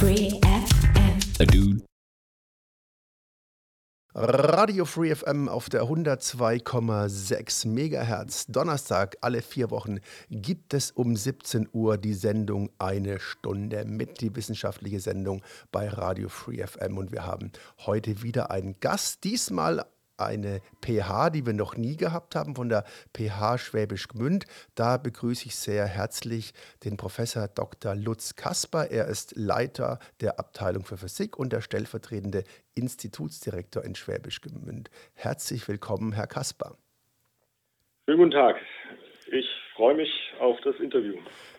Free 0.00 0.30
FM. 0.40 1.18
A 1.40 1.44
dude. 1.44 1.84
Radio 4.14 4.86
Free 4.86 5.14
FM 5.14 5.46
auf 5.50 5.68
der 5.68 5.82
102,6 5.82 7.68
Megahertz. 7.68 8.46
Donnerstag 8.46 9.18
alle 9.20 9.42
vier 9.42 9.70
Wochen 9.70 9.98
gibt 10.30 10.72
es 10.72 10.90
um 10.90 11.14
17 11.14 11.68
Uhr 11.74 11.98
die 11.98 12.14
Sendung 12.14 12.70
Eine 12.78 13.20
Stunde 13.20 13.84
mit, 13.84 14.22
die 14.22 14.34
wissenschaftliche 14.34 15.00
Sendung 15.00 15.42
bei 15.70 15.86
Radio 15.86 16.30
Free 16.30 16.66
FM. 16.66 16.96
Und 16.96 17.12
wir 17.12 17.26
haben 17.26 17.52
heute 17.84 18.22
wieder 18.22 18.50
einen 18.50 18.80
Gast, 18.80 19.24
diesmal 19.24 19.84
eine 20.20 20.60
PH, 20.84 21.30
die 21.30 21.46
wir 21.46 21.52
noch 21.52 21.76
nie 21.76 21.96
gehabt 21.96 22.34
haben, 22.34 22.54
von 22.54 22.68
der 22.68 22.84
PH 23.16 23.58
Schwäbisch 23.58 24.08
Gmünd. 24.08 24.44
Da 24.74 24.96
begrüße 24.96 25.46
ich 25.46 25.56
sehr 25.56 25.86
herzlich 25.86 26.52
den 26.84 26.96
Professor 26.96 27.48
Dr. 27.48 27.94
Lutz 27.94 28.36
Kasper. 28.36 28.90
Er 28.90 29.06
ist 29.06 29.36
Leiter 29.36 29.98
der 30.20 30.38
Abteilung 30.38 30.84
für 30.84 30.96
Physik 30.96 31.38
und 31.38 31.52
der 31.52 31.60
stellvertretende 31.60 32.44
Institutsdirektor 32.74 33.84
in 33.84 33.94
Schwäbisch 33.94 34.40
Gmünd. 34.40 34.90
Herzlich 35.14 35.66
willkommen, 35.68 36.12
Herr 36.12 36.26
Kasper. 36.26 36.76
Schönen 38.06 38.18
guten 38.18 38.32
Tag. 38.32 38.56
Ich 39.30 39.46
freue 39.76 39.94
mich 39.94 40.10
auf 40.40 40.58
das 40.64 40.76
Interview. 40.80 41.14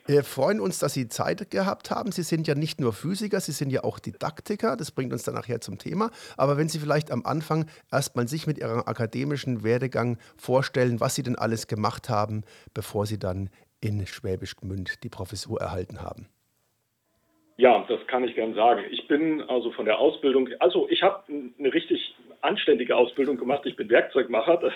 Wir 0.08 0.24
freuen 0.24 0.60
uns, 0.60 0.80
dass 0.80 0.94
Sie 0.94 1.08
Zeit 1.08 1.52
gehabt 1.52 1.92
haben. 1.92 2.12
Sie 2.12 2.24
sind 2.24 2.48
ja 2.48 2.56
nicht 2.56 2.82
nur 2.82 2.92
Physiker, 2.92 3.40
Sie 3.40 3.52
sind 3.52 3.72
ja 3.72 3.84
auch 3.84 4.00
Didaktiker. 4.00 4.76
Das 4.76 4.92
bringt 4.92 5.14
uns 5.14 5.24
dann 5.24 5.36
nachher 5.36 5.62
zum 5.62 5.78
Thema. 5.78 6.10
Aber 6.38 6.58
wenn 6.58 6.70
Sie 6.70 6.80
vielleicht 6.80 7.12
am 7.12 7.26
Anfang 7.26 7.68
erstmal 7.92 8.28
sich 8.28 8.48
mit 8.48 8.58
Ihrem 8.58 8.80
akademischen 8.80 9.64
Werdegang 9.64 10.18
vorstellen, 10.38 11.00
was 11.00 11.16
Sie 11.16 11.24
denn 11.24 11.36
alles 11.36 11.68
gemacht 11.68 12.10
haben, 12.10 12.44
bevor 12.74 13.06
Sie 13.06 13.20
dann 13.20 13.50
in 13.80 14.06
Schwäbisch 14.08 14.56
Gmünd 14.56 15.04
die 15.04 15.10
Professur 15.10 15.60
erhalten 15.60 16.02
haben. 16.02 16.28
Ja, 17.58 17.86
das 17.88 18.00
kann 18.08 18.24
ich 18.24 18.34
gern 18.34 18.56
sagen. 18.56 18.82
Ich 18.90 19.08
bin 19.08 19.42
also 19.42 19.72
von 19.72 19.86
der 19.86 20.00
Ausbildung, 20.00 20.50
also 20.60 20.90
ich 20.90 21.04
habe 21.04 21.24
eine 21.30 21.74
richtig 21.74 22.16
anständige 22.42 22.96
Ausbildung 22.96 23.38
gemacht. 23.38 23.66
Ich 23.66 23.76
bin 23.76 23.90
Werkzeugmacher. 23.90 24.72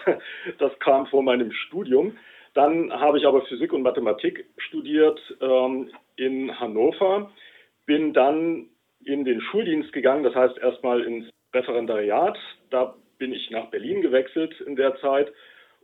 Das 0.59 0.77
kam 0.79 1.07
vor 1.07 1.23
meinem 1.23 1.51
Studium. 1.51 2.15
Dann 2.55 2.91
habe 2.91 3.17
ich 3.17 3.27
aber 3.27 3.41
Physik 3.43 3.73
und 3.73 3.83
Mathematik 3.83 4.45
studiert 4.57 5.19
ähm, 5.41 5.91
in 6.15 6.57
Hannover, 6.57 7.31
bin 7.85 8.13
dann 8.13 8.69
in 9.03 9.25
den 9.25 9.41
Schuldienst 9.41 9.91
gegangen, 9.91 10.23
das 10.23 10.33
heißt 10.33 10.57
erstmal 10.57 11.01
ins 11.01 11.29
Referendariat. 11.53 12.37
Da 12.69 12.95
bin 13.17 13.33
ich 13.33 13.51
nach 13.51 13.69
Berlin 13.69 14.01
gewechselt 14.01 14.59
in 14.61 14.77
der 14.77 14.95
Zeit 15.01 15.31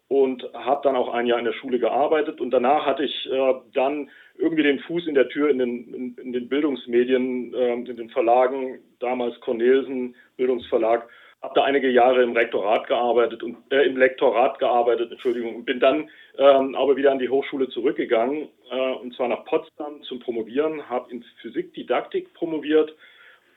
und 0.07 0.43
habe 0.53 0.81
dann 0.83 0.95
auch 0.95 1.13
ein 1.13 1.25
Jahr 1.25 1.39
in 1.39 1.45
der 1.45 1.53
Schule 1.53 1.77
gearbeitet. 1.77 2.39
Und 2.39 2.51
danach 2.51 2.85
hatte 2.85 3.03
ich 3.03 3.29
äh, 3.29 3.53
dann 3.73 4.09
irgendwie 4.37 4.63
den 4.63 4.79
Fuß 4.79 5.07
in 5.07 5.15
der 5.15 5.27
Tür 5.27 5.49
in 5.49 5.59
den, 5.59 5.93
in, 5.93 6.15
in 6.15 6.33
den 6.33 6.47
Bildungsmedien, 6.47 7.53
äh, 7.53 7.73
in 7.73 7.85
den 7.85 8.09
Verlagen, 8.09 8.79
damals 8.99 9.39
Cornelsen 9.41 10.15
Bildungsverlag 10.37 11.07
habe 11.41 11.53
da 11.55 11.63
einige 11.63 11.89
Jahre 11.89 12.21
im 12.21 12.33
Rektorat 12.33 12.87
gearbeitet 12.87 13.41
und 13.41 13.57
äh, 13.71 13.83
im 13.83 13.97
Lektorat 13.97 14.59
gearbeitet, 14.59 15.11
Entschuldigung, 15.11 15.55
und 15.55 15.65
bin 15.65 15.79
dann 15.79 16.09
ähm, 16.37 16.75
aber 16.75 16.95
wieder 16.95 17.11
an 17.11 17.19
die 17.19 17.29
Hochschule 17.29 17.67
zurückgegangen 17.69 18.49
äh, 18.69 18.91
und 18.93 19.15
zwar 19.15 19.27
nach 19.27 19.43
Potsdam 19.45 20.03
zum 20.03 20.19
Promovieren, 20.19 20.87
habe 20.87 21.11
in 21.11 21.23
Physikdidaktik 21.41 22.33
promoviert 22.33 22.95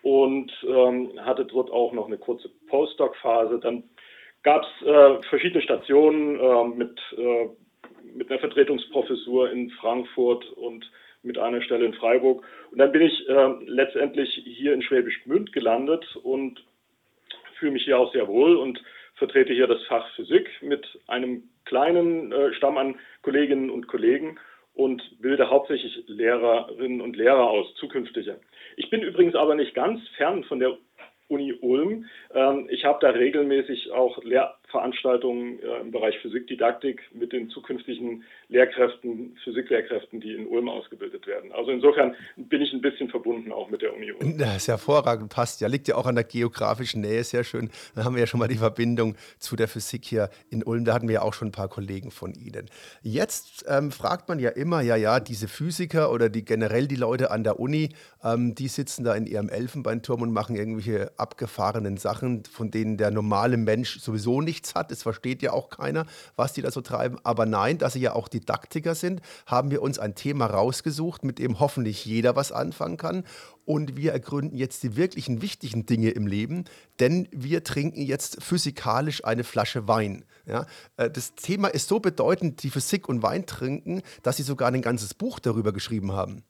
und 0.02 0.52
ähm, 0.66 1.12
hatte 1.20 1.44
dort 1.44 1.70
auch 1.70 1.92
noch 1.92 2.06
eine 2.06 2.18
kurze 2.18 2.50
Postdoc-Phase. 2.68 3.58
Dann 3.58 3.84
gab 4.42 4.62
es 4.62 4.86
äh, 4.86 5.22
verschiedene 5.28 5.62
Stationen 5.62 6.38
äh, 6.38 6.64
mit, 6.64 7.00
äh, 7.16 7.48
mit 8.14 8.30
einer 8.30 8.40
Vertretungsprofessur 8.40 9.50
in 9.50 9.70
Frankfurt 9.70 10.50
und 10.52 10.90
mit 11.22 11.38
einer 11.38 11.62
Stelle 11.62 11.86
in 11.86 11.94
Freiburg. 11.94 12.44
Und 12.70 12.78
dann 12.78 12.92
bin 12.92 13.02
ich 13.02 13.28
äh, 13.28 13.54
letztendlich 13.64 14.42
hier 14.44 14.74
in 14.74 14.82
Schwäbisch 14.82 15.24
Gmünd 15.24 15.52
gelandet 15.52 16.16
und 16.22 16.62
fühle 17.64 17.72
mich 17.72 17.84
hier 17.84 17.98
auch 17.98 18.12
sehr 18.12 18.28
wohl 18.28 18.56
und 18.56 18.78
vertrete 19.14 19.54
hier 19.54 19.66
das 19.66 19.82
Fach 19.84 20.06
Physik 20.16 20.50
mit 20.60 20.86
einem 21.06 21.44
kleinen 21.64 22.30
äh, 22.30 22.52
Stamm 22.52 22.76
an 22.76 22.96
Kolleginnen 23.22 23.70
und 23.70 23.88
Kollegen 23.88 24.38
und 24.74 25.02
bilde 25.22 25.48
hauptsächlich 25.48 26.04
Lehrerinnen 26.06 27.00
und 27.00 27.16
Lehrer 27.16 27.48
aus, 27.48 27.74
zukünftige. 27.76 28.38
Ich 28.76 28.90
bin 28.90 29.00
übrigens 29.00 29.34
aber 29.34 29.54
nicht 29.54 29.74
ganz 29.74 30.06
fern 30.18 30.44
von 30.44 30.58
der 30.58 30.76
Uni 31.28 31.54
Ulm. 31.60 32.04
Ähm, 32.34 32.68
ich 32.70 32.84
habe 32.84 32.98
da 33.00 33.10
regelmäßig 33.10 33.90
auch 33.92 34.22
Lehrveranstaltungen 34.22 35.58
äh, 35.60 35.80
im 35.80 35.90
Bereich 35.90 36.18
Physikdidaktik 36.20 37.00
mit 37.12 37.32
den 37.32 37.48
zukünftigen 37.48 38.24
Lehrkräften, 38.48 39.36
Physiklehrkräften, 39.42 40.20
die 40.20 40.34
in 40.34 40.46
Ulm 40.46 40.68
ausgebildet 40.68 41.26
werden. 41.26 41.50
Also 41.52 41.70
insofern 41.70 42.14
bin 42.36 42.60
ich 42.60 42.72
ein 42.72 42.82
bisschen 42.82 43.08
verbunden 43.08 43.52
auch 43.52 43.70
mit 43.70 43.80
der 43.80 43.94
Uni 43.94 44.12
Ulm. 44.12 44.36
Das 44.38 44.56
ist 44.56 44.68
hervorragend, 44.68 45.30
passt 45.30 45.60
ja. 45.60 45.68
Liegt 45.68 45.88
ja 45.88 45.96
auch 45.96 46.06
an 46.06 46.14
der 46.14 46.24
geografischen 46.24 47.00
Nähe, 47.00 47.24
sehr 47.24 47.42
schön. 47.42 47.70
Dann 47.94 48.04
haben 48.04 48.14
wir 48.14 48.20
ja 48.20 48.26
schon 48.26 48.40
mal 48.40 48.48
die 48.48 48.56
Verbindung 48.56 49.16
zu 49.38 49.56
der 49.56 49.68
Physik 49.68 50.04
hier 50.04 50.28
in 50.50 50.62
Ulm. 50.62 50.84
Da 50.84 50.92
hatten 50.92 51.08
wir 51.08 51.14
ja 51.14 51.22
auch 51.22 51.34
schon 51.34 51.48
ein 51.48 51.52
paar 51.52 51.68
Kollegen 51.68 52.10
von 52.10 52.34
Ihnen. 52.34 52.66
Jetzt 53.02 53.64
ähm, 53.66 53.90
fragt 53.90 54.28
man 54.28 54.38
ja 54.38 54.50
immer, 54.50 54.82
ja, 54.82 54.96
ja, 54.96 55.20
diese 55.20 55.48
Physiker 55.48 56.12
oder 56.12 56.28
die 56.28 56.44
generell 56.44 56.86
die 56.86 56.96
Leute 56.96 57.30
an 57.30 57.44
der 57.44 57.58
Uni, 57.58 57.90
ähm, 58.22 58.54
die 58.54 58.68
sitzen 58.68 59.04
da 59.04 59.14
in 59.14 59.26
ihrem 59.26 59.48
Elfenbeinturm 59.48 60.22
und 60.22 60.32
machen 60.32 60.56
irgendwelche 60.56 61.13
abgefahrenen 61.18 61.96
Sachen, 61.96 62.44
von 62.44 62.70
denen 62.70 62.96
der 62.96 63.10
normale 63.10 63.56
Mensch 63.56 64.00
sowieso 64.00 64.40
nichts 64.40 64.74
hat. 64.74 64.90
Es 64.90 65.02
versteht 65.02 65.42
ja 65.42 65.52
auch 65.52 65.70
keiner, 65.70 66.06
was 66.36 66.52
die 66.52 66.62
da 66.62 66.70
so 66.70 66.80
treiben. 66.80 67.18
Aber 67.24 67.46
nein, 67.46 67.78
dass 67.78 67.94
sie 67.94 68.00
ja 68.00 68.14
auch 68.14 68.28
Didaktiker 68.28 68.94
sind, 68.94 69.20
haben 69.46 69.70
wir 69.70 69.82
uns 69.82 69.98
ein 69.98 70.14
Thema 70.14 70.46
rausgesucht, 70.46 71.24
mit 71.24 71.38
dem 71.38 71.60
hoffentlich 71.60 72.04
jeder 72.04 72.36
was 72.36 72.52
anfangen 72.52 72.96
kann. 72.96 73.24
Und 73.64 73.96
wir 73.96 74.12
ergründen 74.12 74.58
jetzt 74.58 74.82
die 74.82 74.96
wirklichen 74.96 75.40
wichtigen 75.40 75.86
Dinge 75.86 76.10
im 76.10 76.26
Leben, 76.26 76.64
denn 77.00 77.28
wir 77.32 77.64
trinken 77.64 78.02
jetzt 78.02 78.42
physikalisch 78.42 79.24
eine 79.24 79.42
Flasche 79.42 79.88
Wein. 79.88 80.24
Ja, 80.46 80.66
äh, 80.96 81.10
das 81.10 81.34
Thema 81.34 81.68
ist 81.68 81.88
so 81.88 82.00
bedeutend, 82.00 82.62
die 82.62 82.70
Physik 82.70 83.08
und 83.08 83.22
Wein 83.22 83.46
trinken, 83.46 84.02
dass 84.22 84.36
sie 84.36 84.42
sogar 84.42 84.68
ein 84.68 84.82
ganzes 84.82 85.14
Buch 85.14 85.38
darüber 85.38 85.72
geschrieben 85.72 86.12
haben. 86.12 86.44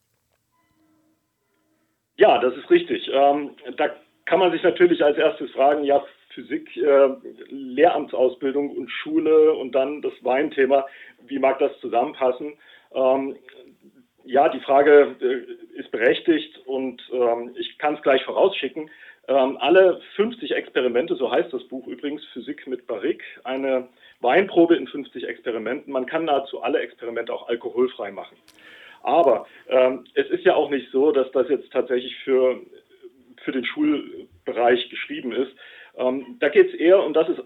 Ja, 2.17 2.39
das 2.41 2.55
ist 2.57 2.71
richtig. 2.71 3.09
Ähm, 3.13 3.51
da 3.77 3.91
kann 4.25 4.39
man 4.39 4.53
sich 4.53 4.63
natürlich 4.63 5.05
als 5.05 5.17
erstes 5.19 5.51
fragen, 5.53 5.85
ja, 5.85 6.05
Physik, 6.31 6.77
äh, 6.77 7.09
Lehramtsausbildung 7.49 8.71
und 8.71 8.91
Schule 8.91 9.53
und 9.53 9.73
dann 9.73 10.03
das 10.03 10.13
Weinthema, 10.23 10.87
wie 11.27 11.39
mag 11.39 11.59
das 11.61 11.79
zusammenpassen? 11.81 12.55
Ähm, 12.93 13.37
ja, 14.25 14.49
die 14.49 14.61
Frage 14.61 15.15
äh, 15.21 15.79
ist 15.79 15.91
berechtigt 15.91 16.59
und 16.67 17.03
ähm, 17.13 17.55
ich 17.57 17.79
kann 17.79 17.95
es 17.95 18.03
gleich 18.03 18.25
vorausschicken. 18.25 18.91
Ähm, 19.29 19.57
alle 19.59 20.01
50 20.17 20.53
Experimente, 20.53 21.15
so 21.17 21.31
heißt 21.31 21.53
das 21.53 21.65
Buch 21.69 21.87
übrigens, 21.87 22.25
Physik 22.33 22.67
mit 22.67 22.87
Barrique, 22.87 23.25
eine 23.45 23.89
Weinprobe 24.21 24.77
in 24.77 24.87
50 24.87 25.25
Experimenten. 25.25 25.93
Man 25.93 26.07
kann 26.07 26.25
nahezu 26.25 26.63
alle 26.63 26.81
Experimente 26.81 27.33
auch 27.33 27.49
alkoholfrei 27.49 28.11
machen. 28.11 28.37
Aber 29.03 29.47
ähm, 29.69 30.05
es 30.15 30.29
ist 30.31 30.45
ja 30.45 30.55
auch 30.55 30.71
nicht 30.71 30.91
so, 30.91 31.13
dass 31.13 31.31
das 31.33 31.49
jetzt 31.49 31.71
tatsächlich 31.71 32.17
für 32.25 32.61
für 33.45 33.53
den 33.53 33.65
Schulbereich 33.65 34.89
geschrieben 34.91 35.33
ist. 35.33 35.53
Ähm, 35.97 36.37
da 36.41 36.49
geht 36.49 36.69
es 36.69 36.75
eher, 36.75 37.03
und 37.03 37.15
das 37.15 37.29
ist 37.29 37.41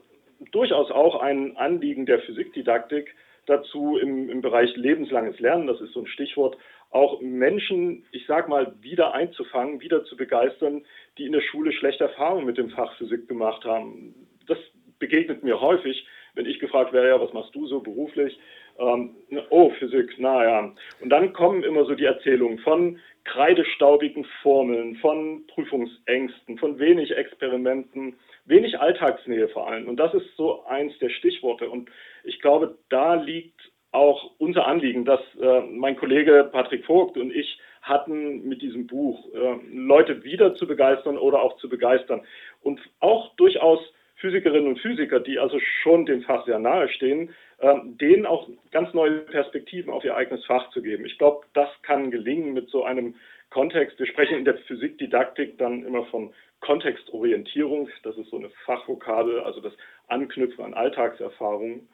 durchaus 0.53 0.91
auch 0.91 1.21
ein 1.21 1.57
Anliegen 1.57 2.07
der 2.07 2.21
Physikdidaktik, 2.21 3.15
dazu 3.47 3.97
im, 3.97 4.29
im 4.29 4.41
Bereich 4.41 4.77
lebenslanges 4.77 5.41
Lernen, 5.41 5.67
das 5.67 5.81
ist 5.81 5.93
so 5.93 6.01
ein 6.01 6.07
Stichwort, 6.07 6.57
auch 6.91 7.21
Menschen, 7.21 8.05
ich 8.13 8.27
sag 8.27 8.49
mal, 8.49 8.75
wieder 8.81 9.13
einzufangen, 9.15 9.81
wieder 9.81 10.05
zu 10.05 10.17
begeistern, 10.17 10.85
die 11.19 11.27
in 11.27 11.33
der 11.33 11.43
Schule 11.43 11.73
schlechte 11.73 12.05
Erfahrungen 12.05 12.47
mit 12.47 12.57
dem 12.57 12.71
Fach 12.71 12.97
Physik 12.97 13.29
gemacht 13.29 13.65
haben. 13.65 14.15
Das 14.47 14.59
begegnet 14.99 15.43
mir 15.45 15.61
häufig, 15.61 16.07
wenn 16.35 16.47
ich 16.47 16.61
gefragt 16.61 16.93
werde, 16.93 17.09
ja, 17.09 17.21
was 17.21 17.33
machst 17.33 17.55
du 17.55 17.67
so 17.67 17.81
beruflich? 17.81 18.39
Ähm, 18.79 19.17
oh, 19.51 19.71
Physik, 19.79 20.19
naja. 20.19 20.73
Und 21.01 21.11
dann 21.11 21.33
kommen 21.33 21.65
immer 21.65 21.85
so 21.85 21.95
die 21.95 22.05
Erzählungen 22.05 22.59
von 22.61 22.99
kreidestaubigen 23.25 24.25
Formeln, 24.43 24.97
von 24.97 25.47
Prüfungsängsten, 25.49 26.59
von 26.59 26.79
wenig 26.79 27.15
Experimenten, 27.17 28.17
wenig 28.47 28.79
Alltagsnähe 28.79 29.49
vor 29.49 29.69
allem. 29.69 29.89
Und 29.89 29.97
das 29.97 30.15
ist 30.15 30.37
so 30.37 30.65
eins 30.65 30.97
der 30.99 31.11
Stichworte. 31.11 31.69
Und 31.69 31.91
ich 32.25 32.41
glaube, 32.41 32.79
da 32.89 33.15
liegt 33.15 33.71
auch 33.93 34.33
unser 34.39 34.67
Anliegen, 34.67 35.05
dass 35.05 35.21
äh, 35.41 35.61
mein 35.63 35.97
Kollege 35.97 36.49
Patrick 36.53 36.85
Vogt 36.85 37.17
und 37.17 37.35
ich 37.35 37.59
hatten 37.83 38.47
mit 38.47 38.63
diesem 38.63 38.87
Buch, 38.87 39.27
äh, 39.35 39.57
Leute 39.73 40.23
wieder 40.25 40.55
zu 40.55 40.67
begeistern 40.67 41.17
oder 41.17 41.43
auch 41.43 41.57
zu 41.57 41.69
begeistern. 41.69 42.23
Und 42.63 42.81
auch 43.01 43.35
durchaus 43.37 43.81
Physikerinnen 44.17 44.69
und 44.69 44.81
Physiker, 44.81 45.21
die 45.21 45.39
also 45.39 45.59
schon 45.83 46.05
dem 46.05 46.23
Fach 46.23 46.45
sehr 46.45 46.59
nahe 46.59 46.89
stehen, 46.89 47.35
denen 47.61 48.25
auch 48.25 48.49
ganz 48.71 48.95
neue 48.95 49.19
Perspektiven 49.23 49.93
auf 49.93 50.05
ihr 50.05 50.17
eigenes 50.17 50.45
Fach 50.45 50.71
zu 50.71 50.81
geben. 50.81 51.05
Ich 51.05 51.19
glaube, 51.19 51.45
das 51.55 51.69
kann 51.83 52.13
gelingen 52.13 52.53
mit 52.53 52.69
so 52.71 52.85
einem 52.85 53.17
Kontext. 53.51 53.99
Wir 53.99 54.07
sprechen 54.07 54.39
in 54.39 54.45
der 54.45 54.59
Physikdidaktik 54.59 55.59
dann 55.59 55.85
immer 55.85 56.05
von 56.07 56.33
Kontextorientierung. 56.61 57.89
Das 58.03 58.17
ist 58.17 58.31
so 58.31 58.37
eine 58.37 58.51
Fachvokabel, 58.65 59.41
also 59.41 59.61
das 59.61 59.73
Anknüpfen 60.09 60.65
an 60.65 60.75
Alltagserfahrungen. 60.75 61.89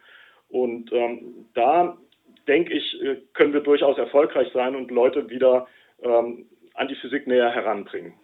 Und 0.49 0.93
ähm, 0.93 1.47
da 1.55 1.97
denke 2.47 2.75
ich, 2.75 3.03
äh, 3.03 3.17
können 3.33 3.53
wir 3.53 3.61
durchaus 3.61 3.99
erfolgreich 3.99 4.49
sein 4.53 4.75
und 4.75 4.91
Leute 4.91 5.31
wieder 5.31 5.67
ähm, 6.03 6.47
an 6.75 6.89
die 6.89 6.97
Physik 6.97 7.27
näher 7.27 7.51
heranbringen. 7.51 8.15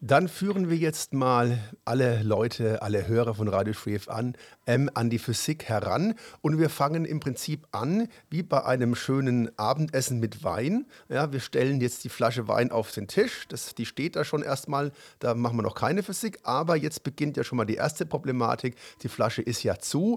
Dann 0.00 0.28
führen 0.28 0.70
wir 0.70 0.76
jetzt 0.76 1.12
mal 1.12 1.58
alle 1.84 2.22
Leute, 2.22 2.82
alle 2.82 3.08
Hörer 3.08 3.34
von 3.34 3.48
Radio 3.48 3.74
Free 3.74 3.98
an, 4.06 4.36
ähm, 4.64 4.88
an 4.94 5.10
die 5.10 5.18
Physik 5.18 5.64
heran. 5.64 6.14
Und 6.40 6.60
wir 6.60 6.70
fangen 6.70 7.04
im 7.04 7.18
Prinzip 7.18 7.66
an, 7.72 8.06
wie 8.30 8.44
bei 8.44 8.64
einem 8.64 8.94
schönen 8.94 9.50
Abendessen 9.58 10.20
mit 10.20 10.44
Wein. 10.44 10.86
Ja, 11.08 11.32
wir 11.32 11.40
stellen 11.40 11.80
jetzt 11.80 12.04
die 12.04 12.10
Flasche 12.10 12.46
Wein 12.46 12.70
auf 12.70 12.92
den 12.92 13.08
Tisch. 13.08 13.46
Das, 13.48 13.74
die 13.74 13.86
steht 13.86 14.14
da 14.14 14.22
schon 14.22 14.42
erstmal. 14.42 14.92
Da 15.18 15.34
machen 15.34 15.58
wir 15.58 15.64
noch 15.64 15.74
keine 15.74 16.04
Physik. 16.04 16.38
Aber 16.44 16.76
jetzt 16.76 17.02
beginnt 17.02 17.36
ja 17.36 17.42
schon 17.42 17.56
mal 17.56 17.64
die 17.64 17.74
erste 17.74 18.06
Problematik. 18.06 18.76
Die 19.02 19.08
Flasche 19.08 19.42
ist 19.42 19.64
ja 19.64 19.80
zu. 19.80 20.16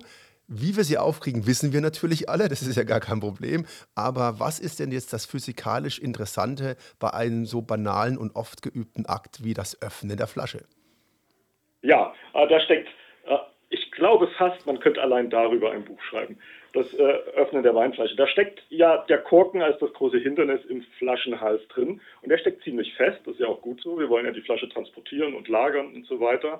Wie 0.54 0.76
wir 0.76 0.84
sie 0.84 0.98
aufkriegen, 0.98 1.48
wissen 1.48 1.72
wir 1.72 1.80
natürlich 1.80 2.28
alle, 2.28 2.50
das 2.50 2.62
ist 2.62 2.76
ja 2.76 2.84
gar 2.84 3.00
kein 3.00 3.22
Problem. 3.22 3.66
Aber 3.96 4.42
was 4.42 4.60
ist 4.60 4.82
denn 4.82 4.92
jetzt 4.92 5.14
das 5.14 5.26
physikalisch 5.26 5.98
Interessante 5.98 6.76
bei 7.00 7.14
einem 7.14 7.46
so 7.46 7.62
banalen 7.62 8.18
und 8.18 8.36
oft 8.36 8.62
geübten 8.62 9.06
Akt 9.06 9.46
wie 9.46 9.54
das 9.54 9.82
Öffnen 9.82 10.18
der 10.18 10.28
Flasche? 10.28 10.66
Ja, 11.84 12.14
äh, 12.34 12.48
da 12.50 12.60
steckt, 12.60 12.90
äh, 13.28 13.38
ich 13.70 13.92
glaube 13.92 14.28
fast, 14.38 14.66
man 14.66 14.82
könnte 14.82 15.02
allein 15.02 15.30
darüber 15.30 15.72
ein 15.72 15.86
Buch 15.86 16.02
schreiben. 16.02 16.38
Das 16.74 16.94
äh, 16.96 17.02
Öffnen 17.02 17.64
der 17.64 17.74
Weinflasche. 17.74 18.18
Da 18.18 18.28
steckt 18.28 18.62
ja 18.68 19.06
der 19.08 19.20
Korken 19.20 19.62
als 19.62 19.80
das 19.80 19.94
große 19.94 20.18
Hindernis 20.18 20.66
im 20.66 20.82
Flaschenhals 20.98 21.66
drin. 21.70 22.02
Und 22.22 22.30
der 22.30 22.40
steckt 22.40 22.62
ziemlich 22.64 22.94
fest, 22.96 23.22
das 23.24 23.36
ist 23.36 23.40
ja 23.40 23.48
auch 23.48 23.62
gut 23.62 23.82
so. 23.82 23.98
Wir 23.98 24.10
wollen 24.10 24.26
ja 24.26 24.34
die 24.34 24.42
Flasche 24.42 24.68
transportieren 24.68 25.34
und 25.34 25.48
lagern 25.48 25.94
und 25.96 26.06
so 26.08 26.20
weiter. 26.20 26.60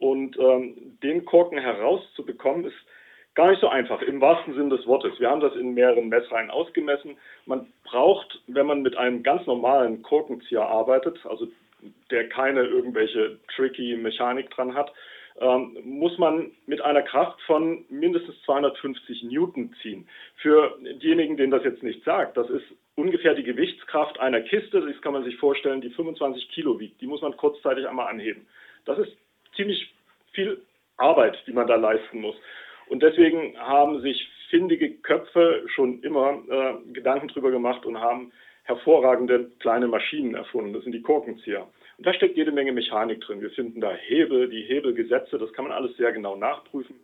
Und 0.00 0.36
ähm, 0.40 0.98
den 1.04 1.24
Korken 1.24 1.58
herauszubekommen, 1.58 2.64
ist 2.64 2.76
gar 3.34 3.50
nicht 3.50 3.60
so 3.60 3.68
einfach, 3.68 4.02
im 4.02 4.20
wahrsten 4.20 4.54
Sinne 4.54 4.76
des 4.76 4.86
Wortes. 4.86 5.18
Wir 5.20 5.30
haben 5.30 5.40
das 5.40 5.54
in 5.54 5.74
mehreren 5.74 6.08
Messreihen 6.08 6.50
ausgemessen. 6.50 7.16
Man 7.46 7.66
braucht, 7.84 8.40
wenn 8.46 8.66
man 8.66 8.82
mit 8.82 8.96
einem 8.96 9.22
ganz 9.22 9.46
normalen 9.46 10.02
Korkenzieher 10.02 10.66
arbeitet, 10.66 11.18
also 11.24 11.46
der 12.10 12.28
keine 12.28 12.62
irgendwelche 12.64 13.38
tricky 13.54 13.96
Mechanik 13.96 14.50
dran 14.50 14.74
hat, 14.74 14.92
ähm, 15.40 15.76
muss 15.84 16.18
man 16.18 16.50
mit 16.66 16.80
einer 16.80 17.02
Kraft 17.02 17.40
von 17.42 17.84
mindestens 17.88 18.40
250 18.42 19.22
Newton 19.24 19.72
ziehen. 19.82 20.08
Für 20.36 20.76
diejenigen, 20.80 21.36
denen 21.36 21.52
das 21.52 21.62
jetzt 21.62 21.82
nicht 21.82 22.02
sagt, 22.04 22.36
das 22.36 22.50
ist 22.50 22.64
ungefähr 22.96 23.34
die 23.34 23.44
Gewichtskraft 23.44 24.18
einer 24.18 24.40
Kiste, 24.40 24.80
das 24.80 25.00
kann 25.00 25.12
man 25.12 25.22
sich 25.22 25.36
vorstellen, 25.36 25.80
die 25.80 25.90
25 25.90 26.48
Kilo 26.50 26.80
wiegt. 26.80 27.00
Die 27.00 27.06
muss 27.06 27.22
man 27.22 27.36
kurzzeitig 27.36 27.86
einmal 27.86 28.08
anheben. 28.08 28.46
Das 28.84 28.98
ist 28.98 29.12
ziemlich 29.54 29.94
viel 30.32 30.60
Arbeit, 30.96 31.38
die 31.46 31.52
man 31.52 31.68
da 31.68 31.76
leisten 31.76 32.20
muss. 32.20 32.34
Und 32.88 33.02
deswegen 33.02 33.58
haben 33.58 34.00
sich 34.00 34.28
findige 34.50 34.90
Köpfe 34.90 35.64
schon 35.74 36.02
immer 36.02 36.42
äh, 36.48 36.92
Gedanken 36.92 37.28
drüber 37.28 37.50
gemacht 37.50 37.84
und 37.84 38.00
haben 38.00 38.32
hervorragende 38.64 39.50
kleine 39.60 39.88
Maschinen 39.88 40.34
erfunden. 40.34 40.72
Das 40.72 40.82
sind 40.82 40.92
die 40.92 41.02
Korkenzieher. 41.02 41.66
Und 41.96 42.06
da 42.06 42.12
steckt 42.14 42.36
jede 42.36 42.52
Menge 42.52 42.72
Mechanik 42.72 43.20
drin. 43.20 43.40
Wir 43.40 43.50
finden 43.50 43.80
da 43.80 43.92
Hebel, 43.92 44.48
die 44.48 44.62
Hebelgesetze, 44.62 45.38
das 45.38 45.52
kann 45.52 45.64
man 45.64 45.72
alles 45.72 45.96
sehr 45.96 46.12
genau 46.12 46.36
nachprüfen. 46.36 46.96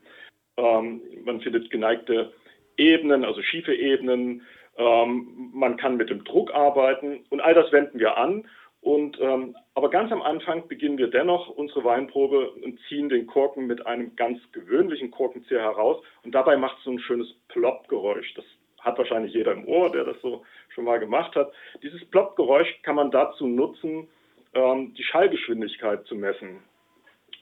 Ähm, 0.57 1.01
man 1.25 1.41
findet 1.41 1.71
geneigte 1.71 2.33
Ebenen, 2.77 3.25
also 3.25 3.43
schiefe 3.43 3.75
Ebenen. 3.75 4.43
Ähm, 4.77 5.51
man 5.53 5.77
kann 5.77 5.97
mit 5.97 6.11
dem 6.11 6.25
Druck 6.25 6.53
arbeiten 6.53 7.25
und 7.31 7.41
all 7.41 7.55
das 7.55 7.73
wenden 7.73 7.99
wir 7.99 8.17
an 8.17 8.45
und, 8.85 9.19
ähm, 9.19 9.57
aber 9.75 9.89
ganz 9.89 10.13
am 10.13 10.21
Anfang 10.21 10.69
beginnen 10.69 10.99
wir 10.99 11.07
dennoch 11.07 11.49
unsere 11.49 11.85
Weinprobe 11.85 12.51
und 12.51 12.79
ziehen 12.87 13.09
den 13.09 13.27
Korken 13.27 13.67
mit 13.67 13.87
einem 13.87 14.15
ganz 14.15 14.39
gewöhnlichen 14.53 15.11
Korkenzieher 15.11 15.63
heraus. 15.63 16.05
Und 16.23 16.35
dabei 16.35 16.59
macht 16.59 16.77
es 16.77 16.85
so 16.85 16.91
ein 16.91 16.99
schönes 16.99 17.33
Plopp-Geräusch. 17.49 18.35
Das 18.35 18.45
hat 18.81 18.99
wahrscheinlich 18.99 19.33
jeder 19.33 19.53
im 19.53 19.67
Ohr, 19.67 19.91
der 19.91 20.05
das 20.05 20.21
so 20.21 20.43
schon 20.69 20.85
mal 20.85 21.01
gemacht 21.01 21.35
hat. 21.35 21.51
Dieses 21.83 22.05
Plopp-Geräusch 22.11 22.83
kann 22.83 22.97
man 22.97 23.11
dazu 23.11 23.47
nutzen, 23.47 24.07
ähm, 24.53 24.93
die 24.93 25.03
Schallgeschwindigkeit 25.03 26.05
zu 26.05 26.15
messen. 26.15 26.63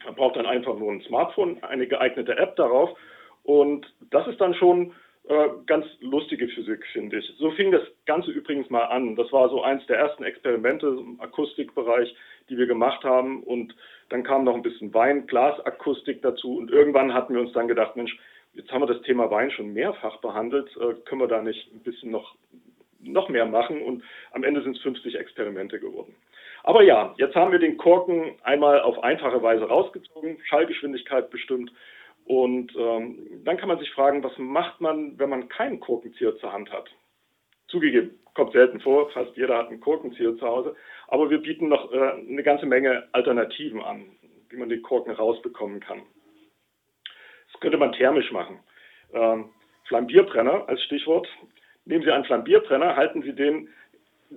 Man 0.04 0.14
braucht 0.14 0.36
dann 0.36 0.46
einfach 0.46 0.78
nur 0.78 0.92
ein 0.92 1.02
Smartphone, 1.02 1.60
eine 1.64 1.88
geeignete 1.88 2.38
App 2.38 2.54
darauf. 2.54 2.96
Und 3.42 3.92
das 4.10 4.28
ist 4.28 4.40
dann 4.40 4.54
schon 4.54 4.92
äh, 5.28 5.48
ganz 5.66 5.86
lustige 6.00 6.48
Physik, 6.48 6.84
finde 6.92 7.19
ich. 7.19 7.32
So 7.38 7.52
fing 7.52 7.70
das 7.70 7.82
Ganze 8.06 8.32
übrigens 8.32 8.69
mal 8.70 8.84
an. 8.86 9.14
Das 9.14 9.30
war 9.32 9.48
so 9.50 9.62
eins 9.62 9.86
der 9.86 9.98
ersten 9.98 10.24
Experimente 10.24 10.86
im 10.88 11.20
Akustikbereich, 11.20 12.14
die 12.48 12.58
wir 12.58 12.66
gemacht 12.66 13.04
haben. 13.04 13.42
Und 13.44 13.74
dann 14.08 14.24
kam 14.24 14.42
noch 14.42 14.54
ein 14.54 14.62
bisschen 14.62 14.92
Wein, 14.92 15.26
Glasakustik 15.28 16.22
dazu. 16.22 16.56
Und 16.56 16.72
irgendwann 16.72 17.14
hatten 17.14 17.34
wir 17.34 17.40
uns 17.40 17.52
dann 17.52 17.69
gedacht, 17.69 17.94
Mensch, 17.94 18.19
jetzt 18.54 18.72
haben 18.72 18.82
wir 18.82 18.92
das 18.92 19.02
Thema 19.02 19.30
Wein 19.30 19.52
schon 19.52 19.72
mehrfach 19.72 20.16
behandelt. 20.19 20.69
Äh, 20.76 20.94
können 21.04 21.20
wir 21.20 21.28
da 21.28 21.40
nicht 21.40 21.72
ein 21.72 21.84
bisschen 21.84 22.10
noch, 22.10 22.34
noch 23.00 23.28
mehr 23.28 23.46
machen? 23.46 23.80
Und 23.80 24.02
am 24.32 24.42
Ende 24.42 24.62
sind 24.62 24.76
es 24.76 24.82
50 24.82 25.14
Experimente 25.14 25.78
geworden. 25.78 26.16
Aber 26.64 26.82
ja, 26.82 27.14
jetzt 27.19 27.36
haben 27.36 27.52
wir 27.52 27.58
den 27.60 27.76
Korken 27.76 28.34
einmal 28.42 28.80
auf 28.80 29.02
einfache 29.02 29.42
Weise 29.42 29.64
rausgezogen, 29.64 30.38
Schallgeschwindigkeit 30.44 31.30
bestimmt 31.30 31.72
und 32.24 32.72
ähm, 32.76 33.42
dann 33.44 33.56
kann 33.56 33.69
man 33.69 33.78
sich 33.78 33.90
fragen, 33.90 34.22
was 34.22 34.36
macht 34.38 34.80
man, 34.80 35.19
wenn 35.19 35.30
man 35.30 35.48
keinen 35.48 35.80
Korkenzieher 35.80 36.36
zur 36.36 36.52
Hand 36.52 36.70
hat? 36.72 36.88
Zugegeben, 37.69 38.19
kommt 38.34 38.52
selten 38.52 38.80
vor, 38.80 39.10
fast 39.10 39.36
jeder 39.36 39.58
hat 39.58 39.69
einen 39.69 39.80
Korkenzieher 39.80 40.36
zu 40.36 40.46
Hause, 40.46 40.76
aber 41.08 41.30
wir 41.30 41.38
bieten 41.38 41.69
noch 41.69 41.92
äh, 41.92 42.12
eine 42.12 42.42
ganze 42.42 42.66
Menge 42.66 43.08
Alternativen 43.12 43.82
an, 43.82 44.04
wie 44.50 44.56
man 44.56 44.69
den 44.69 44.82
Korken 44.82 45.12
rausbekommen 45.12 45.80
kann. 45.80 46.02
Das 47.52 47.60
könnte 47.60 47.78
man 47.78 47.92
thermisch 47.92 48.30
machen. 48.32 48.60
Ähm, 49.12 49.50
Flambierbrenner 49.84 50.69
als 50.69 50.82
Stichwort. 50.84 51.28
Nehmen 51.84 52.04
Sie 52.04 52.10
einen 52.10 52.24
Flambierbrenner, 52.24 52.96
halten 52.96 53.22
Sie 53.22 53.34
den 53.34 53.69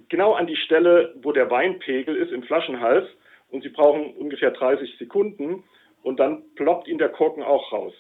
genau 0.10 0.34
an 0.34 0.48
die 0.48 0.58
Stelle, 0.58 1.14
wo 1.22 1.32
der 1.32 1.50
Weinpegel 1.50 2.16
ist 2.16 2.32
im 2.32 2.44
Flaschenhals 2.44 3.08
und 3.50 3.64
Sie 3.64 3.70
brauchen 3.70 4.14
ungefähr 4.16 4.52
30 4.52 4.98
Sekunden 4.98 5.64
und 6.06 6.20
dann 6.20 6.44
ploppt 6.54 6.88
ihn 6.88 7.00
der 7.00 7.10
Korken 7.10 7.42
auch 7.42 7.72
raus. 7.72 7.94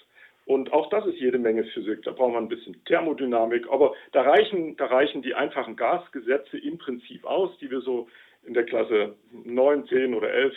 Und 0.46 0.72
auch 0.72 0.92
das 0.92 1.08
ist 1.08 1.18
jede 1.18 1.40
Menge 1.40 1.64
Physik. 1.64 2.04
Da 2.04 2.12
braucht 2.12 2.34
man 2.34 2.44
ein 2.44 2.50
bisschen 2.50 2.80
Thermodynamik. 2.86 3.68
Aber 3.72 3.96
da 4.12 4.22
reichen, 4.22 4.78
da 4.78 4.86
reichen 4.86 5.24
die 5.24 5.34
einfachen 5.34 5.76
Gasgesetze 5.76 6.60
im 6.60 6.78
Prinzip 6.78 7.26
aus, 7.26 7.58
die 7.58 7.72
wir 7.72 7.82
so 7.82 8.08
in 8.46 8.54
der 8.54 8.64
Klasse 8.64 9.16
9, 9.32 9.88
10 9.88 10.14
oder 10.14 10.30
11 10.30 10.54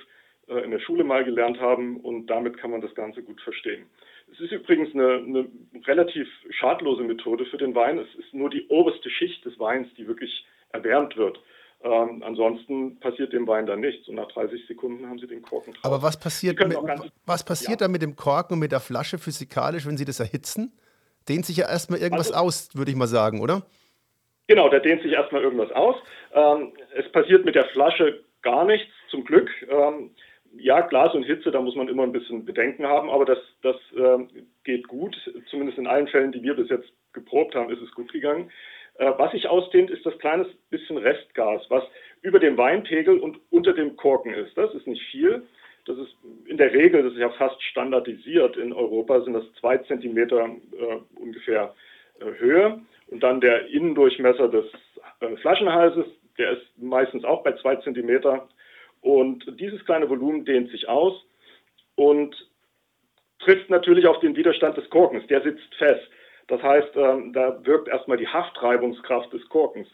äh, 0.49 0.59
in 0.61 0.73
der 0.73 0.79
Schule 0.81 1.05
mal 1.05 1.25
gelernt 1.25 1.59
haben. 1.59 2.01
Und 2.01 2.27
damit 2.27 2.59
kann 2.59 2.71
man 2.71 2.83
das 2.83 2.95
Ganze 2.95 3.23
gut 3.23 3.41
verstehen. 3.41 3.87
Es 4.31 4.41
ist 4.41 4.53
übrigens 4.53 4.93
eine, 4.93 5.15
eine 5.15 5.49
relativ 5.87 6.29
schadlose 6.51 7.03
Methode 7.03 7.47
für 7.47 7.57
den 7.57 7.75
Wein. 7.75 7.97
Es 7.97 8.15
ist 8.17 8.35
nur 8.35 8.51
die 8.51 8.67
oberste 8.69 9.09
Schicht 9.09 9.43
des 9.47 9.59
Weins, 9.59 9.89
die 9.97 10.07
wirklich 10.07 10.45
erwärmt 10.73 11.17
wird. 11.17 11.41
Ähm, 11.85 12.23
ansonsten 12.25 12.99
passiert 12.99 13.33
dem 13.33 13.47
Wein 13.47 13.67
dann 13.67 13.81
nichts 13.81 14.09
und 14.09 14.17
nach 14.17 14.27
30 14.29 14.67
Sekunden 14.67 15.09
haben 15.09 15.19
Sie 15.19 15.29
den 15.29 15.43
Korken 15.43 15.75
drauf. 15.75 15.85
Aber 15.85 16.03
was 16.03 16.19
passiert, 16.19 16.59
mit, 16.59 16.77
was 17.25 17.45
passiert 17.45 17.81
ja. 17.81 17.87
dann 17.87 17.93
mit 17.93 18.03
dem 18.03 18.17
Korken 18.17 18.55
und 18.55 18.59
mit 18.59 18.73
der 18.73 18.81
Flasche 18.81 19.19
physikalisch, 19.19 19.87
wenn 19.87 19.97
Sie 19.97 20.05
das 20.05 20.19
erhitzen? 20.19 20.73
Dehnt 21.29 21.47
sich 21.47 21.59
ja 21.59 21.69
erstmal 21.69 22.01
irgendwas 22.01 22.33
also, 22.33 22.47
aus, 22.47 22.71
würde 22.75 22.91
ich 22.91 22.97
mal 22.97 23.07
sagen, 23.07 23.41
oder? 23.41 23.63
Genau, 24.49 24.69
da 24.69 24.81
dehnt 24.81 25.03
sich 25.03 25.13
erstmal 25.13 25.43
irgendwas 25.43 25.71
aus. 25.71 25.95
Ähm, 26.33 26.73
es 26.97 27.11
passiert 27.13 27.45
mit 27.45 27.55
der 27.55 27.67
Flasche 27.67 28.25
gar 28.43 28.65
nichts, 28.65 28.91
zum 29.11 29.25
Glück. 29.25 29.51
Ähm, 29.69 30.11
ja, 30.57 30.81
Glas 30.81 31.15
und 31.15 31.25
Hitze, 31.25 31.51
da 31.51 31.61
muss 31.61 31.77
man 31.77 31.89
immer 31.89 32.03
ein 32.03 32.13
bisschen 32.13 32.45
Bedenken 32.45 32.87
haben, 32.87 33.11
aber 33.11 33.25
das, 33.25 33.39
das 33.63 33.77
ähm, 33.97 34.29
geht 34.65 34.89
gut. 34.89 35.17
Zumindest 35.51 35.79
in 35.79 35.87
allen 35.87 36.09
Fällen, 36.09 36.33
die 36.33 36.43
wir 36.43 36.55
bis 36.55 36.71
jetzt 36.71 36.89
geprobt 37.13 37.55
haben, 37.55 37.71
ist 37.71 37.83
es 37.83 37.93
gut 37.93 38.13
gegangen. 38.13 38.51
Äh, 38.99 39.13
was 39.17 39.33
sich 39.33 39.49
ausdehnt, 39.49 39.91
ist 39.91 40.05
das 40.05 40.19
kleines 40.19 40.49
bisschen 40.71 40.99
Restgas, 40.99 41.63
was 41.69 41.85
über 42.23 42.39
dem 42.39 42.57
Weinpegel 42.57 43.19
und 43.19 43.41
unter 43.51 43.73
dem 43.73 43.97
Korken 43.97 44.35
ist. 44.35 44.57
Das 44.57 44.75
ist 44.75 44.87
nicht 44.87 45.03
viel. 45.11 45.47
Das 45.87 45.97
ist 45.97 46.15
in 46.47 46.59
der 46.59 46.73
Regel, 46.73 47.03
das 47.03 47.13
ist 47.13 47.19
ja 47.19 47.31
fast 47.31 47.63
standardisiert 47.63 48.57
in 48.57 48.73
Europa, 48.73 49.23
sind 49.23 49.33
das 49.33 49.45
zwei 49.59 49.79
Zentimeter 49.79 50.45
äh, 50.45 51.19
ungefähr 51.19 51.75
äh, 52.21 52.25
Höhe. 52.39 52.81
Und 53.07 53.23
dann 53.23 53.41
der 53.41 53.69
Innendurchmesser 53.69 54.49
des 54.49 54.67
äh, 55.21 55.37
Flaschenhalses, 55.37 56.05
der 56.37 56.53
ist 56.53 56.67
meistens 56.77 57.25
auch 57.25 57.43
bei 57.43 57.53
zwei 57.53 57.77
Zentimeter. 57.77 58.49
Und 59.01 59.47
dieses 59.61 59.83
kleine 59.85 60.11
Volumen 60.11 60.45
dehnt 60.45 60.71
sich 60.71 60.89
aus 60.89 61.25
und 61.95 62.35
trifft 63.39 63.71
natürlich 63.71 64.07
auf 64.09 64.19
den 64.21 64.37
Widerstand 64.37 64.77
des 64.77 64.91
Korkens. 64.91 65.27
Der 65.29 65.41
sitzt 65.43 65.75
fest. 65.77 66.11
Das 66.49 66.63
heißt, 66.63 66.97
ähm, 66.97 67.33
da 67.33 67.65
wirkt 67.65 67.89
erstmal 67.89 68.17
die 68.17 68.27
Haftreibungskraft 68.27 69.33
des 69.33 69.47
Korkens. 69.49 69.89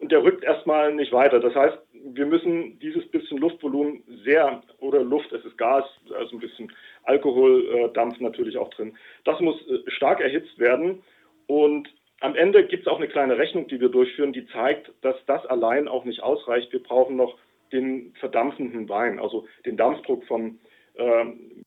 Und 0.00 0.10
der 0.10 0.22
rückt 0.22 0.42
erstmal 0.42 0.94
nicht 0.94 1.12
weiter. 1.12 1.40
Das 1.40 1.54
heißt, 1.54 1.78
wir 1.92 2.26
müssen 2.26 2.78
dieses 2.78 3.06
bisschen 3.10 3.38
Luftvolumen 3.38 4.02
sehr, 4.24 4.62
oder 4.78 5.02
Luft, 5.02 5.30
es 5.32 5.44
ist 5.44 5.58
Gas, 5.58 5.84
also 6.18 6.36
ein 6.36 6.40
bisschen 6.40 6.72
Alkoholdampf 7.04 8.18
natürlich 8.20 8.56
auch 8.56 8.70
drin, 8.70 8.96
das 9.24 9.38
muss 9.40 9.56
äh, 9.68 9.90
stark 9.90 10.20
erhitzt 10.20 10.58
werden. 10.58 11.02
Und 11.46 11.88
am 12.20 12.34
Ende 12.34 12.66
gibt 12.66 12.86
es 12.86 12.92
auch 12.92 12.96
eine 12.96 13.08
kleine 13.08 13.36
Rechnung, 13.36 13.68
die 13.68 13.80
wir 13.80 13.90
durchführen, 13.90 14.32
die 14.32 14.46
zeigt, 14.46 14.90
dass 15.02 15.16
das 15.26 15.44
allein 15.46 15.88
auch 15.88 16.06
nicht 16.06 16.22
ausreicht. 16.22 16.72
Wir 16.72 16.82
brauchen 16.82 17.16
noch 17.16 17.36
den 17.72 18.14
verdampfenden 18.20 18.88
Wein, 18.88 19.18
also 19.18 19.46
den 19.66 19.76
Dampfdruck 19.76 20.24
vom 20.24 20.58
ähm, 20.96 21.62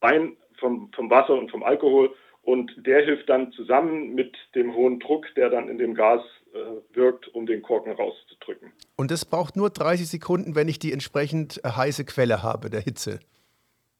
Wein, 0.00 0.36
vom, 0.58 0.90
vom 0.92 1.10
Wasser 1.10 1.34
und 1.34 1.50
vom 1.50 1.62
Alkohol 1.62 2.14
und 2.48 2.72
der 2.78 3.04
hilft 3.04 3.28
dann 3.28 3.52
zusammen 3.52 4.14
mit 4.14 4.34
dem 4.54 4.74
hohen 4.74 5.00
Druck, 5.00 5.26
der 5.36 5.50
dann 5.50 5.68
in 5.68 5.76
dem 5.76 5.94
Gas 5.94 6.22
äh, 6.54 6.96
wirkt, 6.96 7.28
um 7.34 7.44
den 7.44 7.60
Korken 7.60 7.92
rauszudrücken. 7.92 8.72
Und 8.96 9.10
das 9.10 9.26
braucht 9.26 9.54
nur 9.54 9.68
30 9.68 10.08
Sekunden, 10.08 10.56
wenn 10.56 10.66
ich 10.66 10.78
die 10.78 10.94
entsprechend 10.94 11.60
äh, 11.62 11.68
heiße 11.68 12.06
Quelle 12.06 12.42
habe, 12.42 12.70
der 12.70 12.80
Hitze. 12.80 13.20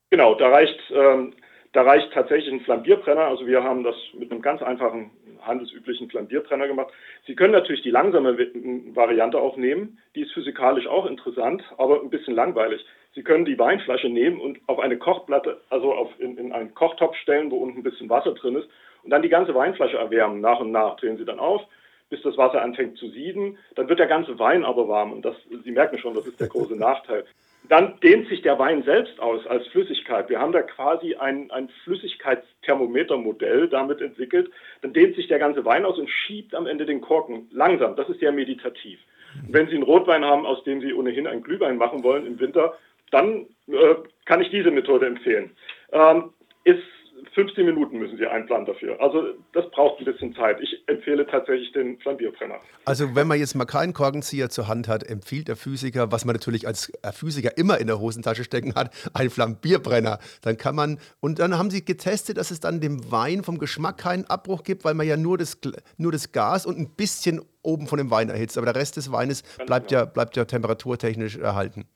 Genau, 0.09 0.35
da 0.35 0.49
reicht, 0.49 0.81
ähm, 0.91 1.35
da 1.75 1.83
reicht 1.83 2.11
tatsächlich 2.15 2.51
ein 2.51 2.61
Flambierbrenner. 2.61 3.27
Also 3.27 3.47
wir 3.47 3.63
haben 3.63 3.85
das 3.85 3.97
mit 4.19 4.33
einem 4.33 4.41
ganz 4.41 4.63
einfachen 4.63 5.11
handelsüblichen 5.43 6.09
Flambierbrenner 6.09 6.69
gemacht. 6.69 6.91
Sie 7.27 7.35
können 7.35 7.53
natürlich 7.53 7.83
die 7.83 7.91
langsame 7.91 8.39
Variante 8.95 9.39
auch 9.39 9.59
nehmen. 9.59 9.99
Die 10.15 10.23
ist 10.23 10.33
physikalisch 10.33 10.87
auch 10.87 11.05
interessant, 11.05 11.63
aber 11.77 12.01
ein 12.01 12.09
bisschen 12.09 12.35
langweilig. 12.35 12.83
Sie 13.15 13.23
können 13.23 13.45
die 13.45 13.59
Weinflasche 13.59 14.09
nehmen 14.09 14.41
und 14.41 14.61
auf 14.67 14.79
eine 14.79 14.99
Kochplatte, 14.99 15.61
also 15.71 15.93
auf, 15.93 16.11
in, 16.19 16.37
in 16.39 16.53
einen 16.53 16.75
Kochtopf 16.75 17.17
stellen, 17.17 17.51
wo 17.51 17.57
unten 17.57 17.81
ein 17.81 17.83
bisschen 17.83 18.11
Wasser 18.11 18.35
drin 18.35 18.57
ist 18.57 18.69
und 19.03 19.11
dann 19.11 19.23
die 19.23 19.29
ganze 19.29 19.55
Weinflasche 19.55 19.97
erwärmen. 19.97 20.41
Nach 20.41 20.61
und 20.61 20.71
nach 20.71 20.97
drehen 20.97 21.17
Sie 21.17 21.25
dann 21.25 21.39
auf, 21.39 21.63
bis 22.11 22.23
das 22.23 22.37
Wasser 22.37 22.63
anfängt 22.63 22.99
zu 22.99 23.09
sieden. 23.09 23.59
Dann 23.75 23.89
wird 23.89 23.99
der 23.99 24.07
ganze 24.07 24.39
Wein 24.39 24.65
aber 24.65 24.89
warm 24.89 25.13
und 25.13 25.25
das, 25.25 25.37
Sie 25.65 25.73
merken 25.73 25.99
schon, 25.99 26.15
das 26.15 26.27
ist 26.27 26.41
der 26.41 26.49
große 26.49 26.77
Nachteil. 26.79 27.25
Dann 27.69 28.01
dehnt 28.01 28.29
sich 28.29 28.41
der 28.43 28.59
Wein 28.59 28.83
selbst 28.85 29.21
aus 29.21 29.47
als 29.47 29.67
Flüssigkeit. 29.69 30.31
Wir 30.31 30.41
haben 30.41 30.53
da 30.53 30.63
quasi 30.63 31.17
ein, 31.17 31.51
ein 31.51 31.69
Flüssigkeitsthermometermodell 31.85 33.69
damit 33.69 34.01
entwickelt. 34.01 34.51
Dann 34.81 34.95
dehnt 34.95 35.17
sich 35.17 35.29
der 35.29 35.39
ganze 35.39 35.65
Wein 35.65 35.85
aus 35.85 35.99
und 35.99 36.09
schiebt 36.09 36.55
am 36.55 36.67
Ende 36.67 36.87
den 36.87 37.01
Korken 37.01 37.49
langsam. 37.51 37.95
Das 37.97 38.09
ist 38.09 38.23
ja 38.23 38.33
meditativ. 38.33 39.01
Und 39.47 39.53
wenn 39.53 39.67
Sie 39.67 39.75
einen 39.75 39.83
Rotwein 39.83 40.25
haben, 40.25 40.47
aus 40.47 40.65
dem 40.65 40.81
Sie 40.81 40.95
ohnehin 40.95 41.27
einen 41.27 41.43
Glühwein 41.43 41.77
machen 41.77 42.03
wollen 42.03 42.27
im 42.27 42.41
Winter, 42.41 42.75
dann 43.11 43.47
äh, 43.69 43.95
kann 44.25 44.41
ich 44.41 44.51
diese 44.51 44.71
Methode 44.71 45.07
empfehlen. 45.07 45.51
Ähm, 45.93 46.33
ist 46.65 46.83
15 47.35 47.65
Minuten 47.65 47.99
müssen 47.99 48.17
Sie 48.19 48.27
einplanen 48.27 48.67
dafür. 48.67 49.01
Also 49.01 49.35
das 49.53 49.71
braucht 49.71 50.01
ein 50.01 50.05
bisschen 50.05 50.35
Zeit. 50.35 50.59
Ich 50.61 50.83
empfehle 50.87 51.27
tatsächlich 51.27 51.73
den 51.73 51.99
Flambierbrenner. 52.01 52.57
Also 52.85 53.15
wenn 53.15 53.27
man 53.27 53.39
jetzt 53.39 53.55
mal 53.55 53.65
keinen 53.65 53.93
Korkenzieher 53.93 54.51
zur 54.51 54.69
Hand 54.69 54.89
hat, 54.89 55.05
empfiehlt 55.05 55.49
der 55.49 55.57
Physiker, 55.57 56.11
was 56.11 56.25
man 56.25 56.35
natürlich 56.35 56.67
als 56.67 56.93
Physiker 57.13 57.57
immer 57.57 57.79
in 57.79 57.87
der 57.87 58.01
Hosentasche 58.01 58.45
stecken 58.45 58.75
hat, 58.75 58.91
einen 59.15 59.31
Flambierbrenner. 59.31 60.19
Dann 60.43 60.57
kann 60.57 60.75
man, 60.75 60.99
und 61.21 61.39
dann 61.39 61.57
haben 61.57 61.71
Sie 61.71 61.85
getestet, 61.85 62.39
dass 62.39 62.51
es 62.51 62.61
dann 62.61 62.81
dem 62.81 63.11
Wein 63.11 63.43
vom 63.45 63.59
Geschmack 63.59 63.99
keinen 63.99 64.25
Abbruch 64.25 64.63
gibt, 64.63 64.85
weil 64.85 64.95
man 64.95 65.07
ja 65.07 65.17
nur 65.17 65.39
das, 65.39 65.59
nur 65.97 66.13
das 66.13 66.33
Gas 66.33 66.67
und 66.67 66.79
ein 66.79 66.91
bisschen 66.91 67.41
oben 67.63 67.87
von 67.87 67.99
dem 67.99 68.11
Wein 68.11 68.31
erhitzt. 68.31 68.57
Aber 68.57 68.67
der 68.67 68.77
Rest 68.77 68.97
des 68.97 69.13
Weines 69.13 69.43
bleibt, 69.67 69.89
genau. 69.89 70.01
ja, 70.03 70.07
bleibt 70.07 70.37
ja 70.37 70.45
temperaturtechnisch 70.45 71.37
erhalten. 71.37 71.87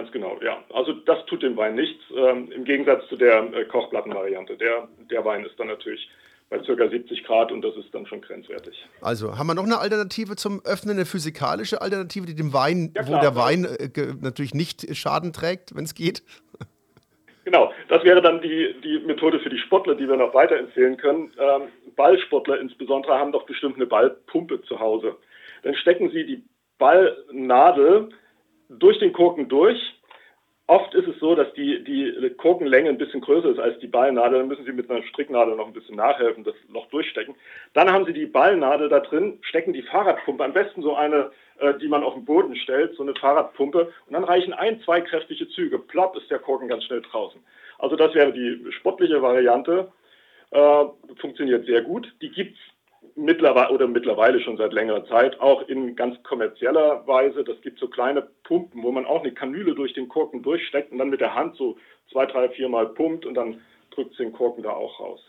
Ganz 0.00 0.12
genau, 0.12 0.38
ja. 0.42 0.64
Also 0.72 0.94
das 0.94 1.26
tut 1.26 1.42
dem 1.42 1.58
Wein 1.58 1.74
nichts, 1.74 2.02
ähm, 2.16 2.50
im 2.52 2.64
Gegensatz 2.64 3.06
zu 3.08 3.16
der 3.16 3.52
äh, 3.52 3.66
Kochplattenvariante. 3.66 4.56
Der, 4.56 4.88
der 5.10 5.22
Wein 5.26 5.44
ist 5.44 5.60
dann 5.60 5.66
natürlich 5.66 6.08
bei 6.48 6.56
ca. 6.56 6.88
70 6.88 7.22
Grad 7.24 7.52
und 7.52 7.60
das 7.60 7.76
ist 7.76 7.94
dann 7.94 8.06
schon 8.06 8.22
grenzwertig. 8.22 8.82
Also 9.02 9.36
haben 9.36 9.46
wir 9.48 9.54
noch 9.54 9.64
eine 9.64 9.78
Alternative 9.78 10.36
zum 10.36 10.62
Öffnen, 10.64 10.96
eine 10.96 11.04
physikalische 11.04 11.82
Alternative, 11.82 12.24
die 12.24 12.34
dem 12.34 12.54
Wein, 12.54 12.94
ja, 12.96 13.06
wo 13.06 13.20
der 13.20 13.36
Wein 13.36 13.66
äh, 13.66 13.90
natürlich 14.22 14.54
nicht 14.54 14.96
Schaden 14.96 15.34
trägt, 15.34 15.76
wenn 15.76 15.84
es 15.84 15.94
geht? 15.94 16.22
Genau, 17.44 17.70
das 17.88 18.02
wäre 18.02 18.22
dann 18.22 18.40
die, 18.40 18.74
die 18.82 19.00
Methode 19.00 19.38
für 19.40 19.50
die 19.50 19.58
Sportler, 19.58 19.96
die 19.96 20.08
wir 20.08 20.16
noch 20.16 20.32
weiterempfehlen 20.32 20.96
können. 20.96 21.30
Ähm, 21.38 21.68
Ballsportler 21.94 22.58
insbesondere 22.58 23.18
haben 23.18 23.32
doch 23.32 23.44
bestimmt 23.44 23.76
eine 23.76 23.86
Ballpumpe 23.86 24.62
zu 24.62 24.80
Hause. 24.80 25.16
Dann 25.62 25.74
stecken 25.74 26.10
sie 26.10 26.24
die 26.24 26.42
Ballnadel 26.78 28.08
durch 28.78 28.98
den 28.98 29.12
Korken 29.12 29.48
durch. 29.48 29.78
Oft 30.66 30.94
ist 30.94 31.08
es 31.08 31.18
so, 31.18 31.34
dass 31.34 31.52
die, 31.54 31.82
die 31.82 32.30
Korkenlänge 32.36 32.90
ein 32.90 32.98
bisschen 32.98 33.20
größer 33.20 33.50
ist 33.50 33.58
als 33.58 33.76
die 33.80 33.88
Ballnadel. 33.88 34.38
Dann 34.38 34.46
müssen 34.46 34.64
Sie 34.64 34.70
mit 34.70 34.88
einer 34.88 35.02
Stricknadel 35.02 35.56
noch 35.56 35.66
ein 35.66 35.72
bisschen 35.72 35.96
nachhelfen, 35.96 36.44
das 36.44 36.54
Loch 36.68 36.86
durchstecken. 36.90 37.34
Dann 37.72 37.90
haben 37.90 38.04
Sie 38.04 38.12
die 38.12 38.26
Ballnadel 38.26 38.88
da 38.88 39.00
drin, 39.00 39.40
stecken 39.42 39.72
die 39.72 39.82
Fahrradpumpe, 39.82 40.44
am 40.44 40.52
besten 40.52 40.82
so 40.82 40.94
eine, 40.94 41.32
äh, 41.58 41.74
die 41.78 41.88
man 41.88 42.04
auf 42.04 42.14
den 42.14 42.24
Boden 42.24 42.54
stellt, 42.54 42.94
so 42.94 43.02
eine 43.02 43.16
Fahrradpumpe. 43.16 43.92
Und 44.06 44.12
dann 44.12 44.22
reichen 44.22 44.52
ein, 44.52 44.80
zwei 44.82 45.00
kräftige 45.00 45.48
Züge. 45.48 45.80
Plopp 45.80 46.16
ist 46.16 46.30
der 46.30 46.38
Korken 46.38 46.68
ganz 46.68 46.84
schnell 46.84 47.02
draußen. 47.02 47.40
Also 47.80 47.96
das 47.96 48.14
wäre 48.14 48.32
die 48.32 48.70
sportliche 48.70 49.20
Variante. 49.20 49.90
Äh, 50.52 50.84
funktioniert 51.16 51.66
sehr 51.66 51.82
gut. 51.82 52.06
Die 52.22 52.30
gibt 52.30 52.56
es 52.56 52.62
mittlerweile 53.16 53.70
oder 53.70 53.86
mittlerweile 53.86 54.40
schon 54.40 54.56
seit 54.56 54.72
längerer 54.72 55.04
Zeit 55.06 55.40
auch 55.40 55.68
in 55.68 55.96
ganz 55.96 56.22
kommerzieller 56.22 57.06
Weise. 57.06 57.44
Das 57.44 57.60
gibt 57.60 57.78
so 57.78 57.88
kleine 57.88 58.28
Pumpen, 58.44 58.82
wo 58.82 58.92
man 58.92 59.06
auch 59.06 59.22
eine 59.22 59.32
Kanüle 59.32 59.74
durch 59.74 59.92
den 59.92 60.08
Korken 60.08 60.42
durchsteckt 60.42 60.92
und 60.92 60.98
dann 60.98 61.10
mit 61.10 61.20
der 61.20 61.34
Hand 61.34 61.56
so 61.56 61.76
zwei, 62.10 62.26
drei, 62.26 62.48
vier 62.50 62.68
Mal 62.68 62.88
pumpt 62.88 63.26
und 63.26 63.34
dann 63.34 63.60
drückt 63.90 64.18
den 64.18 64.32
Korken 64.32 64.62
da 64.62 64.70
auch 64.70 65.00
raus. 65.00 65.20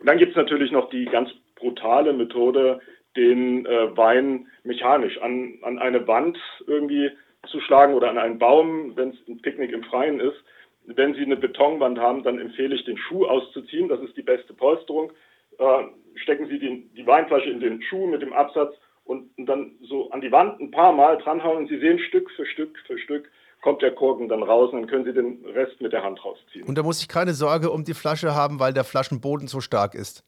Und 0.00 0.06
dann 0.08 0.18
gibt 0.18 0.30
es 0.30 0.36
natürlich 0.36 0.70
noch 0.72 0.90
die 0.90 1.06
ganz 1.06 1.30
brutale 1.56 2.12
Methode, 2.12 2.80
den 3.16 3.64
äh, 3.66 3.96
Wein 3.96 4.46
mechanisch 4.62 5.18
an, 5.22 5.58
an 5.62 5.78
eine 5.78 6.06
Wand 6.06 6.38
irgendwie 6.66 7.10
zu 7.46 7.60
schlagen 7.60 7.94
oder 7.94 8.10
an 8.10 8.18
einen 8.18 8.38
Baum, 8.38 8.96
wenn 8.96 9.10
es 9.10 9.28
ein 9.28 9.40
Picknick 9.40 9.72
im 9.72 9.84
Freien 9.84 10.20
ist. 10.20 10.36
Wenn 10.84 11.14
Sie 11.14 11.22
eine 11.22 11.36
Betonwand 11.36 11.98
haben, 11.98 12.22
dann 12.22 12.38
empfehle 12.38 12.74
ich, 12.74 12.84
den 12.84 12.98
Schuh 12.98 13.26
auszuziehen. 13.26 13.88
Das 13.88 14.00
ist 14.00 14.16
die 14.16 14.22
beste 14.22 14.52
Polsterung. 14.52 15.12
Äh, 15.58 15.84
stecken 16.16 16.48
Sie 16.48 16.58
die, 16.58 16.88
die 16.96 17.06
Weinflasche 17.06 17.50
in 17.50 17.60
den 17.60 17.82
Schuh 17.82 18.06
mit 18.06 18.22
dem 18.22 18.32
Absatz 18.32 18.74
und, 19.04 19.30
und 19.38 19.46
dann 19.46 19.72
so 19.82 20.10
an 20.10 20.20
die 20.20 20.32
Wand 20.32 20.60
ein 20.60 20.70
paar 20.70 20.92
Mal 20.92 21.18
dranhauen 21.18 21.58
und 21.58 21.68
Sie 21.68 21.78
sehen 21.78 21.98
Stück 21.98 22.30
für 22.32 22.46
Stück 22.46 22.78
für 22.86 22.98
Stück 22.98 23.30
kommt 23.62 23.82
der 23.82 23.92
Korken 23.92 24.28
dann 24.28 24.42
raus 24.42 24.72
und 24.72 24.82
dann 24.82 24.90
können 24.90 25.04
Sie 25.04 25.12
den 25.12 25.44
Rest 25.46 25.80
mit 25.80 25.92
der 25.92 26.02
Hand 26.02 26.24
rausziehen. 26.24 26.66
Und 26.68 26.78
da 26.78 26.82
muss 26.82 27.00
ich 27.00 27.08
keine 27.08 27.32
Sorge 27.32 27.70
um 27.70 27.84
die 27.84 27.94
Flasche 27.94 28.34
haben, 28.34 28.60
weil 28.60 28.72
der 28.72 28.84
Flaschenboden 28.84 29.48
so 29.48 29.60
stark 29.60 29.94
ist. 29.94 30.22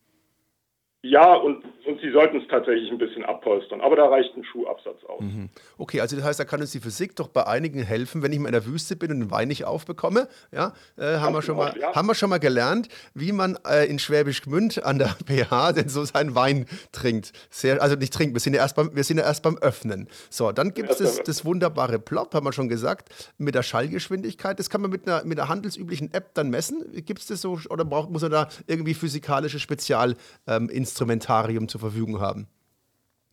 Ja, 1.02 1.34
und, 1.34 1.64
und 2.08 2.12
Sie 2.12 2.12
sollten 2.12 2.38
es 2.38 2.48
tatsächlich 2.48 2.90
ein 2.90 2.98
bisschen 2.98 3.24
abpolstern, 3.24 3.80
aber 3.80 3.96
da 3.96 4.06
reicht 4.06 4.34
ein 4.36 4.44
Schuhabsatz 4.44 5.04
aus. 5.04 5.20
Mhm. 5.20 5.50
Okay, 5.76 6.00
also 6.00 6.16
das 6.16 6.24
heißt, 6.24 6.40
da 6.40 6.44
kann 6.44 6.60
uns 6.60 6.72
die 6.72 6.80
Physik 6.80 7.16
doch 7.16 7.28
bei 7.28 7.46
einigen 7.46 7.82
helfen, 7.82 8.22
wenn 8.22 8.32
ich 8.32 8.38
mal 8.38 8.48
in 8.48 8.52
der 8.52 8.66
Wüste 8.66 8.96
bin 8.96 9.10
und 9.10 9.20
den 9.20 9.30
Wein 9.30 9.48
nicht 9.48 9.64
aufbekomme. 9.64 10.28
Ja, 10.52 10.72
äh, 10.96 11.18
haben, 11.18 11.34
wir 11.34 11.42
schon 11.42 11.56
mal, 11.56 11.74
ja. 11.78 11.94
haben 11.94 12.08
wir 12.08 12.14
schon 12.14 12.30
mal 12.30 12.38
gelernt, 12.38 12.88
wie 13.14 13.32
man 13.32 13.58
äh, 13.66 13.84
in 13.86 13.98
Schwäbisch 13.98 14.42
Gmünd 14.42 14.84
an 14.84 14.98
der 14.98 15.08
PH 15.26 15.72
denn 15.72 15.88
so 15.88 16.04
seinen 16.04 16.34
Wein 16.34 16.66
trinkt. 16.92 17.32
Sehr, 17.50 17.82
also 17.82 17.96
nicht 17.96 18.12
trinken, 18.12 18.34
wir 18.34 18.40
sind, 18.40 18.54
ja 18.54 18.60
erst 18.60 18.76
beim, 18.76 18.94
wir 18.94 19.04
sind 19.04 19.18
ja 19.18 19.24
erst 19.24 19.42
beim 19.42 19.58
Öffnen. 19.58 20.08
So, 20.30 20.52
dann 20.52 20.74
gibt 20.74 20.90
es 20.90 20.98
das, 20.98 21.22
das, 21.22 21.44
wunderbare 21.44 21.98
Plop, 21.98 22.34
haben 22.34 22.46
wir 22.46 22.52
schon 22.52 22.68
gesagt, 22.68 23.32
mit 23.38 23.54
der 23.54 23.62
Schallgeschwindigkeit. 23.62 24.58
Das 24.58 24.70
kann 24.70 24.80
man 24.80 24.90
mit 24.90 25.06
einer, 25.06 25.24
mit 25.24 25.38
einer 25.38 25.48
handelsüblichen 25.48 26.12
App 26.12 26.34
dann 26.34 26.50
messen. 26.50 26.84
Gibt 27.04 27.20
es 27.20 27.26
das 27.26 27.40
so 27.40 27.58
oder 27.70 27.84
braucht, 27.84 28.10
muss 28.10 28.22
man 28.22 28.30
da 28.30 28.48
irgendwie 28.66 28.94
physikalische 28.94 29.58
Spezialinstrumente 29.58 31.26
ähm, 31.28 31.68
zur 31.68 31.80
Verfügung 31.98 32.20
haben? 32.20 32.46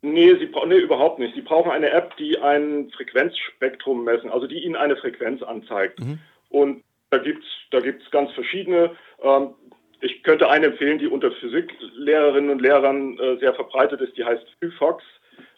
Nee, 0.02 0.36
sie 0.36 0.50
nee, 0.68 0.78
überhaupt 0.78 1.20
nicht. 1.20 1.34
Sie 1.36 1.42
brauchen 1.42 1.72
eine 1.72 1.90
App, 1.90 2.16
die 2.18 2.38
ein 2.38 2.92
Frequenzspektrum 2.92 4.04
messen, 4.04 4.30
also 4.30 4.46
die 4.46 4.64
Ihnen 4.64 4.76
eine 4.76 4.96
Frequenz 4.98 5.42
anzeigt. 5.42 6.00
Mhm. 6.00 6.20
Und 6.50 6.84
da 7.10 7.18
gibt 7.18 7.44
es 7.44 7.50
da 7.72 7.80
gibt's 7.80 8.10
ganz 8.12 8.32
verschiedene. 8.34 8.96
Ähm, 9.22 9.56
ich 10.02 10.22
könnte 10.22 10.50
eine 10.50 10.68
empfehlen, 10.68 11.00
die 11.00 11.08
unter 11.08 11.32
Physiklehrerinnen 11.32 12.52
und 12.52 12.62
Lehrern 12.62 13.18
äh, 13.18 13.38
sehr 13.38 13.56
verbreitet 13.56 14.02
ist, 14.02 14.16
die 14.18 14.24
heißt 14.24 14.46
Phyfox. 14.60 15.04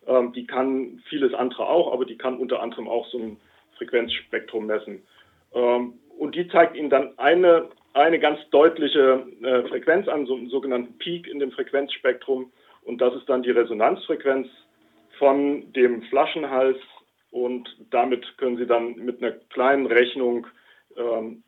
Ähm, 0.07 0.31
die 0.31 0.47
kann 0.47 1.01
vieles 1.09 1.33
andere 1.33 1.67
auch, 1.67 1.91
aber 1.91 2.05
die 2.05 2.17
kann 2.17 2.37
unter 2.37 2.61
anderem 2.61 2.87
auch 2.87 3.05
so 3.07 3.17
ein 3.17 3.37
Frequenzspektrum 3.77 4.65
messen. 4.65 5.03
Ähm, 5.53 5.95
und 6.17 6.35
die 6.35 6.47
zeigt 6.47 6.77
Ihnen 6.77 6.89
dann 6.89 7.17
eine 7.17 7.69
eine 7.93 8.19
ganz 8.19 8.39
deutliche 8.51 9.25
äh, 9.41 9.67
Frequenz 9.67 10.07
an, 10.07 10.25
so 10.27 10.35
einen 10.35 10.49
sogenannten 10.49 10.97
Peak 10.99 11.27
in 11.27 11.39
dem 11.39 11.51
Frequenzspektrum. 11.51 12.51
Und 12.87 13.01
das 13.01 13.13
ist 13.15 13.27
dann 13.27 13.43
die 13.43 13.51
Resonanzfrequenz 13.51 14.47
von 15.19 15.73
dem 15.73 16.03
Flaschenhals. 16.03 16.77
Und 17.31 17.67
damit 17.89 18.37
können 18.37 18.55
Sie 18.55 18.65
dann 18.65 18.95
mit 18.95 19.21
einer 19.21 19.33
kleinen 19.33 19.87
Rechnung 19.87 20.47
ähm, 20.95 21.43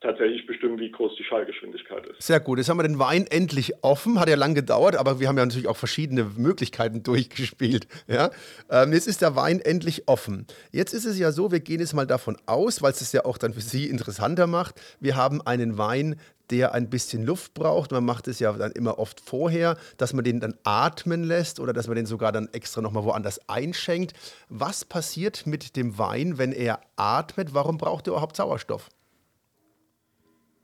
tatsächlich 0.00 0.46
bestimmen, 0.46 0.78
wie 0.78 0.90
groß 0.90 1.14
die 1.16 1.24
Schallgeschwindigkeit 1.24 2.06
ist. 2.06 2.22
Sehr 2.22 2.40
gut. 2.40 2.58
Jetzt 2.58 2.68
haben 2.68 2.78
wir 2.78 2.84
den 2.84 2.98
Wein 2.98 3.26
endlich 3.26 3.82
offen. 3.82 4.18
Hat 4.18 4.28
ja 4.28 4.36
lang 4.36 4.54
gedauert, 4.54 4.96
aber 4.96 5.20
wir 5.20 5.28
haben 5.28 5.36
ja 5.36 5.44
natürlich 5.44 5.68
auch 5.68 5.76
verschiedene 5.76 6.24
Möglichkeiten 6.24 7.02
durchgespielt. 7.04 7.86
Ja? 8.06 8.30
Ähm, 8.70 8.92
jetzt 8.92 9.06
ist 9.06 9.20
der 9.20 9.36
Wein 9.36 9.60
endlich 9.60 10.08
offen. 10.08 10.46
Jetzt 10.72 10.94
ist 10.94 11.04
es 11.04 11.18
ja 11.18 11.32
so, 11.32 11.52
wir 11.52 11.60
gehen 11.60 11.80
jetzt 11.80 11.94
mal 11.94 12.06
davon 12.06 12.36
aus, 12.46 12.82
weil 12.82 12.92
es 12.92 13.00
es 13.00 13.12
ja 13.12 13.24
auch 13.24 13.38
dann 13.38 13.52
für 13.52 13.60
Sie 13.60 13.88
interessanter 13.88 14.46
macht. 14.46 14.80
Wir 15.00 15.16
haben 15.16 15.42
einen 15.42 15.76
Wein, 15.76 16.16
der 16.50 16.74
ein 16.74 16.90
bisschen 16.90 17.24
Luft 17.24 17.54
braucht. 17.54 17.92
Man 17.92 18.04
macht 18.04 18.26
es 18.26 18.40
ja 18.40 18.52
dann 18.52 18.72
immer 18.72 18.98
oft 18.98 19.20
vorher, 19.20 19.76
dass 19.98 20.12
man 20.12 20.24
den 20.24 20.40
dann 20.40 20.54
atmen 20.64 21.24
lässt 21.24 21.60
oder 21.60 21.72
dass 21.72 21.86
man 21.86 21.96
den 21.96 22.06
sogar 22.06 22.32
dann 22.32 22.48
extra 22.52 22.80
nochmal 22.80 23.04
woanders 23.04 23.48
einschenkt. 23.48 24.14
Was 24.48 24.84
passiert 24.84 25.46
mit 25.46 25.76
dem 25.76 25.98
Wein, 25.98 26.38
wenn 26.38 26.52
er 26.52 26.80
atmet? 26.96 27.54
Warum 27.54 27.78
braucht 27.78 28.08
er 28.08 28.12
überhaupt 28.12 28.36
Sauerstoff? 28.36 28.88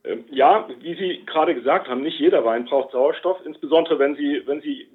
Ähm, 0.07 0.25
ja, 0.31 0.67
wie 0.79 0.95
Sie 0.95 1.25
gerade 1.25 1.53
gesagt 1.53 1.87
haben, 1.87 2.01
nicht 2.01 2.19
jeder 2.19 2.45
Wein 2.45 2.65
braucht 2.65 2.91
Sauerstoff, 2.91 3.39
insbesondere 3.45 3.99
wenn 3.99 4.15
Sie, 4.15 4.41
wenn 4.45 4.61
Sie 4.61 4.87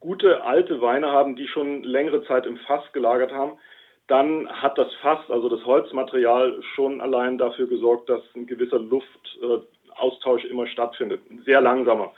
gute 0.00 0.44
alte 0.44 0.80
Weine 0.80 1.08
haben, 1.10 1.36
die 1.36 1.48
schon 1.48 1.82
längere 1.82 2.24
Zeit 2.24 2.46
im 2.46 2.56
Fass 2.58 2.92
gelagert 2.92 3.32
haben, 3.32 3.58
dann 4.06 4.48
hat 4.48 4.78
das 4.78 4.92
Fass, 5.02 5.18
also 5.28 5.48
das 5.48 5.64
Holzmaterial, 5.64 6.62
schon 6.74 7.00
allein 7.00 7.36
dafür 7.36 7.66
gesorgt, 7.66 8.08
dass 8.08 8.22
ein 8.34 8.46
gewisser 8.46 8.78
Luftaustausch 8.78 10.44
immer 10.44 10.66
stattfindet. 10.66 11.20
Sehr 11.44 11.60
langsamer. 11.60 12.12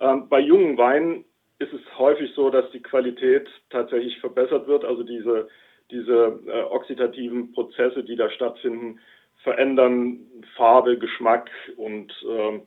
Ähm, 0.00 0.28
bei 0.28 0.40
jungen 0.40 0.76
Weinen 0.76 1.24
ist 1.58 1.72
es 1.72 1.80
häufig 1.98 2.32
so, 2.34 2.50
dass 2.50 2.70
die 2.72 2.82
Qualität 2.82 3.48
tatsächlich 3.70 4.18
verbessert 4.18 4.66
wird. 4.66 4.84
Also 4.84 5.04
diese, 5.04 5.48
diese 5.90 6.40
äh, 6.46 6.62
oxidativen 6.62 7.52
Prozesse, 7.52 8.02
die 8.02 8.16
da 8.16 8.28
stattfinden, 8.30 8.98
verändern 9.46 10.18
Farbe, 10.56 10.98
Geschmack 10.98 11.48
und 11.76 12.12
äh, 12.28 12.58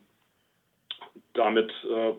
damit, 1.34 1.70
äh, 1.84 2.14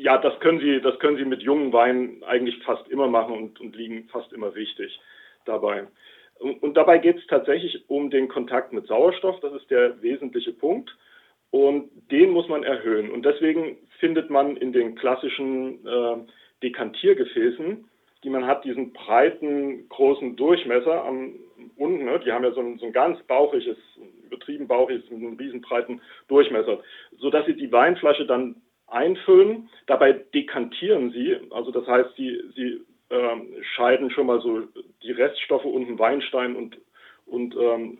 ja, 0.00 0.16
das 0.16 0.40
können 0.40 0.58
Sie, 0.58 0.80
das 0.80 0.98
können 1.00 1.18
Sie 1.18 1.26
mit 1.26 1.42
jungen 1.42 1.70
Weinen 1.74 2.24
eigentlich 2.24 2.64
fast 2.64 2.88
immer 2.88 3.08
machen 3.08 3.34
und, 3.34 3.60
und 3.60 3.76
liegen 3.76 4.08
fast 4.08 4.32
immer 4.32 4.54
richtig 4.54 4.98
dabei. 5.44 5.86
Und, 6.38 6.62
und 6.62 6.78
dabei 6.78 6.96
geht 6.96 7.18
es 7.18 7.26
tatsächlich 7.26 7.84
um 7.90 8.08
den 8.08 8.28
Kontakt 8.28 8.72
mit 8.72 8.86
Sauerstoff, 8.86 9.38
das 9.40 9.52
ist 9.52 9.70
der 9.70 10.00
wesentliche 10.00 10.52
Punkt. 10.52 10.96
Und 11.50 11.90
den 12.10 12.30
muss 12.30 12.48
man 12.48 12.64
erhöhen. 12.64 13.10
Und 13.10 13.26
deswegen 13.26 13.76
findet 14.00 14.30
man 14.30 14.56
in 14.56 14.72
den 14.72 14.94
klassischen 14.94 15.86
äh, 15.86 16.16
Dekantiergefäßen, 16.62 17.84
die 18.24 18.30
man 18.30 18.46
hat, 18.46 18.64
diesen 18.64 18.94
breiten, 18.94 19.90
großen 19.90 20.36
Durchmesser 20.36 21.04
am 21.04 21.34
unten, 21.76 22.04
ne? 22.04 22.20
die 22.20 22.32
haben 22.32 22.44
ja 22.44 22.52
so 22.52 22.60
ein, 22.60 22.78
so 22.78 22.86
ein 22.86 22.92
ganz 22.92 23.22
bauchiges, 23.24 23.76
übertrieben 24.24 24.66
bauchiges, 24.66 25.08
mit 25.10 25.20
einem 25.20 25.36
riesen 25.36 25.60
breiten 25.60 26.00
Durchmesser, 26.28 26.80
sodass 27.18 27.46
sie 27.46 27.54
die 27.54 27.72
Weinflasche 27.72 28.26
dann 28.26 28.56
einfüllen. 28.86 29.68
Dabei 29.86 30.12
dekantieren 30.12 31.10
sie, 31.10 31.36
also 31.50 31.70
das 31.70 31.86
heißt, 31.86 32.14
sie, 32.16 32.40
sie 32.54 32.80
ähm, 33.10 33.48
scheiden 33.74 34.10
schon 34.10 34.26
mal 34.26 34.40
so 34.40 34.62
die 35.02 35.12
Reststoffe 35.12 35.64
unten 35.64 35.98
Weinstein 35.98 36.56
und, 36.56 36.78
und 37.26 37.56
ähm, 37.56 37.98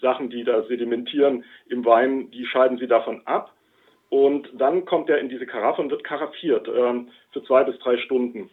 Sachen, 0.00 0.30
die 0.30 0.44
da 0.44 0.62
sedimentieren 0.64 1.44
im 1.68 1.84
Wein, 1.84 2.30
die 2.30 2.46
scheiden 2.46 2.78
sie 2.78 2.86
davon 2.86 3.22
ab. 3.26 3.54
Und 4.08 4.48
dann 4.54 4.84
kommt 4.86 5.08
er 5.08 5.18
in 5.18 5.28
diese 5.28 5.46
Karaffe 5.46 5.80
und 5.80 5.90
wird 5.90 6.02
karaffiert 6.02 6.68
ähm, 6.68 7.10
für 7.32 7.44
zwei 7.44 7.62
bis 7.62 7.78
drei 7.78 7.96
Stunden. 7.98 8.50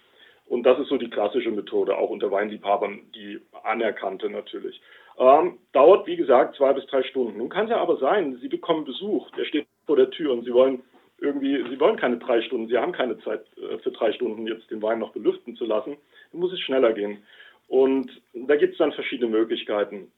Und 0.47 0.63
das 0.63 0.79
ist 0.79 0.87
so 0.87 0.97
die 0.97 1.09
klassische 1.09 1.51
Methode, 1.51 1.97
auch 1.97 2.09
unter 2.09 2.31
Weinliebhabern, 2.31 3.01
die 3.13 3.39
anerkannte 3.63 4.29
natürlich. 4.29 4.79
Ähm, 5.19 5.57
dauert, 5.73 6.07
wie 6.07 6.15
gesagt, 6.15 6.55
zwei 6.55 6.73
bis 6.73 6.85
drei 6.87 7.03
Stunden. 7.03 7.37
Nun 7.37 7.49
kann 7.49 7.65
es 7.65 7.71
ja 7.71 7.77
aber 7.77 7.97
sein, 7.97 8.37
Sie 8.41 8.47
bekommen 8.47 8.85
Besuch, 8.85 9.29
der 9.31 9.45
steht 9.45 9.67
vor 9.85 9.97
der 9.97 10.09
Tür 10.09 10.31
und 10.31 10.45
Sie 10.45 10.53
wollen 10.53 10.83
irgendwie, 11.19 11.63
Sie 11.69 11.79
wollen 11.79 11.97
keine 11.97 12.17
drei 12.17 12.41
Stunden, 12.41 12.67
Sie 12.67 12.77
haben 12.77 12.91
keine 12.91 13.17
Zeit 13.19 13.45
äh, 13.57 13.77
für 13.79 13.91
drei 13.91 14.13
Stunden 14.13 14.47
jetzt 14.47 14.69
den 14.71 14.81
Wein 14.81 14.99
noch 14.99 15.11
belüften 15.11 15.55
zu 15.55 15.65
lassen. 15.65 15.97
Dann 16.31 16.39
muss 16.39 16.53
es 16.53 16.59
schneller 16.59 16.93
gehen. 16.93 17.23
Und 17.67 18.09
da 18.33 18.55
gibt 18.55 18.73
es 18.73 18.77
dann 18.77 18.93
verschiedene 18.93 19.29
Möglichkeiten. 19.29 20.11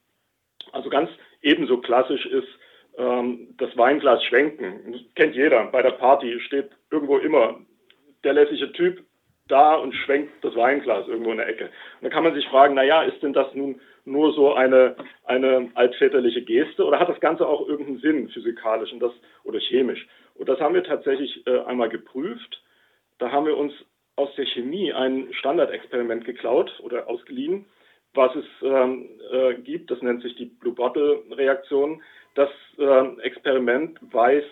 Also 0.72 0.90
ganz 0.90 1.10
ebenso 1.42 1.78
klassisch 1.78 2.26
ist 2.26 2.48
ähm, 2.96 3.48
das 3.58 3.76
Weinglas 3.76 4.22
schwenken. 4.24 4.92
Das 4.92 5.00
kennt 5.16 5.34
jeder. 5.34 5.64
Bei 5.66 5.82
der 5.82 5.92
Party 5.92 6.38
steht 6.40 6.70
irgendwo 6.90 7.18
immer 7.18 7.58
der 8.22 8.34
lässige 8.34 8.70
Typ 8.72 9.02
da 9.50 9.74
und 9.74 9.94
schwenkt 9.94 10.32
das 10.42 10.54
Weinglas 10.54 11.08
irgendwo 11.08 11.30
in 11.32 11.38
der 11.38 11.48
Ecke. 11.48 11.64
Und 11.64 12.02
dann 12.02 12.10
kann 12.10 12.24
man 12.24 12.34
sich 12.34 12.46
fragen, 12.48 12.74
naja, 12.74 13.02
ist 13.02 13.22
denn 13.22 13.32
das 13.32 13.54
nun 13.54 13.80
nur 14.04 14.32
so 14.32 14.54
eine, 14.54 14.96
eine 15.24 15.70
altväterliche 15.74 16.42
Geste 16.42 16.84
oder 16.84 16.98
hat 16.98 17.08
das 17.08 17.20
Ganze 17.20 17.46
auch 17.46 17.66
irgendeinen 17.68 17.98
Sinn 17.98 18.28
physikalisch 18.30 18.92
und 18.92 19.00
das, 19.00 19.12
oder 19.44 19.58
chemisch? 19.60 20.06
Und 20.34 20.48
das 20.48 20.60
haben 20.60 20.74
wir 20.74 20.84
tatsächlich 20.84 21.46
äh, 21.46 21.60
einmal 21.60 21.88
geprüft. 21.88 22.62
Da 23.18 23.30
haben 23.30 23.46
wir 23.46 23.56
uns 23.56 23.72
aus 24.16 24.34
der 24.36 24.46
Chemie 24.46 24.92
ein 24.92 25.28
Standardexperiment 25.32 26.24
geklaut 26.24 26.72
oder 26.82 27.08
ausgeliehen 27.08 27.66
was 28.14 28.34
es 28.34 28.44
ähm, 28.62 29.08
äh, 29.32 29.54
gibt. 29.54 29.90
Das 29.90 30.02
nennt 30.02 30.22
sich 30.22 30.34
die 30.36 30.46
Blue 30.46 30.74
Bottle 30.74 31.22
Reaktion. 31.30 32.02
Das 32.34 32.50
äh, 32.78 33.20
Experiment 33.20 33.98
weist 34.12 34.46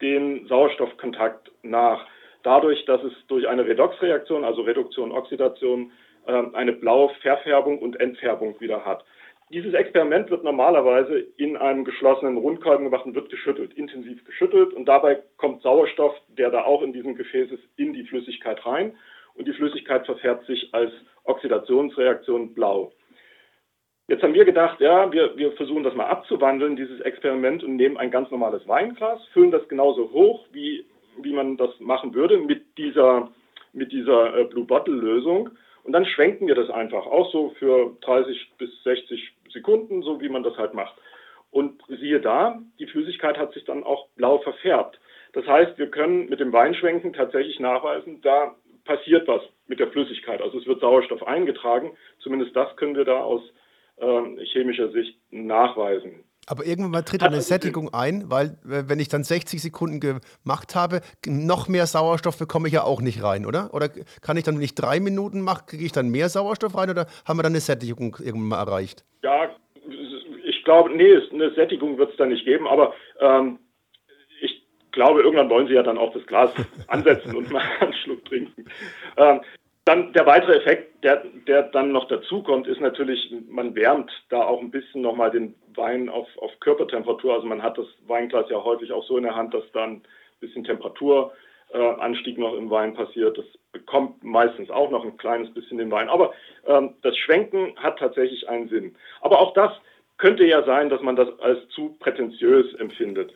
den 0.00 0.46
Sauerstoffkontakt 0.46 1.50
nach. 1.62 2.06
Dadurch, 2.42 2.84
dass 2.84 3.02
es 3.02 3.12
durch 3.28 3.48
eine 3.48 3.66
Redoxreaktion, 3.66 4.44
also 4.44 4.62
Reduktion, 4.62 5.12
Oxidation, 5.12 5.92
äh, 6.26 6.42
eine 6.52 6.72
blaue 6.72 7.10
Verfärbung 7.20 7.78
und 7.78 8.00
Entfärbung 8.00 8.60
wieder 8.60 8.84
hat. 8.84 9.04
Dieses 9.50 9.74
Experiment 9.74 10.30
wird 10.30 10.44
normalerweise 10.44 11.18
in 11.36 11.58
einem 11.58 11.84
geschlossenen 11.84 12.38
Rundkolben 12.38 12.86
gemacht 12.86 13.04
und 13.04 13.14
wird 13.14 13.28
geschüttelt, 13.28 13.74
intensiv 13.74 14.24
geschüttelt. 14.24 14.72
Und 14.72 14.86
dabei 14.86 15.22
kommt 15.36 15.62
Sauerstoff, 15.62 16.14
der 16.28 16.50
da 16.50 16.64
auch 16.64 16.82
in 16.82 16.94
diesem 16.94 17.14
Gefäß 17.16 17.50
ist, 17.50 17.62
in 17.76 17.92
die 17.92 18.04
Flüssigkeit 18.04 18.64
rein 18.64 18.94
und 19.34 19.46
die 19.46 19.52
Flüssigkeit 19.52 20.06
verfärbt 20.06 20.46
sich 20.46 20.72
als 20.72 20.92
Oxidationsreaktion 21.24 22.54
blau. 22.54 22.92
Jetzt 24.08 24.22
haben 24.22 24.34
wir 24.34 24.44
gedacht, 24.44 24.80
ja, 24.80 25.10
wir, 25.12 25.36
wir 25.36 25.52
versuchen 25.52 25.84
das 25.84 25.94
mal 25.94 26.06
abzuwandeln, 26.06 26.76
dieses 26.76 27.00
Experiment, 27.00 27.62
und 27.62 27.76
nehmen 27.76 27.96
ein 27.96 28.10
ganz 28.10 28.30
normales 28.30 28.66
Weinglas, 28.66 29.24
füllen 29.32 29.50
das 29.50 29.66
genauso 29.68 30.10
hoch, 30.10 30.46
wie, 30.52 30.84
wie 31.18 31.32
man 31.32 31.56
das 31.56 31.78
machen 31.80 32.14
würde 32.14 32.38
mit 32.38 32.78
dieser, 32.78 33.30
mit 33.72 33.92
dieser 33.92 34.36
äh, 34.38 34.44
Blue 34.44 34.64
Bottle 34.64 34.94
Lösung. 34.94 35.50
Und 35.84 35.92
dann 35.92 36.06
schwenken 36.06 36.46
wir 36.46 36.54
das 36.54 36.70
einfach, 36.70 37.06
auch 37.06 37.30
so 37.32 37.50
für 37.58 37.96
30 38.02 38.52
bis 38.58 38.70
60 38.84 39.34
Sekunden, 39.52 40.02
so 40.02 40.20
wie 40.20 40.28
man 40.28 40.42
das 40.42 40.56
halt 40.56 40.74
macht. 40.74 40.94
Und 41.50 41.82
siehe 41.88 42.20
da, 42.20 42.62
die 42.78 42.86
Flüssigkeit 42.86 43.36
hat 43.36 43.52
sich 43.52 43.64
dann 43.64 43.84
auch 43.84 44.08
blau 44.16 44.38
verfärbt. 44.38 44.98
Das 45.32 45.46
heißt, 45.46 45.78
wir 45.78 45.90
können 45.90 46.28
mit 46.28 46.40
dem 46.40 46.52
Weinschwenken 46.52 47.12
tatsächlich 47.12 47.58
nachweisen, 47.58 48.20
da 48.22 48.54
passiert 48.84 49.28
was 49.28 49.42
mit 49.66 49.80
der 49.80 49.88
Flüssigkeit. 49.88 50.40
Also 50.40 50.58
es 50.58 50.66
wird 50.66 50.80
Sauerstoff 50.80 51.22
eingetragen. 51.26 51.96
Zumindest 52.20 52.54
das 52.56 52.74
können 52.76 52.96
wir 52.96 53.04
da 53.04 53.20
aus 53.20 53.42
ähm, 53.98 54.38
chemischer 54.44 54.90
Sicht 54.90 55.18
nachweisen. 55.30 56.24
Aber 56.46 56.66
irgendwann 56.66 56.90
mal 56.90 57.02
tritt 57.02 57.22
eine 57.22 57.40
Sättigung 57.40 57.94
ein, 57.94 58.30
weil 58.30 58.58
wenn 58.62 58.98
ich 58.98 59.08
dann 59.08 59.22
60 59.22 59.62
Sekunden 59.62 60.00
gemacht 60.00 60.74
habe, 60.74 61.00
noch 61.26 61.68
mehr 61.68 61.86
Sauerstoff 61.86 62.36
bekomme 62.36 62.66
ich 62.66 62.74
ja 62.74 62.82
auch 62.82 63.00
nicht 63.00 63.22
rein, 63.22 63.46
oder? 63.46 63.72
Oder 63.72 63.88
kann 64.20 64.36
ich 64.36 64.44
dann, 64.44 64.56
wenn 64.56 64.62
ich 64.62 64.74
drei 64.74 64.98
Minuten 64.98 65.40
mache, 65.40 65.64
kriege 65.66 65.84
ich 65.84 65.92
dann 65.92 66.08
mehr 66.08 66.28
Sauerstoff 66.28 66.76
rein 66.76 66.90
oder 66.90 67.06
haben 67.24 67.38
wir 67.38 67.44
dann 67.44 67.52
eine 67.52 67.60
Sättigung 67.60 68.16
irgendwann 68.18 68.48
mal 68.48 68.58
erreicht? 68.58 69.04
Ja, 69.22 69.50
ich 70.44 70.64
glaube, 70.64 70.90
nee, 70.90 71.14
eine 71.32 71.54
Sättigung 71.54 71.96
wird 71.98 72.10
es 72.10 72.16
da 72.16 72.26
nicht 72.26 72.44
geben, 72.44 72.66
aber 72.66 72.92
ähm, 73.20 73.58
glaube, 74.92 75.22
irgendwann 75.22 75.50
wollen 75.50 75.66
sie 75.66 75.74
ja 75.74 75.82
dann 75.82 75.98
auch 75.98 76.12
das 76.12 76.24
Glas 76.26 76.52
ansetzen 76.86 77.34
und 77.34 77.50
mal 77.50 77.62
einen 77.80 77.94
Schluck 77.94 78.24
trinken. 78.26 78.66
Ähm, 79.16 79.40
dann 79.84 80.12
der 80.12 80.26
weitere 80.26 80.56
Effekt, 80.56 81.02
der, 81.02 81.24
der 81.46 81.64
dann 81.64 81.90
noch 81.90 82.06
dazukommt, 82.06 82.68
ist 82.68 82.80
natürlich, 82.80 83.34
man 83.48 83.74
wärmt 83.74 84.10
da 84.28 84.44
auch 84.44 84.60
ein 84.60 84.70
bisschen 84.70 85.02
nochmal 85.02 85.30
den 85.30 85.54
Wein 85.74 86.08
auf, 86.08 86.28
auf 86.38 86.52
Körpertemperatur. 86.60 87.34
Also 87.34 87.46
man 87.46 87.62
hat 87.62 87.78
das 87.78 87.86
Weinglas 88.06 88.48
ja 88.48 88.62
häufig 88.62 88.92
auch 88.92 89.04
so 89.04 89.16
in 89.16 89.24
der 89.24 89.34
Hand, 89.34 89.54
dass 89.54 89.64
dann 89.72 89.94
ein 89.94 90.02
bisschen 90.38 90.62
Temperaturanstieg 90.62 92.38
äh, 92.38 92.40
noch 92.40 92.54
im 92.54 92.70
Wein 92.70 92.94
passiert. 92.94 93.36
Das 93.36 93.46
bekommt 93.72 94.22
meistens 94.22 94.70
auch 94.70 94.90
noch 94.90 95.04
ein 95.04 95.16
kleines 95.16 95.52
bisschen 95.52 95.78
den 95.78 95.90
Wein. 95.90 96.08
Aber 96.08 96.32
ähm, 96.66 96.94
das 97.02 97.16
Schwenken 97.16 97.74
hat 97.76 97.98
tatsächlich 97.98 98.48
einen 98.48 98.68
Sinn. 98.68 98.94
Aber 99.20 99.40
auch 99.40 99.52
das 99.54 99.72
könnte 100.18 100.44
ja 100.46 100.62
sein, 100.62 100.90
dass 100.90 101.02
man 101.02 101.16
das 101.16 101.28
als 101.40 101.66
zu 101.70 101.96
prätentiös 101.98 102.72
empfindet. 102.74 103.34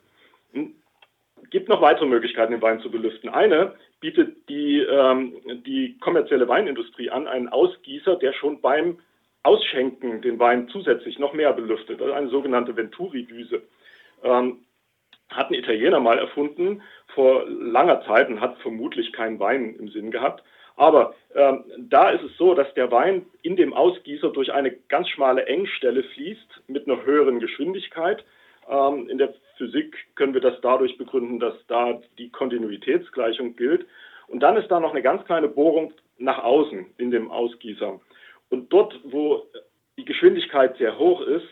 Gibt 1.50 1.68
noch 1.68 1.80
weitere 1.80 2.06
Möglichkeiten, 2.06 2.52
den 2.52 2.62
Wein 2.62 2.80
zu 2.80 2.90
belüften. 2.90 3.28
Eine 3.28 3.74
bietet 4.00 4.48
die, 4.48 4.80
ähm, 4.80 5.34
die 5.66 5.98
kommerzielle 5.98 6.48
Weinindustrie 6.48 7.10
an, 7.10 7.26
einen 7.26 7.48
Ausgießer, 7.48 8.16
der 8.16 8.32
schon 8.32 8.60
beim 8.60 8.98
Ausschenken 9.42 10.22
den 10.22 10.38
Wein 10.38 10.68
zusätzlich 10.68 11.18
noch 11.18 11.32
mehr 11.32 11.52
belüftet. 11.52 12.00
Ist 12.00 12.12
eine 12.12 12.28
sogenannte 12.28 12.76
Venturi-Düse. 12.76 13.62
Ähm, 14.24 14.58
hat 15.28 15.50
ein 15.50 15.54
Italiener 15.54 16.00
mal 16.00 16.18
erfunden 16.18 16.82
vor 17.14 17.46
langer 17.48 18.04
Zeit 18.06 18.28
und 18.28 18.40
hat 18.40 18.58
vermutlich 18.58 19.12
keinen 19.12 19.40
Wein 19.40 19.74
im 19.78 19.88
Sinn 19.88 20.10
gehabt. 20.10 20.42
Aber 20.76 21.14
ähm, 21.34 21.64
da 21.78 22.10
ist 22.10 22.22
es 22.22 22.36
so, 22.36 22.54
dass 22.54 22.72
der 22.74 22.90
Wein 22.90 23.26
in 23.42 23.56
dem 23.56 23.72
Ausgießer 23.72 24.30
durch 24.30 24.52
eine 24.52 24.72
ganz 24.88 25.08
schmale 25.08 25.46
Engstelle 25.46 26.02
fließt 26.02 26.62
mit 26.68 26.86
einer 26.86 27.04
höheren 27.04 27.40
Geschwindigkeit. 27.40 28.24
Ähm, 28.68 29.08
in 29.08 29.18
der 29.18 29.34
Physik 29.56 29.96
können 30.14 30.34
wir 30.34 30.40
das 30.40 30.60
dadurch 30.60 30.96
begründen, 30.98 31.38
dass 31.38 31.54
da 31.68 32.00
die 32.18 32.30
Kontinuitätsgleichung 32.30 33.56
gilt. 33.56 33.86
Und 34.28 34.40
dann 34.40 34.56
ist 34.56 34.68
da 34.68 34.80
noch 34.80 34.92
eine 34.92 35.02
ganz 35.02 35.24
kleine 35.24 35.48
Bohrung 35.48 35.92
nach 36.18 36.42
außen 36.42 36.86
in 36.98 37.10
dem 37.10 37.30
Ausgießer. 37.30 38.00
Und 38.50 38.72
dort, 38.72 38.98
wo 39.04 39.46
die 39.96 40.04
Geschwindigkeit 40.04 40.76
sehr 40.78 40.98
hoch 40.98 41.20
ist, 41.22 41.46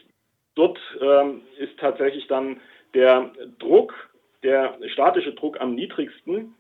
dort 0.55 0.79
ähm, 1.01 1.43
ist 1.59 1.79
tatsächlich 1.79 2.27
dann 2.27 2.61
der 2.95 3.33
Druck, 3.59 3.95
der 4.43 4.79
statische 4.93 5.35
Druck 5.35 5.61
am 5.61 5.75
niedrigsten. 5.75 6.55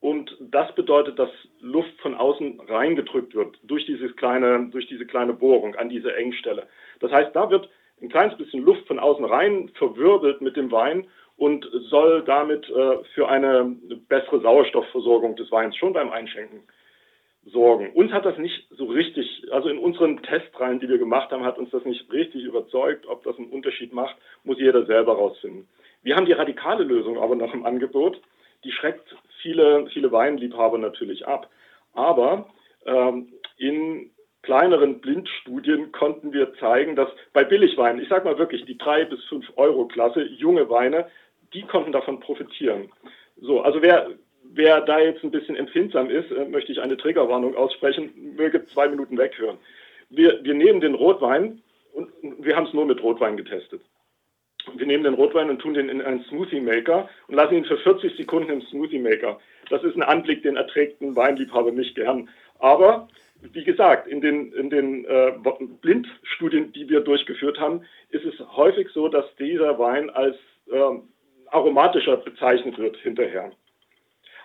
Und 0.00 0.36
das 0.40 0.72
bedeutet, 0.74 1.18
dass 1.18 1.30
Luft 1.60 2.00
von 2.00 2.14
außen 2.14 2.60
reingedrückt 2.68 3.34
wird 3.34 3.58
durch, 3.64 3.84
dieses 3.86 4.14
kleine, 4.16 4.68
durch 4.70 4.86
diese 4.86 5.06
kleine 5.06 5.32
Bohrung 5.32 5.74
an 5.74 5.88
diese 5.88 6.14
Engstelle. 6.14 6.68
Das 7.00 7.10
heißt, 7.10 7.34
da 7.34 7.50
wird 7.50 7.68
ein 8.00 8.08
kleines 8.08 8.36
bisschen 8.36 8.64
Luft 8.64 8.86
von 8.86 8.98
außen 8.98 9.24
rein 9.24 9.70
verwirbelt 9.74 10.40
mit 10.40 10.56
dem 10.56 10.70
Wein 10.70 11.06
und 11.36 11.68
soll 11.90 12.22
damit 12.24 12.68
äh, 12.68 13.04
für 13.14 13.28
eine 13.28 13.76
bessere 14.08 14.40
Sauerstoffversorgung 14.40 15.36
des 15.36 15.50
Weins 15.50 15.76
schon 15.76 15.92
beim 15.92 16.10
Einschenken 16.10 16.62
sorgen. 17.46 17.90
Uns 17.92 18.12
hat 18.12 18.24
das 18.24 18.36
nicht 18.38 18.66
so 18.70 18.86
richtig, 18.86 19.46
also 19.52 19.68
in 19.68 19.78
unseren 19.78 20.22
Testreihen, 20.22 20.80
die 20.80 20.88
wir 20.88 20.98
gemacht 20.98 21.30
haben, 21.30 21.44
hat 21.44 21.58
uns 21.58 21.70
das 21.70 21.84
nicht 21.84 22.12
richtig 22.12 22.44
überzeugt. 22.44 23.06
Ob 23.06 23.22
das 23.24 23.38
einen 23.38 23.50
Unterschied 23.50 23.92
macht, 23.92 24.16
muss 24.44 24.58
jeder 24.58 24.84
selber 24.86 25.14
rausfinden. 25.14 25.68
Wir 26.02 26.16
haben 26.16 26.26
die 26.26 26.32
radikale 26.32 26.84
Lösung 26.84 27.18
aber 27.18 27.36
noch 27.36 27.54
im 27.54 27.64
Angebot. 27.64 28.20
die 28.64 28.72
schreckt 28.72 29.14
viele, 29.40 29.86
viele 29.92 30.10
Weinliebhaber 30.10 30.78
natürlich 30.78 31.26
ab. 31.26 31.48
Aber 31.94 32.48
ähm, 32.86 33.32
in 33.56 34.10
kleineren 34.48 35.00
Blindstudien 35.00 35.92
konnten 35.92 36.32
wir 36.32 36.54
zeigen, 36.54 36.96
dass 36.96 37.10
bei 37.34 37.44
Billigweinen, 37.44 38.00
ich 38.00 38.08
sage 38.08 38.24
mal 38.24 38.38
wirklich 38.38 38.64
die 38.64 38.78
3 38.78 39.04
bis 39.04 39.22
5 39.24 39.44
Euro 39.56 39.84
Klasse, 39.84 40.22
junge 40.22 40.70
Weine, 40.70 41.06
die 41.52 41.64
konnten 41.64 41.92
davon 41.92 42.18
profitieren. 42.18 42.90
So, 43.36 43.60
also 43.60 43.82
wer, 43.82 44.08
wer 44.44 44.80
da 44.80 45.00
jetzt 45.00 45.22
ein 45.22 45.30
bisschen 45.30 45.54
empfindsam 45.54 46.08
ist, 46.08 46.30
äh, 46.30 46.46
möchte 46.46 46.72
ich 46.72 46.80
eine 46.80 46.96
Triggerwarnung 46.96 47.56
aussprechen, 47.56 48.10
möge 48.36 48.64
zwei 48.64 48.88
Minuten 48.88 49.18
weghören. 49.18 49.58
Wir, 50.08 50.42
wir 50.42 50.54
nehmen 50.54 50.80
den 50.80 50.94
Rotwein 50.94 51.60
und 51.92 52.08
wir 52.22 52.56
haben 52.56 52.68
es 52.68 52.72
nur 52.72 52.86
mit 52.86 53.02
Rotwein 53.02 53.36
getestet. 53.36 53.82
Wir 54.76 54.86
nehmen 54.86 55.04
den 55.04 55.12
Rotwein 55.12 55.50
und 55.50 55.58
tun 55.58 55.74
den 55.74 55.90
in 55.90 56.00
einen 56.00 56.24
Smoothie 56.24 56.62
Maker 56.62 57.10
und 57.26 57.34
lassen 57.34 57.56
ihn 57.56 57.66
für 57.66 57.76
40 57.76 58.16
Sekunden 58.16 58.50
im 58.50 58.62
Smoothie 58.62 58.98
Maker. 58.98 59.38
Das 59.68 59.84
ist 59.84 59.94
ein 59.94 60.02
Anblick, 60.02 60.42
den 60.42 60.56
erträgt 60.56 61.02
ein 61.02 61.16
Weinliebhaber 61.16 61.70
nicht 61.70 61.96
gern. 61.96 62.30
Aber 62.58 63.08
wie 63.40 63.64
gesagt, 63.64 64.08
in 64.08 64.20
den, 64.20 64.52
in 64.52 64.70
den 64.70 65.04
äh, 65.04 65.32
Blindstudien, 65.80 66.72
die 66.72 66.88
wir 66.88 67.00
durchgeführt 67.00 67.58
haben, 67.58 67.82
ist 68.10 68.24
es 68.24 68.38
häufig 68.56 68.88
so, 68.90 69.08
dass 69.08 69.24
dieser 69.36 69.78
Wein 69.78 70.10
als 70.10 70.36
äh, 70.70 70.98
aromatischer 71.50 72.16
bezeichnet 72.16 72.78
wird 72.78 72.96
hinterher. 72.98 73.52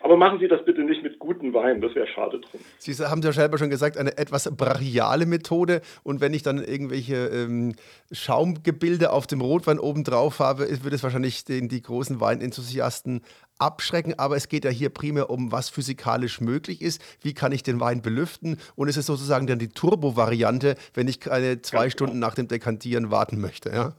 Aber 0.04 0.18
machen 0.18 0.40
Sie 0.40 0.50
das 0.50 0.64
bitte 0.66 0.84
nicht 0.84 1.02
mit 1.02 1.18
guten 1.18 1.54
Weinen, 1.54 1.80
das 1.80 1.96
wäre 1.96 2.08
schade 2.08 2.42
drum. 2.42 2.60
Sie 2.78 2.94
haben 2.94 3.22
ja 3.22 3.32
selber 3.32 3.58
schon 3.58 3.70
gesagt, 3.70 3.98
eine 3.98 4.18
etwas 4.18 4.54
brachiale 4.54 5.26
Methode. 5.26 5.82
Und 6.04 6.20
wenn 6.20 6.34
ich 6.34 6.44
dann 6.44 6.62
irgendwelche 6.62 7.28
ähm, 7.28 7.74
Schaumgebilde 8.12 9.14
auf 9.14 9.28
dem 9.28 9.40
Rotwein 9.40 9.80
oben 9.80 10.04
drauf 10.04 10.40
habe, 10.40 10.68
würde 10.84 10.94
es 10.94 11.04
wahrscheinlich 11.04 11.46
den, 11.46 11.70
die 11.70 11.82
großen 11.82 12.20
Weinenthusiasten 12.20 13.22
abschrecken. 13.60 14.20
Aber 14.20 14.36
es 14.36 14.50
geht 14.50 14.66
ja 14.66 14.72
hier 14.72 14.90
primär 14.90 15.30
um, 15.30 15.54
was 15.54 15.70
physikalisch 15.70 16.42
möglich 16.42 16.82
ist. 16.82 17.02
Wie 17.22 17.34
kann 17.34 17.54
ich 17.54 17.64
den 17.64 17.80
Wein 17.80 18.02
belüften? 18.02 18.58
Und 18.76 18.90
es 18.90 18.98
ist 18.98 19.06
sozusagen 19.06 19.48
dann 19.48 19.58
die 19.58 19.70
Turbo-Variante, 19.70 20.76
wenn 20.94 21.08
ich 21.08 21.22
keine 21.22 21.62
zwei 21.62 21.84
Ganz 21.84 21.94
Stunden 21.94 22.16
genau. 22.16 22.28
nach 22.28 22.36
dem 22.36 22.50
Dekantieren 22.50 23.10
warten 23.10 23.40
möchte. 23.40 23.70
Ja? 23.70 23.94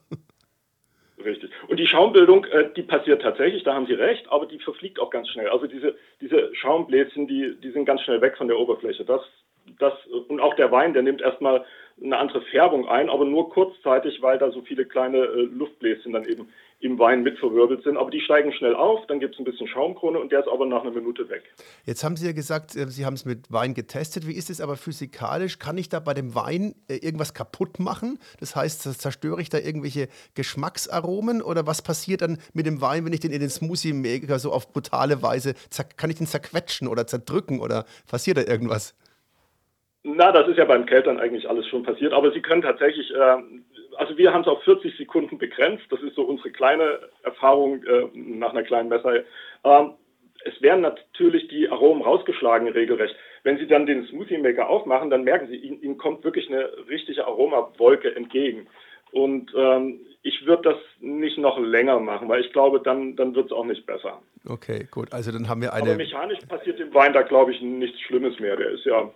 Und 1.75 1.81
die 1.81 1.89
Schaumbildung, 1.89 2.45
äh, 2.45 2.71
die 2.77 2.85
passiert 2.85 3.21
tatsächlich, 3.21 3.65
da 3.65 3.75
haben 3.75 3.87
Sie 3.87 3.95
recht, 3.95 4.31
aber 4.31 4.47
die 4.47 4.61
verfliegt 4.61 5.01
auch 5.01 5.11
ganz 5.11 5.29
schnell. 5.29 5.49
Also 5.49 5.67
diese, 5.67 5.97
diese 6.21 6.55
Schaumbläschen, 6.55 7.27
die, 7.27 7.57
die 7.61 7.73
sind 7.73 7.85
ganz 7.85 8.01
schnell 8.03 8.21
weg 8.21 8.37
von 8.37 8.47
der 8.47 8.61
Oberfläche. 8.61 9.05
Das, 9.05 9.23
das, 9.81 9.93
und 10.29 10.39
auch 10.39 10.55
der 10.55 10.71
Wein, 10.71 10.93
der 10.93 11.03
nimmt 11.03 11.21
erstmal 11.21 11.65
eine 12.01 12.17
andere 12.17 12.43
Färbung 12.43 12.89
ein, 12.89 13.11
aber 13.11 13.25
nur 13.25 13.51
kurzzeitig, 13.51 14.23
weil 14.23 14.39
da 14.39 14.53
so 14.53 14.63
viele 14.63 14.85
kleine 14.85 15.19
äh, 15.19 15.49
Luftbläschen 15.53 16.13
dann 16.13 16.27
eben 16.27 16.49
im 16.85 16.99
Wein 16.99 17.23
mit 17.23 17.39
verwirbelt 17.39 17.83
sind. 17.83 17.97
Aber 17.97 18.11
die 18.11 18.21
steigen 18.21 18.53
schnell 18.53 18.75
auf, 18.75 19.07
dann 19.07 19.21
gibt 19.21 19.35
es 19.35 19.41
ein 19.41 19.45
bisschen 19.45 19.67
Schaumkrone 19.67 20.19
und 20.19 20.31
der 20.31 20.41
ist 20.41 20.49
aber 20.49 20.67
nach 20.67 20.83
einer 20.83 20.91
Minute 20.91 21.29
weg. 21.29 21.43
Jetzt 21.85 22.05
haben 22.05 22.17
Sie 22.17 22.27
ja 22.27 22.33
gesagt, 22.33 22.77
äh, 22.77 22.87
Sie 22.89 23.07
haben 23.07 23.15
es 23.15 23.25
mit 23.25 23.51
Wein 23.51 23.75
getestet. 23.75 24.29
Wie 24.29 24.35
ist 24.35 24.51
es 24.51 24.61
aber 24.61 24.77
physikalisch? 24.77 25.59
Kann 25.59 25.79
ich 25.79 25.89
da 25.89 26.01
bei 26.01 26.15
dem 26.15 26.35
Wein 26.35 26.75
äh, 26.89 26.97
irgendwas 26.97 27.35
kaputt 27.35 27.81
machen? 27.81 28.19
Das 28.41 28.55
heißt, 28.55 28.83
zerstöre 29.01 29.41
ich 29.41 29.49
da 29.49 29.59
irgendwelche 29.59 30.09
Geschmacksaromen 30.35 31.43
oder 31.43 31.67
was 31.67 31.83
passiert 31.83 32.23
dann 32.23 32.39
mit 32.53 32.67
dem 32.67 32.81
Wein, 32.81 33.05
wenn 33.05 33.13
ich 33.13 33.21
den 33.21 33.33
in 33.33 33.41
den 33.41 33.51
Smoothie 33.51 33.93
Maker 33.93 34.39
so 34.39 34.53
auf 34.53 34.73
brutale 34.73 35.23
Weise, 35.23 35.55
kann 35.97 36.11
ich 36.11 36.17
den 36.17 36.27
zerquetschen 36.27 36.89
oder 36.89 37.07
zerdrücken 37.07 37.61
oder 37.61 37.85
passiert 38.09 38.37
da 38.37 38.43
irgendwas? 38.43 38.95
Na, 40.07 40.33
das 40.33 40.47
ist 40.49 40.59
ja 40.59 40.67
beim 40.67 40.85
Keltern 40.85 41.19
eigentlich 41.19 41.49
alles 41.49 41.67
schon 41.67 41.83
passiert, 41.83 42.13
aber 42.13 42.31
Sie 42.31 42.43
können 42.43 42.61
tatsächlich 42.61 43.11
äh, 43.11 43.37
also 43.97 44.17
wir 44.17 44.33
haben 44.33 44.43
es 44.43 44.49
auf 44.49 44.63
40 44.63 44.97
Sekunden 44.97 45.39
begrenzt. 45.39 45.85
Das 45.91 46.01
ist 46.01 46.15
so 46.15 46.23
unsere 46.23 46.51
kleine 46.51 47.01
Erfahrung 47.23 47.83
äh, 47.85 48.09
nach 48.15 48.51
einer 48.51 48.63
kleinen 48.63 48.89
Messreihe. 48.89 49.25
Ähm, 49.65 49.95
es 50.45 50.61
werden 50.61 50.83
natürlich 50.83 51.49
die 51.49 51.69
Aromen 51.69 52.03
rausgeschlagen 52.03 52.69
regelrecht. 52.69 53.17
Wenn 53.43 53.59
Sie 53.59 53.67
dann 53.67 53.87
den 53.87 54.07
Smoothie 54.07 54.39
Maker 54.39 54.69
aufmachen, 54.69 55.11
dann 55.11 55.25
merken 55.25 55.49
Sie, 55.49 55.57
Ihnen, 55.57 55.83
Ihnen 55.83 55.99
kommt 55.99 56.25
wirklich 56.25 56.49
eine 56.49 56.71
richtige 56.89 57.27
Aromawolke 57.27 58.15
entgegen. 58.15 58.67
Und 59.11 59.53
ähm, 59.57 60.01
ich 60.23 60.45
würde 60.47 60.71
das 60.71 60.79
nicht 61.01 61.39
noch 61.39 61.59
länger 61.59 62.01
machen, 62.01 62.29
weil 62.29 62.41
ich 62.41 62.53
glaube, 62.53 62.81
dann, 62.81 63.15
dann 63.17 63.35
wird 63.35 63.47
es 63.47 63.53
auch 63.53 63.65
nicht 63.65 63.87
besser. 63.87 64.21
Okay, 64.47 64.87
gut. 64.91 65.13
Also 65.13 65.31
dann 65.31 65.49
haben 65.49 65.63
wir 65.63 65.73
eine. 65.73 65.91
Aber 65.91 65.97
mechanisch 65.97 66.41
passiert 66.49 66.79
dem 66.79 66.93
Wein 66.93 67.13
da, 67.13 67.23
glaube 67.23 67.53
ich, 67.53 67.63
nichts 67.63 68.01
Schlimmes 68.01 68.39
mehr. 68.41 68.57
Der 68.57 68.71
ist 68.71 68.85
ja 68.85 69.11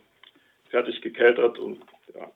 fertig 0.70 1.00
gekeltert 1.02 1.58
und 1.58 1.80
ja. 2.14 2.30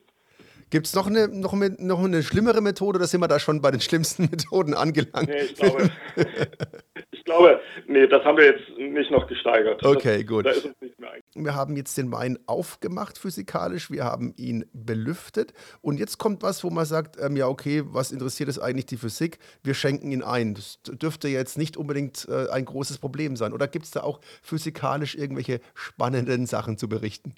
Gibt 0.73 0.87
es 0.87 0.95
noch 0.95 1.07
eine, 1.07 1.29
noch, 1.29 1.53
eine, 1.53 1.77
noch 1.79 2.03
eine 2.03 2.23
schlimmere 2.23 2.63
Methode 2.63 2.99
oder 2.99 3.07
sind 3.07 3.21
wir 3.21 3.29
da 3.29 3.39
schon 3.39 3.61
bei 3.61 3.71
den 3.71 3.83
schlimmsten 3.83 4.23
Methoden 4.31 4.73
angelangt? 4.73 5.29
Nee, 5.29 5.43
ich 5.43 5.55
glaube, 5.55 5.91
ich 7.11 7.25
glaube, 7.25 7.61
nee, 7.87 8.07
das 8.07 8.25
haben 8.25 8.39
wir 8.39 8.47
jetzt 8.47 8.71
nicht 8.79 9.11
noch 9.11 9.27
gesteigert. 9.27 9.85
Okay, 9.85 10.21
das, 10.21 10.27
gut. 10.27 10.47
Da 10.47 10.51
ist 10.51 10.65
uns 10.65 10.81
nicht 10.81 10.99
mehr 10.99 11.13
wir 11.35 11.55
haben 11.55 11.77
jetzt 11.77 11.99
den 11.99 12.11
Wein 12.11 12.39
aufgemacht 12.47 13.19
physikalisch, 13.19 13.91
wir 13.91 14.05
haben 14.05 14.33
ihn 14.39 14.65
belüftet 14.73 15.53
und 15.83 15.99
jetzt 15.99 16.17
kommt 16.17 16.43
was, 16.43 16.65
wo 16.65 16.71
man 16.71 16.87
sagt, 16.87 17.17
ähm, 17.21 17.37
ja 17.37 17.49
okay, 17.49 17.83
was 17.85 18.11
interessiert 18.11 18.49
es 18.49 18.59
eigentlich 18.59 18.87
die 18.87 18.97
Physik? 18.97 19.39
Wir 19.63 19.75
schenken 19.75 20.11
ihn 20.11 20.23
ein. 20.23 20.55
Das 20.55 20.81
dürfte 20.85 21.29
jetzt 21.29 21.59
nicht 21.59 21.77
unbedingt 21.77 22.27
äh, 22.31 22.49
ein 22.51 22.65
großes 22.65 22.97
Problem 22.99 23.37
sein. 23.37 23.53
Oder 23.53 23.69
gibt 23.69 23.85
es 23.85 23.91
da 23.91 24.03
auch 24.03 24.21
physikalisch 24.43 25.17
irgendwelche 25.17 25.61
spannenden 25.75 26.47
Sachen 26.47 26.79
zu 26.79 26.89
berichten? 26.89 27.35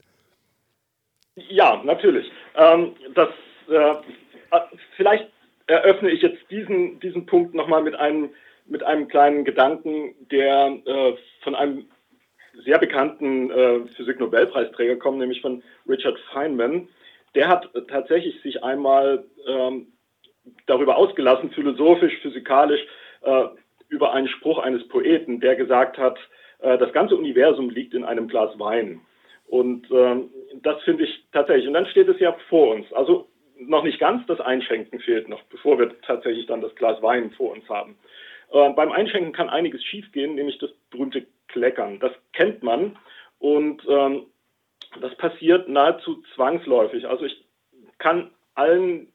Ja, 1.36 1.82
natürlich. 1.84 2.30
Ähm, 2.54 2.94
das, 3.14 3.28
äh, 3.68 3.94
vielleicht 4.96 5.28
eröffne 5.66 6.10
ich 6.10 6.22
jetzt 6.22 6.48
diesen, 6.50 7.00
diesen 7.00 7.26
Punkt 7.26 7.54
nochmal 7.54 7.82
mit 7.82 7.96
einem, 7.96 8.30
mit 8.66 8.82
einem 8.82 9.08
kleinen 9.08 9.44
Gedanken, 9.44 10.14
der 10.30 10.78
äh, 10.84 11.14
von 11.42 11.54
einem 11.54 11.88
sehr 12.64 12.78
bekannten 12.78 13.50
äh, 13.50 13.80
Physik-Nobelpreisträger 13.96 14.96
kommt, 14.96 15.18
nämlich 15.18 15.40
von 15.40 15.62
Richard 15.88 16.18
Feynman. 16.32 16.88
Der 17.34 17.48
hat 17.48 17.68
tatsächlich 17.88 18.40
sich 18.42 18.62
einmal 18.62 19.24
ähm, 19.46 19.88
darüber 20.66 20.96
ausgelassen, 20.96 21.50
philosophisch, 21.50 22.16
physikalisch, 22.22 22.80
äh, 23.22 23.46
über 23.88 24.12
einen 24.12 24.28
Spruch 24.28 24.58
eines 24.58 24.86
Poeten, 24.86 25.40
der 25.40 25.56
gesagt 25.56 25.98
hat, 25.98 26.16
äh, 26.60 26.78
das 26.78 26.92
ganze 26.92 27.16
Universum 27.16 27.70
liegt 27.70 27.92
in 27.92 28.04
einem 28.04 28.28
Glas 28.28 28.56
Wein. 28.58 29.00
Und 29.46 29.90
ähm, 29.90 30.30
das 30.62 30.82
finde 30.82 31.04
ich 31.04 31.24
tatsächlich. 31.32 31.66
Und 31.66 31.74
dann 31.74 31.86
steht 31.86 32.08
es 32.08 32.18
ja 32.20 32.36
vor 32.48 32.74
uns. 32.74 32.92
Also 32.92 33.28
noch 33.58 33.84
nicht 33.84 33.98
ganz, 33.98 34.26
das 34.26 34.40
Einschenken 34.40 35.00
fehlt 35.00 35.28
noch, 35.28 35.42
bevor 35.44 35.78
wir 35.78 36.00
tatsächlich 36.02 36.46
dann 36.46 36.60
das 36.60 36.74
Glas 36.74 37.00
Wein 37.02 37.30
vor 37.32 37.52
uns 37.52 37.68
haben. 37.68 37.96
Äh, 38.52 38.70
beim 38.70 38.92
Einschenken 38.92 39.32
kann 39.32 39.48
einiges 39.48 39.82
schiefgehen, 39.84 40.34
nämlich 40.34 40.58
das 40.58 40.70
berühmte 40.90 41.26
Kleckern. 41.48 42.00
Das 42.00 42.12
kennt 42.32 42.62
man 42.62 42.96
und 43.38 43.82
ähm, 43.88 44.26
das 45.00 45.14
passiert 45.16 45.68
nahezu 45.68 46.22
zwangsläufig. 46.34 47.06
Also 47.06 47.24
ich 47.24 47.44
kann 47.98 48.30
allen 48.54 49.12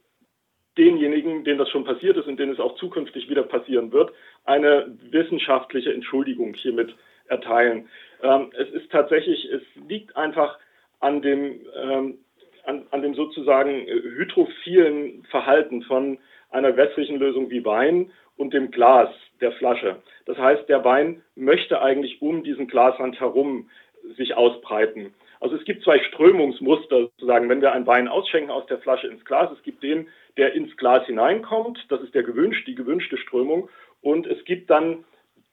denjenigen, 0.77 1.43
denen 1.43 1.59
das 1.59 1.69
schon 1.69 1.83
passiert 1.83 2.17
ist 2.17 2.27
und 2.27 2.39
denen 2.39 2.53
es 2.53 2.59
auch 2.59 2.75
zukünftig 2.75 3.29
wieder 3.29 3.43
passieren 3.43 3.91
wird, 3.91 4.13
eine 4.45 4.97
wissenschaftliche 5.11 5.93
Entschuldigung 5.93 6.53
hiermit 6.53 6.95
erteilen. 7.27 7.89
Ähm, 8.21 8.51
es 8.57 8.69
ist 8.69 8.91
tatsächlich, 8.91 9.45
es 9.45 9.61
liegt 9.87 10.15
einfach 10.15 10.57
an 10.99 11.21
dem, 11.21 11.65
ähm, 11.75 12.17
an, 12.65 12.85
an, 12.91 13.01
dem 13.01 13.13
sozusagen 13.13 13.85
hydrophilen 13.87 15.23
Verhalten 15.29 15.81
von 15.83 16.17
einer 16.49 16.75
wässrigen 16.75 17.17
Lösung 17.17 17.49
wie 17.49 17.63
Wein 17.63 18.11
und 18.37 18.53
dem 18.53 18.71
Glas 18.71 19.09
der 19.41 19.51
Flasche. 19.53 20.01
Das 20.25 20.37
heißt, 20.37 20.67
der 20.67 20.83
Wein 20.83 21.23
möchte 21.35 21.81
eigentlich 21.81 22.21
um 22.21 22.43
diesen 22.43 22.67
Glasrand 22.67 23.19
herum 23.19 23.69
sich 24.17 24.35
ausbreiten. 24.35 25.13
Also 25.39 25.55
es 25.55 25.63
gibt 25.63 25.83
zwei 25.83 25.99
Strömungsmuster 25.99 27.03
sozusagen, 27.03 27.47
wenn 27.49 27.61
wir 27.61 27.71
einen 27.71 27.87
Wein 27.87 28.07
ausschenken 28.07 28.51
aus 28.51 28.65
der 28.65 28.79
Flasche 28.79 29.07
ins 29.07 29.23
Glas. 29.23 29.51
Es 29.51 29.63
gibt 29.63 29.83
den, 29.83 30.07
der 30.37 30.53
ins 30.53 30.75
Glas 30.75 31.05
hineinkommt, 31.05 31.85
das 31.89 32.01
ist 32.01 32.13
der 32.13 32.23
gewünscht, 32.23 32.67
die 32.67 32.75
gewünschte 32.75 33.17
Strömung. 33.17 33.69
Und 34.01 34.27
es 34.27 34.43
gibt 34.45 34.69
dann 34.69 35.05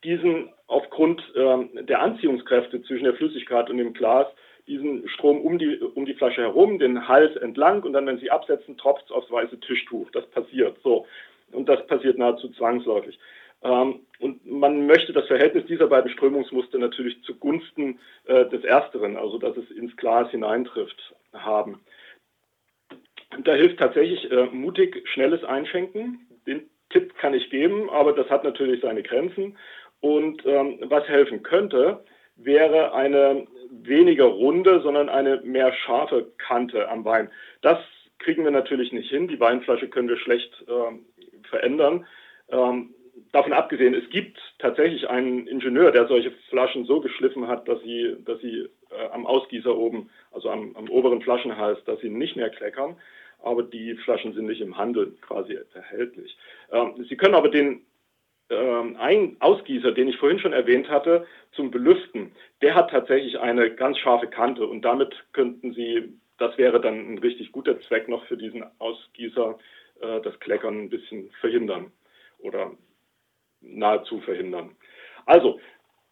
diesen 0.04 0.50
aufgrund 0.66 1.22
äh, 1.35 1.85
der 1.85 2.00
Anziehungskräfte 2.00 2.82
zwischen 2.82 3.04
der 3.04 3.14
Flüssigkeit 3.14 3.70
und 3.70 3.78
dem 3.78 3.92
Glas 3.92 4.26
diesen 4.66 5.09
Strom 5.09 5.40
um 5.40 5.59
die, 5.59 5.78
um 5.78 6.06
die 6.06 6.14
Flasche 6.14 6.42
herum, 6.42 6.78
den 6.78 7.06
Hals 7.06 7.37
entlang 7.37 7.82
und 7.85 7.92
dann, 7.92 8.06
wenn 8.06 8.18
Sie 8.18 8.30
absetzen, 8.30 8.76
tropft 8.76 9.04
es 9.04 9.11
aufs 9.12 9.30
weiße 9.30 9.61
Tischtuch. 9.61 10.11
Das 10.11 10.26
passiert 10.30 10.78
so. 10.82 11.06
Und 11.52 11.68
das 11.68 11.87
passiert 11.87 12.18
nahezu 12.18 12.48
zwangsläufig. 12.50 13.18
Ähm, 13.62 14.00
und 14.18 14.44
man 14.44 14.87
möchte 14.87 15.12
das 15.12 15.26
Verhältnis 15.26 15.66
dieser 15.66 15.87
beiden 15.87 16.11
Strömungsmuster 16.11 16.78
natürlich 16.78 17.22
zugunsten 17.22 18.00
äh, 18.24 18.46
des 18.46 18.64
Ersteren, 18.64 19.16
also 19.16 19.38
dass 19.38 19.56
es 19.56 19.70
ins 19.70 19.96
Glas 19.96 20.30
hineintrifft, 20.30 21.14
haben. 21.32 21.80
Und 23.37 23.46
da 23.46 23.54
hilft 23.54 23.78
tatsächlich 23.78 24.30
äh, 24.30 24.46
mutig 24.46 25.09
schnelles 25.09 25.44
Einschenken. 25.44 26.26
Den 26.46 26.68
Tipp 26.90 27.16
kann 27.18 27.35
ich 27.35 27.50
geben, 27.50 27.90
aber 27.90 28.12
das 28.12 28.30
hat 28.30 28.44
natürlich 28.44 28.80
seine 28.80 29.02
Grenzen. 29.02 29.56
Und 30.07 30.47
ähm, 30.47 30.79
was 30.85 31.09
helfen 31.09 31.42
könnte, 31.42 32.05
wäre 32.37 32.95
eine 32.95 33.45
weniger 33.73 34.27
runde, 34.27 34.81
sondern 34.81 35.09
eine 35.09 35.40
mehr 35.42 35.73
scharfe 35.73 36.31
Kante 36.38 36.88
am 36.88 37.05
Wein. 37.05 37.29
Das 37.61 37.79
kriegen 38.21 38.45
wir 38.45 38.53
natürlich 38.53 38.92
nicht 38.92 39.11
hin. 39.11 39.27
Die 39.27 39.40
Weinflasche 39.40 39.88
können 39.88 40.09
wir 40.09 40.19
schlecht 40.19 40.64
ähm, 40.69 41.07
verändern. 41.51 42.07
Ähm, 42.51 42.95
davon 43.33 43.53
abgesehen, 43.53 43.95
es 43.95 44.09
gibt 44.11 44.38
tatsächlich 44.61 45.11
einen 45.11 45.49
Ingenieur, 45.49 45.90
der 45.90 46.07
solche 46.07 46.31
Flaschen 46.51 46.85
so 46.85 47.01
geschliffen 47.01 47.49
hat, 47.49 47.66
dass 47.66 47.81
sie, 47.81 48.14
dass 48.25 48.40
sie 48.40 48.69
äh, 48.90 49.09
am 49.11 49.27
Ausgießer 49.27 49.77
oben, 49.77 50.09
also 50.31 50.51
am, 50.51 50.77
am, 50.77 50.88
oberen 50.88 51.21
Flaschenhals, 51.21 51.83
dass 51.85 51.99
sie 51.99 52.11
nicht 52.11 52.37
mehr 52.37 52.51
kleckern. 52.51 52.97
Aber 53.42 53.64
die 53.64 53.97
Flaschen 53.97 54.35
sind 54.35 54.47
nicht 54.47 54.61
im 54.61 54.79
Handel 54.79 55.16
quasi 55.21 55.59
erhältlich. 55.75 56.38
Ähm, 56.71 57.05
sie 57.09 57.16
können 57.16 57.35
aber 57.35 57.49
den 57.49 57.85
ähm, 58.50 58.96
ein 58.98 59.37
Ausgießer, 59.40 59.92
den 59.92 60.09
ich 60.09 60.16
vorhin 60.18 60.38
schon 60.38 60.52
erwähnt 60.52 60.88
hatte, 60.88 61.26
zum 61.52 61.70
Belüften, 61.70 62.32
der 62.62 62.74
hat 62.74 62.90
tatsächlich 62.90 63.38
eine 63.38 63.74
ganz 63.74 63.98
scharfe 63.98 64.28
Kante 64.28 64.66
und 64.66 64.82
damit 64.82 65.14
könnten 65.32 65.72
Sie, 65.72 66.12
das 66.38 66.56
wäre 66.59 66.80
dann 66.80 67.14
ein 67.14 67.18
richtig 67.18 67.52
guter 67.52 67.80
Zweck 67.80 68.09
noch 68.09 68.24
für 68.26 68.37
diesen 68.37 68.64
Ausgießer, 68.78 69.59
äh, 70.00 70.20
das 70.20 70.38
Kleckern 70.40 70.85
ein 70.85 70.90
bisschen 70.90 71.30
verhindern 71.40 71.92
oder 72.38 72.72
nahezu 73.61 74.20
verhindern. 74.20 74.76
Also, 75.24 75.61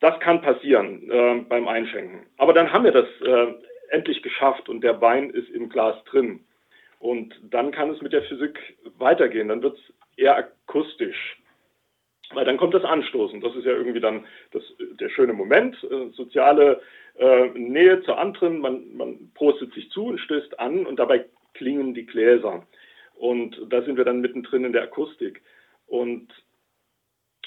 das 0.00 0.18
kann 0.20 0.42
passieren 0.42 1.10
äh, 1.10 1.44
beim 1.48 1.68
Einschenken. 1.68 2.26
Aber 2.36 2.52
dann 2.52 2.72
haben 2.72 2.84
wir 2.84 2.92
das 2.92 3.08
äh, 3.22 3.54
endlich 3.90 4.22
geschafft 4.22 4.68
und 4.68 4.82
der 4.82 5.00
Wein 5.00 5.30
ist 5.30 5.48
im 5.50 5.68
Glas 5.68 6.02
drin. 6.04 6.40
Und 6.98 7.34
dann 7.42 7.70
kann 7.70 7.90
es 7.90 8.02
mit 8.02 8.12
der 8.12 8.22
Physik 8.22 8.58
weitergehen. 8.98 9.48
Dann 9.48 9.62
wird 9.62 9.76
es 9.76 9.94
eher 10.16 10.36
akustisch. 10.36 11.36
Weil 12.34 12.44
dann 12.44 12.56
kommt 12.56 12.74
das 12.74 12.84
Anstoßen. 12.84 13.40
Das 13.40 13.54
ist 13.56 13.64
ja 13.64 13.72
irgendwie 13.72 14.00
dann 14.00 14.24
das, 14.52 14.62
der 15.00 15.08
schöne 15.08 15.32
Moment. 15.32 15.76
Äh, 15.84 16.10
soziale 16.10 16.80
äh, 17.18 17.48
Nähe 17.50 18.02
zu 18.02 18.14
anderen. 18.14 18.60
Man, 18.60 18.96
man 18.96 19.30
prostet 19.34 19.72
sich 19.74 19.90
zu 19.90 20.06
und 20.06 20.18
stößt 20.18 20.58
an 20.58 20.86
und 20.86 20.98
dabei 20.98 21.26
klingen 21.54 21.94
die 21.94 22.06
Gläser. 22.06 22.66
Und 23.14 23.60
da 23.68 23.82
sind 23.82 23.96
wir 23.96 24.04
dann 24.04 24.20
mittendrin 24.20 24.64
in 24.64 24.72
der 24.72 24.82
Akustik. 24.82 25.42
Und 25.86 26.28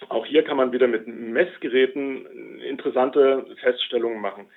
auch 0.09 0.25
hier 0.25 0.43
kann 0.43 0.57
man 0.57 0.71
wieder 0.71 0.87
mit 0.87 1.07
Messgeräten 1.07 2.59
interessante 2.61 3.45
Feststellungen 3.61 4.21
machen. 4.21 4.47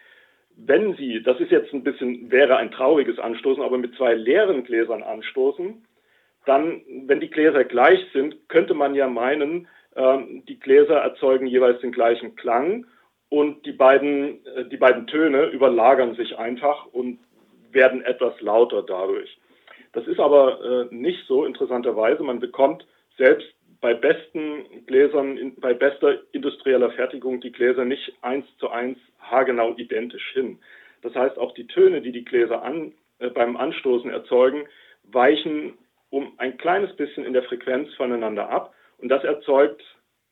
Wenn 0.56 0.94
Sie, 0.96 1.22
das 1.22 1.40
ist 1.40 1.50
jetzt 1.50 1.72
ein 1.72 1.82
bisschen, 1.82 2.30
wäre 2.30 2.56
ein 2.56 2.70
trauriges 2.70 3.18
Anstoßen, 3.18 3.62
aber 3.62 3.78
mit 3.78 3.94
zwei 3.94 4.14
leeren 4.14 4.64
Gläsern 4.64 5.02
anstoßen, 5.02 5.86
dann, 6.44 6.82
wenn 7.06 7.20
die 7.20 7.30
Gläser 7.30 7.64
gleich 7.64 8.00
sind, 8.12 8.48
könnte 8.48 8.74
man 8.74 8.94
ja 8.94 9.08
meinen, 9.08 9.68
die 10.48 10.58
Gläser 10.58 10.96
erzeugen 10.96 11.46
jeweils 11.46 11.80
den 11.80 11.92
gleichen 11.92 12.36
Klang 12.36 12.86
und 13.28 13.64
die 13.66 13.72
beiden, 13.72 14.44
äh, 14.46 14.64
die 14.66 14.76
beiden 14.76 15.06
Töne 15.06 15.46
überlagern 15.46 16.14
sich 16.14 16.38
einfach 16.38 16.86
und 16.86 17.18
werden 17.72 18.02
etwas 18.02 18.40
lauter 18.40 18.82
dadurch. 18.82 19.38
Das 19.92 20.06
ist 20.06 20.20
aber 20.20 20.88
äh, 20.90 20.94
nicht 20.94 21.26
so 21.26 21.44
interessanterweise. 21.44 22.22
Man 22.22 22.40
bekommt 22.40 22.86
selbst 23.16 23.48
bei 23.80 23.94
besten 23.94 24.86
Gläsern, 24.86 25.54
bei 25.60 25.72
bester 25.72 26.20
industrieller 26.32 26.90
Fertigung 26.92 27.40
die 27.40 27.52
Gläser 27.52 27.84
nicht 27.84 28.12
eins 28.20 28.44
zu 28.58 28.70
eins 28.70 28.98
haargenau 29.20 29.74
identisch 29.76 30.32
hin. 30.32 30.58
Das 31.02 31.14
heißt, 31.14 31.38
auch 31.38 31.52
die 31.54 31.66
Töne, 31.66 32.02
die 32.02 32.12
die 32.12 32.24
Gläser 32.24 32.62
an, 32.62 32.92
äh, 33.18 33.30
beim 33.30 33.56
Anstoßen 33.56 34.10
erzeugen, 34.10 34.64
weichen 35.04 35.74
um 36.10 36.32
ein 36.38 36.56
kleines 36.58 36.94
bisschen 36.96 37.24
in 37.24 37.32
der 37.32 37.44
Frequenz 37.44 37.92
voneinander 37.94 38.50
ab 38.50 38.74
und 39.00 39.08
das 39.08 39.24
erzeugt 39.24 39.82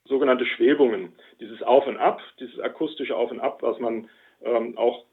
sogenannte 0.04 0.46
Schwebungen. 0.46 1.12
Dieses 1.40 1.62
Auf 1.62 1.86
und 1.86 1.96
Ab, 1.96 2.20
dieses 2.40 2.58
akustische 2.60 3.16
Auf 3.16 3.30
und 3.30 3.40
Ab, 3.40 3.62
was 3.62 3.78
man 3.78 4.08
ähm, 4.42 4.76
auch 4.76 5.04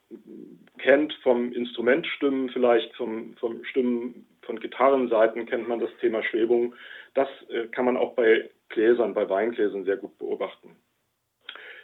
kennt 0.77 1.13
vom 1.23 1.51
Instrumentstimmen, 1.51 2.49
vielleicht 2.49 2.93
vom, 2.95 3.35
vom 3.37 3.63
Stimmen 3.65 4.25
von 4.43 4.59
Gitarrenseiten 4.59 5.45
kennt 5.45 5.67
man 5.67 5.79
das 5.79 5.89
Thema 5.99 6.23
Schwebung. 6.23 6.75
Das 7.13 7.27
äh, 7.49 7.67
kann 7.67 7.85
man 7.85 7.97
auch 7.97 8.13
bei 8.13 8.49
Gläsern, 8.69 9.13
bei 9.13 9.27
Weingläsern 9.27 9.85
sehr 9.85 9.97
gut 9.97 10.17
beobachten. 10.17 10.75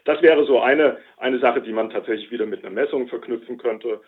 Das 0.05 0.21
wäre 0.21 0.45
so 0.45 0.59
eine, 0.59 0.97
eine 1.17 1.39
Sache, 1.39 1.61
die 1.61 1.71
man 1.71 1.89
tatsächlich 1.89 2.31
wieder 2.31 2.45
mit 2.45 2.63
einer 2.63 2.73
Messung 2.73 3.07
verknüpfen 3.07 3.57
könnte, 3.57 4.01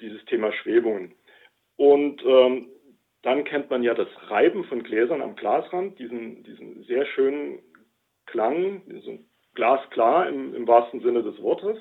dieses 0.00 0.24
Thema 0.26 0.52
Schwebungen. 0.52 1.14
Und 1.76 2.22
ähm, 2.24 2.68
dann 3.22 3.44
kennt 3.44 3.70
man 3.70 3.82
ja 3.82 3.94
das 3.94 4.08
Reiben 4.28 4.64
von 4.64 4.82
Gläsern 4.82 5.22
am 5.22 5.36
Glasrand, 5.36 5.98
diesen, 5.98 6.42
diesen 6.44 6.84
sehr 6.84 7.04
schönen 7.06 7.60
Klang, 8.26 8.82
diesen 8.86 9.28
glasklar 9.54 10.28
im, 10.28 10.54
im 10.54 10.66
wahrsten 10.66 11.00
Sinne 11.00 11.22
des 11.22 11.40
Wortes. 11.42 11.78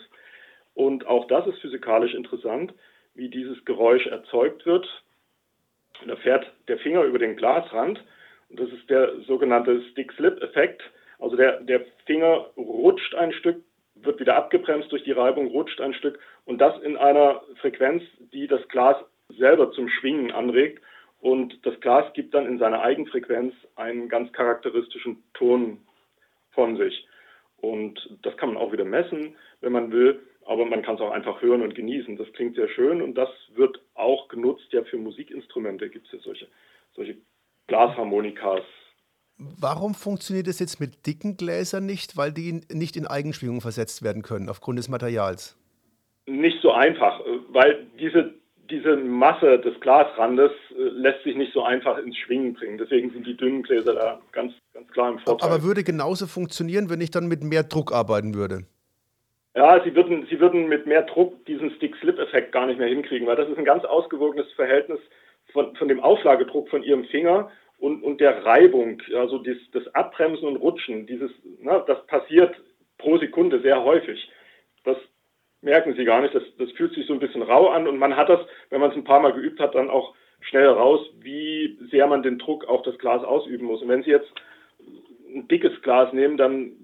Und 0.74 1.08
auch 1.08 1.28
das 1.28 1.48
ist 1.48 1.60
physikalisch 1.60 2.14
interessant, 2.14 2.74
wie 3.14 3.30
dieses 3.30 3.64
Geräusch 3.66 4.08
erzeugt 4.08 4.66
wird. 4.66 4.88
Da 6.06 6.16
fährt 6.18 6.52
der 6.68 6.80
Finger 6.80 7.04
über 7.04 7.20
den 7.20 7.36
Glasrand 7.36 8.04
und 8.50 8.60
das 8.60 8.70
ist 8.70 8.90
der 8.90 9.20
sogenannte 9.22 9.82
Stick-Slip-Effekt. 9.92 10.82
Also 11.20 11.36
der, 11.36 11.62
der 11.62 11.86
Finger 12.06 12.50
rutscht 12.58 13.14
ein 13.16 13.34
Stück, 13.34 13.64
wird 13.96 14.20
wieder 14.20 14.36
abgebremst 14.36 14.92
durch 14.92 15.04
die 15.04 15.12
Reibung, 15.12 15.48
rutscht 15.48 15.82
ein 15.82 15.94
Stück 15.94 16.20
und 16.46 16.60
das 16.60 16.82
in 16.82 16.98
einer 16.98 17.42
Frequenz, 17.60 18.04
die 18.34 18.48
das 18.48 18.66
Glas 18.70 18.98
selber 19.38 19.72
zum 19.72 19.90
Schwingen 19.90 20.32
anregt. 20.32 20.82
Und 21.22 21.66
das 21.66 21.80
Glas 21.82 22.12
gibt 22.14 22.34
dann 22.34 22.46
in 22.46 22.60
seiner 22.60 22.82
Eigenfrequenz 22.82 23.54
einen 23.76 24.08
ganz 24.08 24.32
charakteristischen 24.32 25.22
Ton 25.34 25.80
von 26.52 26.78
sich. 26.78 27.06
Und 27.58 28.00
das 28.22 28.38
kann 28.38 28.54
man 28.54 28.58
auch 28.58 28.72
wieder 28.72 28.86
messen, 28.86 29.36
wenn 29.62 29.74
man 29.74 29.92
will, 29.92 30.22
aber 30.46 30.66
man 30.66 30.82
kann 30.82 30.96
es 30.96 31.02
auch 31.02 31.12
einfach 31.12 31.42
hören 31.42 31.62
und 31.62 31.76
genießen. 31.76 32.16
Das 32.18 32.32
klingt 32.34 32.56
sehr 32.56 32.70
schön 32.70 33.02
und 33.02 33.16
das 33.16 33.30
wird 33.56 33.80
auch 33.96 34.30
genutzt 34.30 34.68
ja 34.72 34.84
für 34.84 34.98
Musikinstrumente. 34.98 35.90
Gibt 35.90 36.08
es 36.08 36.14
ja 36.14 36.20
solche, 36.20 36.48
solche 36.96 37.18
Glasharmonikas. 37.68 38.64
Warum 39.38 39.94
funktioniert 39.94 40.48
das 40.48 40.60
jetzt 40.60 40.80
mit 40.80 41.06
dicken 41.06 41.38
Gläsern 41.38 41.86
nicht? 41.86 42.18
Weil 42.18 42.32
die 42.32 42.62
nicht 42.72 42.98
in 42.98 43.08
Eigenschwingung 43.08 43.62
versetzt 43.62 44.04
werden 44.04 44.22
können, 44.22 44.50
aufgrund 44.50 44.80
des 44.80 44.90
Materials. 44.90 45.58
Nicht 46.26 46.62
so 46.62 46.72
einfach, 46.72 47.22
weil 47.50 47.88
diese 48.00 48.34
diese 48.70 48.96
Masse 48.96 49.60
des 49.60 49.80
Glasrandes 49.80 50.52
äh, 50.72 50.82
lässt 50.82 51.24
sich 51.24 51.36
nicht 51.36 51.54
so 51.54 51.64
einfach 51.64 51.98
ins 51.98 52.18
Schwingen 52.18 52.54
bringen. 52.54 52.78
Deswegen 52.78 53.12
sind 53.12 53.26
die 53.26 53.36
dünnen 53.36 53.64
Gläser 53.64 53.94
da 53.94 54.20
ganz, 54.32 54.54
ganz 54.74 54.90
klar 54.92 55.12
im 55.12 55.20
Vorteil. 55.20 55.50
Aber 55.50 55.64
würde 55.64 55.84
genauso 55.84 56.28
funktionieren, 56.28 56.90
wenn 56.90 57.02
ich 57.02 57.12
dann 57.12 57.28
mit 57.28 57.44
mehr 57.44 57.64
Druck 57.64 57.92
arbeiten 57.94 58.36
würde? 58.36 58.66
Ja, 59.56 59.84
sie 59.84 59.96
würden, 59.96 60.28
sie 60.30 60.40
würden 60.40 60.68
mit 60.68 60.86
mehr 60.86 61.02
Druck 61.02 61.46
diesen 61.46 61.72
Stick-Slip-Effekt 61.72 62.52
gar 62.52 62.68
nicht 62.68 62.80
mehr 62.80 62.88
hinkriegen, 62.88 63.28
weil 63.28 63.36
das 63.36 63.50
ist 63.50 63.58
ein 63.58 63.66
ganz 63.66 63.84
ausgewogenes 63.84 64.52
Verhältnis 64.54 65.00
von, 65.52 65.76
von 65.76 65.88
dem 65.88 66.00
Auflagedruck 66.00 66.70
von 66.70 66.84
ihrem 66.84 67.06
Finger 67.06 67.50
und, 67.80 68.04
und 68.04 68.22
der 68.22 68.46
Reibung, 68.46 69.02
also 69.16 69.40
das, 69.40 69.58
das 69.74 69.88
Abbremsen 69.96 70.48
und 70.48 70.58
Rutschen, 70.58 71.08
dieses, 71.08 71.32
na, 71.62 71.80
das 71.80 72.06
passiert 72.08 72.56
pro 72.98 73.18
Sekunde 73.18 73.62
sehr 73.62 73.84
häufig. 73.84 74.30
Merken 75.62 75.96
sie 75.96 76.06
gar 76.06 76.22
nicht. 76.22 76.34
Das, 76.34 76.44
das 76.58 76.72
fühlt 76.72 76.94
sich 76.94 77.06
so 77.06 77.14
ein 77.14 77.20
bisschen 77.20 77.42
rau 77.42 77.70
an 77.70 77.88
und 77.88 77.98
man 77.98 78.16
hat 78.16 78.30
das, 78.30 78.40
wenn 78.70 78.80
man 78.80 78.92
es 78.92 78.98
ein 78.98 79.04
paar 79.04 79.20
Mal 79.20 79.34
geübt 79.34 79.60
hat, 79.60 79.76
dann 79.76 79.90
auch 79.90 80.14
schnell 80.42 80.68
raus, 80.68 81.02
wie 81.22 81.78
sehr 81.92 82.08
man 82.08 82.24
den 82.24 82.40
Druck 82.40 82.66
auf 82.66 82.82
das 82.84 82.98
Glas 82.98 83.24
ausüben 83.24 83.66
muss. 83.66 83.82
Und 83.82 83.90
wenn 83.90 84.04
Sie 84.04 84.12
jetzt 84.12 84.32
ein 85.34 85.48
dickes 85.48 85.82
Glas 85.82 86.14
nehmen, 86.14 86.38
dann 86.38 86.79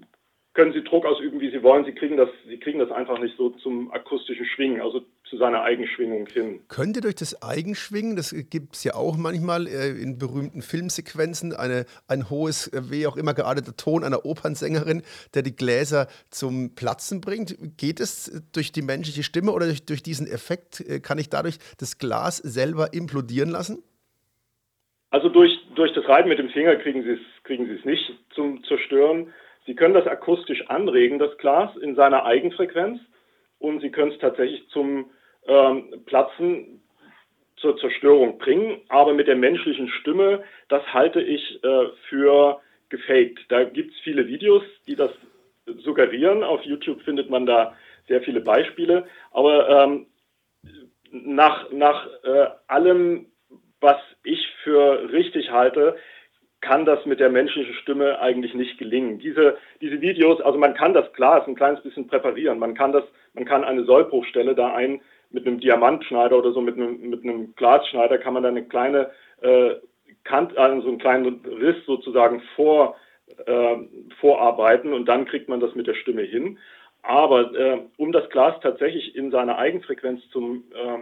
können 0.56 0.72
Sie 0.72 0.82
Druck 0.82 1.04
ausüben, 1.04 1.38
wie 1.38 1.50
Sie 1.50 1.62
wollen. 1.62 1.84
Sie 1.84 1.92
kriegen 1.92 2.16
das, 2.16 2.30
Sie 2.48 2.58
kriegen 2.58 2.78
das 2.78 2.90
einfach 2.90 3.18
nicht 3.18 3.36
so 3.36 3.50
zum 3.50 3.92
akustischen 3.92 4.46
Schwingen, 4.46 4.80
also 4.80 5.02
zu 5.24 5.36
seiner 5.36 5.60
Eigenschwingung 5.62 6.26
hin. 6.26 6.60
Könnte 6.68 7.02
durch 7.02 7.14
das 7.14 7.42
Eigenschwingen, 7.42 8.16
das 8.16 8.34
gibt 8.48 8.74
es 8.74 8.82
ja 8.82 8.94
auch 8.94 9.18
manchmal 9.18 9.66
äh, 9.66 9.90
in 9.90 10.18
berühmten 10.18 10.62
Filmsequenzen, 10.62 11.52
eine, 11.54 11.84
ein 12.08 12.30
hohes, 12.30 12.68
äh, 12.68 12.90
wie 12.90 13.06
auch 13.06 13.18
immer 13.18 13.34
gearteter 13.34 13.76
Ton 13.76 14.02
einer 14.02 14.24
Opernsängerin, 14.24 15.02
der 15.34 15.42
die 15.42 15.54
Gläser 15.54 16.08
zum 16.30 16.74
Platzen 16.74 17.20
bringt. 17.20 17.54
Geht 17.76 18.00
es 18.00 18.42
durch 18.54 18.72
die 18.72 18.82
menschliche 18.82 19.24
Stimme 19.24 19.52
oder 19.52 19.66
durch, 19.66 19.84
durch 19.84 20.02
diesen 20.02 20.26
Effekt, 20.26 20.80
äh, 20.80 21.00
kann 21.00 21.18
ich 21.18 21.28
dadurch 21.28 21.58
das 21.78 21.98
Glas 21.98 22.38
selber 22.38 22.94
implodieren 22.94 23.50
lassen? 23.50 23.82
Also 25.10 25.28
durch, 25.28 25.52
durch 25.74 25.92
das 25.92 26.08
Reiben 26.08 26.30
mit 26.30 26.38
dem 26.38 26.48
Finger 26.48 26.76
kriegen 26.76 27.02
Sie 27.02 27.10
es 27.10 27.20
kriegen 27.44 27.68
nicht 27.84 28.12
zum 28.34 28.64
Zerstören. 28.64 29.32
Sie 29.66 29.74
können 29.74 29.94
das 29.94 30.06
akustisch 30.06 30.68
anregen, 30.68 31.18
das 31.18 31.36
Glas, 31.38 31.76
in 31.76 31.94
seiner 31.94 32.24
Eigenfrequenz 32.24 33.00
und 33.58 33.80
Sie 33.80 33.90
können 33.90 34.12
es 34.12 34.18
tatsächlich 34.18 34.68
zum 34.68 35.10
ähm, 35.46 36.02
Platzen, 36.06 36.82
zur 37.56 37.76
Zerstörung 37.78 38.38
bringen. 38.38 38.80
Aber 38.88 39.14
mit 39.14 39.28
der 39.28 39.36
menschlichen 39.36 39.88
Stimme, 39.88 40.44
das 40.68 40.82
halte 40.92 41.20
ich 41.20 41.62
äh, 41.64 41.86
für 42.08 42.60
gefaked. 42.88 43.40
Da 43.48 43.64
gibt 43.64 43.92
es 43.92 44.00
viele 44.00 44.28
Videos, 44.28 44.62
die 44.86 44.94
das 44.94 45.10
suggerieren. 45.78 46.44
Auf 46.44 46.62
YouTube 46.62 47.02
findet 47.02 47.30
man 47.30 47.46
da 47.46 47.74
sehr 48.08 48.22
viele 48.22 48.40
Beispiele. 48.40 49.06
Aber 49.32 49.68
ähm, 49.68 50.06
nach, 51.10 51.70
nach 51.72 52.06
äh, 52.24 52.46
allem, 52.68 53.26
was 53.80 53.98
ich 54.22 54.46
für 54.62 55.10
richtig 55.12 55.50
halte, 55.50 55.96
kann 56.66 56.84
das 56.84 57.06
mit 57.06 57.20
der 57.20 57.30
menschlichen 57.30 57.74
Stimme 57.74 58.18
eigentlich 58.18 58.52
nicht 58.52 58.76
gelingen. 58.76 59.20
Diese, 59.20 59.56
diese 59.80 60.00
Videos, 60.00 60.40
also 60.40 60.58
man 60.58 60.74
kann 60.74 60.94
das 60.94 61.12
Glas 61.12 61.46
ein 61.46 61.54
kleines 61.54 61.80
bisschen 61.80 62.08
präparieren. 62.08 62.58
Man 62.58 62.74
kann 62.74 62.92
das, 62.92 63.04
man 63.34 63.44
kann 63.44 63.62
eine 63.62 63.84
Sollbruchstelle 63.84 64.56
da 64.56 64.74
ein 64.74 65.00
mit 65.30 65.46
einem 65.46 65.60
Diamantschneider 65.60 66.36
oder 66.36 66.50
so 66.50 66.60
mit 66.60 66.74
einem, 66.76 67.08
mit 67.08 67.22
einem 67.22 67.54
Glasschneider 67.54 68.18
kann 68.18 68.34
man 68.34 68.42
da 68.42 68.48
eine 68.48 68.64
kleine 68.64 69.10
äh, 69.42 69.76
Kant, 70.24 70.56
also 70.58 70.88
einen 70.88 70.98
kleinen 70.98 71.40
Riss 71.44 71.76
sozusagen 71.86 72.42
vor, 72.56 72.96
äh, 73.46 73.76
vorarbeiten 74.20 74.92
und 74.92 75.06
dann 75.06 75.24
kriegt 75.24 75.48
man 75.48 75.60
das 75.60 75.74
mit 75.76 75.86
der 75.86 75.94
Stimme 75.94 76.22
hin. 76.22 76.58
Aber 77.02 77.54
äh, 77.54 77.78
um 77.96 78.10
das 78.10 78.28
Glas 78.30 78.58
tatsächlich 78.60 79.14
in 79.14 79.30
seiner 79.30 79.56
Eigenfrequenz 79.56 80.20
zum, 80.32 80.64
äh, 80.74 80.98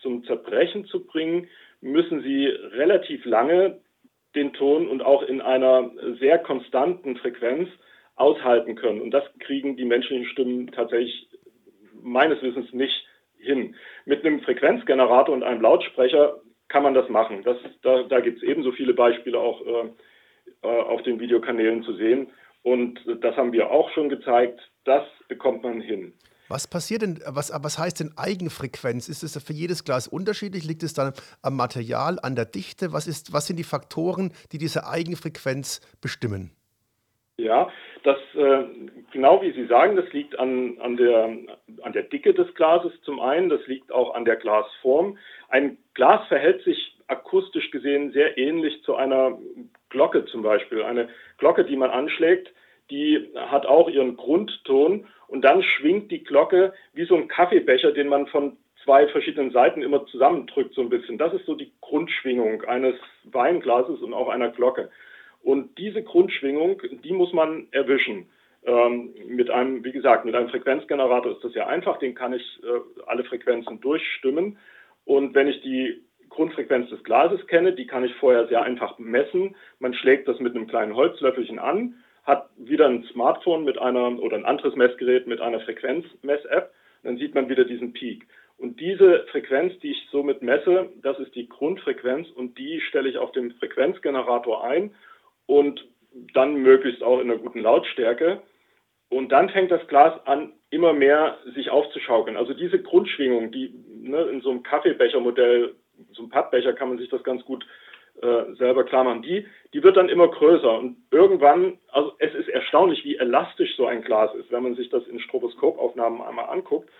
zum 0.00 0.22
Zerbrechen 0.24 0.84
zu 0.84 1.04
bringen, 1.04 1.48
müssen 1.80 2.22
Sie 2.22 2.46
relativ 2.46 3.24
lange 3.24 3.80
den 4.34 4.52
Ton 4.52 4.88
und 4.88 5.02
auch 5.02 5.22
in 5.22 5.40
einer 5.40 5.90
sehr 6.20 6.38
konstanten 6.38 7.16
Frequenz 7.16 7.68
aushalten 8.16 8.74
können. 8.74 9.00
Und 9.00 9.10
das 9.10 9.24
kriegen 9.40 9.76
die 9.76 9.84
menschlichen 9.84 10.26
Stimmen 10.26 10.70
tatsächlich 10.72 11.28
meines 12.02 12.42
Wissens 12.42 12.72
nicht 12.72 13.06
hin. 13.38 13.74
Mit 14.04 14.24
einem 14.24 14.40
Frequenzgenerator 14.40 15.34
und 15.34 15.42
einem 15.42 15.62
Lautsprecher 15.62 16.40
kann 16.68 16.82
man 16.82 16.94
das 16.94 17.08
machen. 17.08 17.42
Das, 17.44 17.56
da 17.82 18.02
da 18.02 18.20
gibt 18.20 18.38
es 18.38 18.42
ebenso 18.42 18.72
viele 18.72 18.94
Beispiele 18.94 19.38
auch 19.38 19.64
äh, 19.64 19.88
äh, 20.62 20.66
auf 20.66 21.02
den 21.02 21.20
Videokanälen 21.20 21.82
zu 21.82 21.94
sehen. 21.94 22.28
Und 22.62 23.00
das 23.22 23.36
haben 23.36 23.52
wir 23.52 23.70
auch 23.70 23.90
schon 23.90 24.08
gezeigt. 24.08 24.60
Das 24.84 25.04
bekommt 25.28 25.62
man 25.62 25.80
hin. 25.80 26.12
Was 26.48 26.66
passiert 26.66 27.02
denn, 27.02 27.20
was, 27.26 27.52
was 27.54 27.78
heißt 27.78 28.00
denn 28.00 28.12
Eigenfrequenz? 28.16 29.08
Ist 29.08 29.22
es 29.22 29.42
für 29.42 29.52
jedes 29.52 29.84
Glas 29.84 30.08
unterschiedlich? 30.08 30.64
Liegt 30.64 30.82
es 30.82 30.94
dann 30.94 31.12
am 31.42 31.56
Material, 31.56 32.18
an 32.22 32.34
der 32.34 32.46
Dichte? 32.46 32.92
Was, 32.92 33.06
ist, 33.06 33.32
was 33.32 33.46
sind 33.46 33.58
die 33.58 33.64
Faktoren, 33.64 34.32
die 34.52 34.58
diese 34.58 34.86
Eigenfrequenz 34.86 35.80
bestimmen? 36.00 36.52
Ja, 37.36 37.70
das 38.02 38.16
äh, 38.34 38.64
genau 39.12 39.42
wie 39.42 39.52
Sie 39.52 39.66
sagen, 39.66 39.94
das 39.94 40.12
liegt 40.12 40.38
an, 40.38 40.78
an, 40.80 40.96
der, 40.96 41.36
an 41.82 41.92
der 41.92 42.02
Dicke 42.02 42.34
des 42.34 42.52
Glases 42.54 42.92
zum 43.02 43.20
einen, 43.20 43.48
das 43.48 43.64
liegt 43.66 43.92
auch 43.92 44.14
an 44.14 44.24
der 44.24 44.36
Glasform. 44.36 45.18
Ein 45.48 45.78
Glas 45.94 46.26
verhält 46.28 46.64
sich 46.64 46.96
akustisch 47.06 47.70
gesehen 47.70 48.12
sehr 48.12 48.36
ähnlich 48.36 48.82
zu 48.82 48.96
einer 48.96 49.38
Glocke 49.88 50.24
zum 50.26 50.42
Beispiel. 50.42 50.82
Eine 50.82 51.08
Glocke, 51.38 51.64
die 51.64 51.76
man 51.76 51.90
anschlägt, 51.90 52.52
die 52.90 53.28
hat 53.34 53.66
auch 53.66 53.88
ihren 53.88 54.16
Grundton 54.16 55.06
und 55.26 55.42
dann 55.42 55.62
schwingt 55.62 56.10
die 56.10 56.24
Glocke 56.24 56.72
wie 56.94 57.04
so 57.04 57.14
ein 57.14 57.28
Kaffeebecher, 57.28 57.92
den 57.92 58.08
man 58.08 58.26
von 58.26 58.56
zwei 58.84 59.06
verschiedenen 59.08 59.50
Seiten 59.50 59.82
immer 59.82 60.06
zusammendrückt 60.06 60.74
so 60.74 60.80
ein 60.80 60.88
bisschen. 60.88 61.18
Das 61.18 61.34
ist 61.34 61.44
so 61.46 61.54
die 61.54 61.72
Grundschwingung 61.80 62.62
eines 62.62 62.94
Weinglases 63.24 64.00
und 64.00 64.14
auch 64.14 64.28
einer 64.28 64.48
Glocke. 64.48 64.90
Und 65.42 65.76
diese 65.78 66.02
Grundschwingung, 66.02 66.80
die 67.04 67.12
muss 67.12 67.32
man 67.32 67.68
erwischen. 67.70 68.28
Ähm, 68.64 69.14
mit 69.26 69.50
einem, 69.50 69.84
wie 69.84 69.92
gesagt, 69.92 70.24
mit 70.24 70.34
einem 70.34 70.48
Frequenzgenerator 70.48 71.32
ist 71.32 71.44
das 71.44 71.54
ja 71.54 71.66
einfach, 71.66 71.98
den 71.98 72.14
kann 72.14 72.32
ich 72.32 72.60
äh, 72.62 73.02
alle 73.06 73.24
Frequenzen 73.24 73.80
durchstimmen. 73.80 74.58
Und 75.04 75.34
wenn 75.34 75.48
ich 75.48 75.60
die 75.60 76.02
Grundfrequenz 76.28 76.90
des 76.90 77.02
Glases 77.04 77.46
kenne, 77.46 77.72
die 77.72 77.86
kann 77.86 78.04
ich 78.04 78.14
vorher 78.16 78.48
sehr 78.48 78.62
einfach 78.62 78.98
messen. 78.98 79.54
Man 79.78 79.94
schlägt 79.94 80.28
das 80.28 80.40
mit 80.40 80.54
einem 80.54 80.66
kleinen 80.66 80.94
Holzlöffelchen 80.94 81.58
an 81.58 81.94
hat 82.28 82.50
wieder 82.58 82.86
ein 82.86 83.04
Smartphone 83.04 83.64
mit 83.64 83.78
einer 83.78 84.20
oder 84.20 84.36
ein 84.36 84.44
anderes 84.44 84.76
Messgerät 84.76 85.26
mit 85.26 85.40
einer 85.40 85.60
Frequenzmess-App. 85.60 86.70
Dann 87.02 87.16
sieht 87.16 87.34
man 87.34 87.48
wieder 87.48 87.64
diesen 87.64 87.94
Peak. 87.94 88.26
Und 88.58 88.80
diese 88.80 89.24
Frequenz, 89.30 89.78
die 89.80 89.92
ich 89.92 90.08
somit 90.12 90.42
messe, 90.42 90.90
das 91.02 91.18
ist 91.18 91.34
die 91.34 91.48
Grundfrequenz 91.48 92.28
und 92.30 92.58
die 92.58 92.80
stelle 92.82 93.08
ich 93.08 93.16
auf 93.16 93.32
dem 93.32 93.52
Frequenzgenerator 93.52 94.62
ein 94.62 94.94
und 95.46 95.84
dann 96.34 96.56
möglichst 96.56 97.02
auch 97.02 97.20
in 97.20 97.30
einer 97.30 97.40
guten 97.40 97.60
Lautstärke. 97.60 98.42
Und 99.08 99.32
dann 99.32 99.48
fängt 99.48 99.70
das 99.70 99.86
Glas 99.88 100.14
an, 100.26 100.52
immer 100.70 100.92
mehr 100.92 101.38
sich 101.54 101.70
aufzuschaukeln. 101.70 102.36
Also 102.36 102.52
diese 102.52 102.82
Grundschwingung, 102.82 103.52
die 103.52 103.72
ne, 104.02 104.22
in 104.24 104.42
so 104.42 104.50
einem 104.50 104.62
Kaffeebechermodell, 104.62 105.74
so 106.12 106.22
einem 106.22 106.30
Pappbecher 106.30 106.74
kann 106.74 106.88
man 106.90 106.98
sich 106.98 107.08
das 107.08 107.22
ganz 107.24 107.42
gut 107.44 107.64
äh, 108.22 108.54
selber 108.56 108.84
klar 108.84 109.04
machen, 109.04 109.22
die, 109.22 109.46
die 109.72 109.82
wird 109.82 109.96
dann 109.96 110.08
immer 110.08 110.28
größer 110.28 110.78
und 110.78 110.96
irgendwann, 111.10 111.78
also 111.88 112.12
es 112.18 112.34
ist 112.34 112.48
erstaunlich, 112.48 113.04
wie 113.04 113.16
elastisch 113.16 113.76
so 113.76 113.86
ein 113.86 114.02
Glas 114.02 114.34
ist, 114.34 114.50
wenn 114.50 114.62
man 114.62 114.74
sich 114.74 114.88
das 114.90 115.06
in 115.06 115.20
Stroboskopaufnahmen 115.20 116.22
einmal 116.22 116.46
anguckt. 116.46 116.90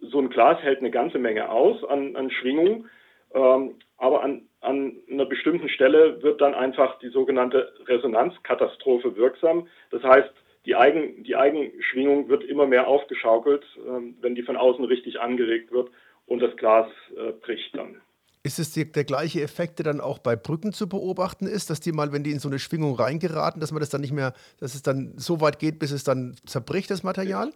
So 0.00 0.18
ein 0.18 0.30
Glas 0.30 0.60
hält 0.62 0.80
eine 0.80 0.90
ganze 0.90 1.18
Menge 1.18 1.48
aus 1.48 1.84
an, 1.84 2.16
an 2.16 2.30
Schwingung, 2.30 2.86
ähm, 3.34 3.76
aber 3.98 4.22
an, 4.22 4.48
an 4.60 4.96
einer 5.10 5.26
bestimmten 5.26 5.68
Stelle 5.68 6.22
wird 6.22 6.40
dann 6.40 6.54
einfach 6.54 6.98
die 6.98 7.08
sogenannte 7.08 7.72
Resonanzkatastrophe 7.86 9.16
wirksam. 9.16 9.68
Das 9.90 10.02
heißt, 10.02 10.30
die, 10.66 10.74
Eigen, 10.74 11.22
die 11.24 11.36
Eigenschwingung 11.36 12.28
wird 12.28 12.42
immer 12.44 12.66
mehr 12.66 12.88
aufgeschaukelt, 12.88 13.64
ähm, 13.86 14.16
wenn 14.20 14.34
die 14.34 14.42
von 14.42 14.56
außen 14.56 14.84
richtig 14.84 15.20
angeregt 15.20 15.70
wird 15.70 15.90
und 16.26 16.40
das 16.40 16.56
Glas 16.56 16.88
äh, 17.16 17.32
bricht 17.32 17.76
dann. 17.76 18.00
Ist 18.46 18.58
es 18.58 18.72
die, 18.72 18.92
der 18.92 19.04
gleiche 19.04 19.40
Effekt, 19.40 19.78
der 19.78 19.84
dann 19.84 20.02
auch 20.02 20.18
bei 20.18 20.36
Brücken 20.36 20.74
zu 20.74 20.86
beobachten 20.86 21.46
ist, 21.46 21.70
dass 21.70 21.80
die 21.80 21.92
mal, 21.92 22.12
wenn 22.12 22.24
die 22.24 22.30
in 22.30 22.38
so 22.38 22.50
eine 22.50 22.58
Schwingung 22.58 22.94
reingeraten, 22.94 23.58
dass 23.58 23.72
man 23.72 23.80
das 23.80 23.88
dann 23.88 24.02
nicht 24.02 24.12
mehr, 24.12 24.34
dass 24.60 24.74
es 24.74 24.82
dann 24.82 25.14
so 25.16 25.40
weit 25.40 25.58
geht, 25.58 25.78
bis 25.78 25.92
es 25.92 26.04
dann 26.04 26.36
zerbricht, 26.44 26.90
das 26.90 27.02
Material? 27.02 27.52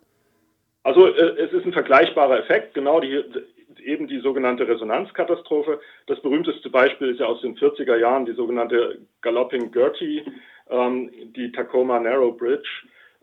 Also 0.85 1.07
äh, 1.07 1.43
es 1.43 1.53
ist 1.53 1.67
ein 1.67 1.75
vergleichbarer 1.75 2.39
Effekt, 2.39 2.73
genau 2.73 3.01
die, 3.01 3.23
eben 3.85 4.09
die 4.09 4.21
sogenannte 4.21 4.67
Resonanzkatastrophe. 4.67 5.79
Das 6.07 6.23
berühmteste 6.23 6.71
Beispiel 6.71 7.11
ist 7.11 7.21
ja 7.21 7.27
aus 7.27 7.43
den 7.43 7.55
40er 7.59 7.97
Jahren 7.97 8.25
die 8.25 8.33
sogenannte 8.33 8.99
Galloping 9.21 9.71
Gertie, 9.71 10.25
ähm, 10.71 11.11
die 11.37 11.53
Tacoma 11.53 12.01
Narrow 12.01 12.35
Bridge, 12.35 12.69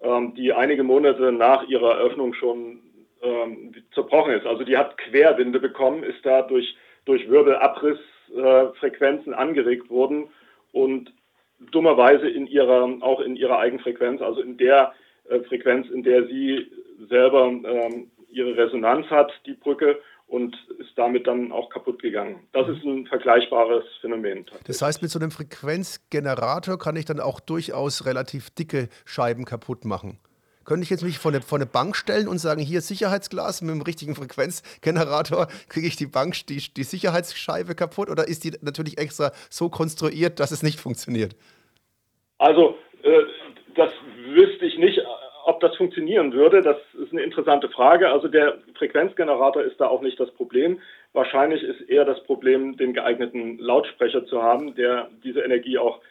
ähm, 0.04 0.36
die 0.36 0.54
einige 0.54 0.84
Monate 0.84 1.32
nach 1.32 1.68
ihrer 1.68 1.98
Eröffnung 1.98 2.36
schon 2.36 2.82
ähm, 3.24 3.74
zerbrochen 3.96 4.34
ist. 4.34 4.46
Also 4.46 4.64
die 4.64 4.78
hat 4.78 4.98
Querwinde 5.00 5.60
bekommen, 5.60 6.04
ist 6.04 6.24
da 6.24 6.44
durch 6.44 6.76
durch 7.06 7.30
Wirbelabrissfrequenzen 7.30 9.34
äh, 9.34 9.36
angeregt 9.36 9.90
wurden 9.90 10.28
und 10.72 11.12
dummerweise 11.72 12.28
in 12.28 12.48
ihrer, 12.48 12.98
auch 13.02 13.22
in 13.22 13.36
ihrer 13.36 13.60
Eigenfrequenz, 13.60 14.22
also 14.22 14.42
in 14.42 14.58
der 14.58 14.94
äh, 15.30 15.40
Frequenz, 15.42 15.88
in 15.90 16.04
der 16.04 16.28
sie 16.28 16.72
selber 17.10 17.48
ähm, 17.48 18.12
ihre 18.30 18.58
Resonanz 18.58 19.08
hat, 19.08 19.32
die 19.46 19.54
Brücke, 19.54 20.00
und 20.28 20.56
ist 20.80 20.92
damit 20.96 21.28
dann 21.28 21.52
auch 21.52 21.70
kaputt 21.70 22.02
gegangen. 22.02 22.48
Das 22.52 22.68
ist 22.68 22.84
ein 22.84 23.06
vergleichbares 23.06 23.84
Phänomen. 24.02 24.46
Das 24.66 24.82
heißt, 24.82 25.02
mit 25.02 25.12
so 25.12 25.20
einem 25.20 25.30
Frequenzgenerator 25.30 26.80
kann 26.80 26.96
ich 26.96 27.06
dann 27.06 27.20
auch 27.20 27.40
durchaus 27.40 28.06
relativ 28.06 28.50
dicke 28.50 28.90
Scheiben 29.06 29.46
kaputt 29.46 29.86
machen. 29.86 30.20
Könnte 30.66 30.84
ich 30.84 30.90
jetzt 30.90 31.04
mich 31.04 31.20
vor 31.20 31.32
eine, 31.32 31.42
vor 31.42 31.58
eine 31.58 31.68
Bank 31.68 31.96
stellen 31.96 32.28
und 32.28 32.40
sagen, 32.40 32.62
hier 32.62 32.82
Sicherheitsglas 32.82 33.62
mit 33.62 33.76
dem 33.76 33.82
richtigen 33.82 34.16
Frequenzgenerator, 34.16 35.48
kriege 35.70 35.88
ich 35.88 35.96
die 35.96 36.08
Bank, 36.08 36.48
die, 36.48 36.62
die 36.76 36.84
Sicherheitsscheibe 36.84 37.76
kaputt 37.76 38.10
oder 38.10 38.28
ist 38.28 38.44
die 38.44 38.52
natürlich 38.62 38.98
extra 38.98 39.32
so 39.50 39.70
konstruiert, 39.70 40.40
dass 40.40 40.52
es 40.52 40.64
nicht 40.64 40.80
funktioniert? 40.80 41.36
Also, 42.40 42.78
äh, 43.04 43.22
das 43.76 43.92
wüsste 44.28 44.66
ich 44.66 44.78
nicht, 44.78 45.00
ob 45.46 45.60
das 45.60 45.76
funktionieren 45.76 46.34
würde. 46.34 46.62
Das 46.62 46.78
ist 47.00 47.12
eine 47.12 47.22
interessante 47.22 47.70
Frage. 47.70 48.10
Also 48.10 48.28
der 48.28 48.58
Frequenzgenerator 48.78 49.62
ist 49.62 49.80
da 49.80 49.88
auch 49.88 50.02
nicht 50.02 50.20
das 50.20 50.32
Problem. 50.32 50.82
Wahrscheinlich 51.14 51.62
ist 51.62 51.82
eher 51.82 52.04
das 52.04 52.22
Problem, 52.24 52.78
den 52.78 52.94
geeigneten 52.94 53.60
Lautsprecher 53.60 54.26
zu 54.26 54.42
haben, 54.42 54.74
der 54.74 55.10
diese 55.24 55.42
Energie 55.42 55.78
auch 55.78 56.02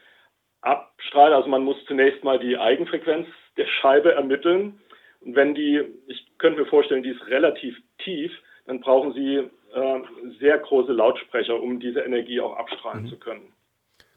abstrahlt. 0.61 1.33
Also 1.33 1.49
man 1.49 1.65
muss 1.65 1.77
zunächst 1.87 2.23
mal 2.23 2.39
die 2.39 2.57
Eigenfrequenz 2.57 3.27
der 3.57 3.67
Scheibe 3.67 4.13
ermitteln. 4.13 4.81
Und 5.21 5.37
wenn 5.37 5.55
die, 5.55 5.83
ich 6.07 6.27
könnte 6.39 6.61
mir 6.61 6.67
vorstellen, 6.67 7.03
die 7.03 7.11
ist 7.11 7.27
relativ 7.27 7.77
tief, 7.99 8.33
dann 8.67 8.81
brauchen 8.81 9.13
Sie 9.13 9.37
äh, 9.37 10.01
sehr 10.41 10.59
große 10.59 10.93
Lautsprecher, 10.93 11.61
um 11.61 11.81
diese 11.81 12.01
Energie 12.01 12.41
auch 12.41 12.57
abstrahlen 12.57 13.05
mhm. 13.05 13.09
zu 13.09 13.19
können. 13.19 13.53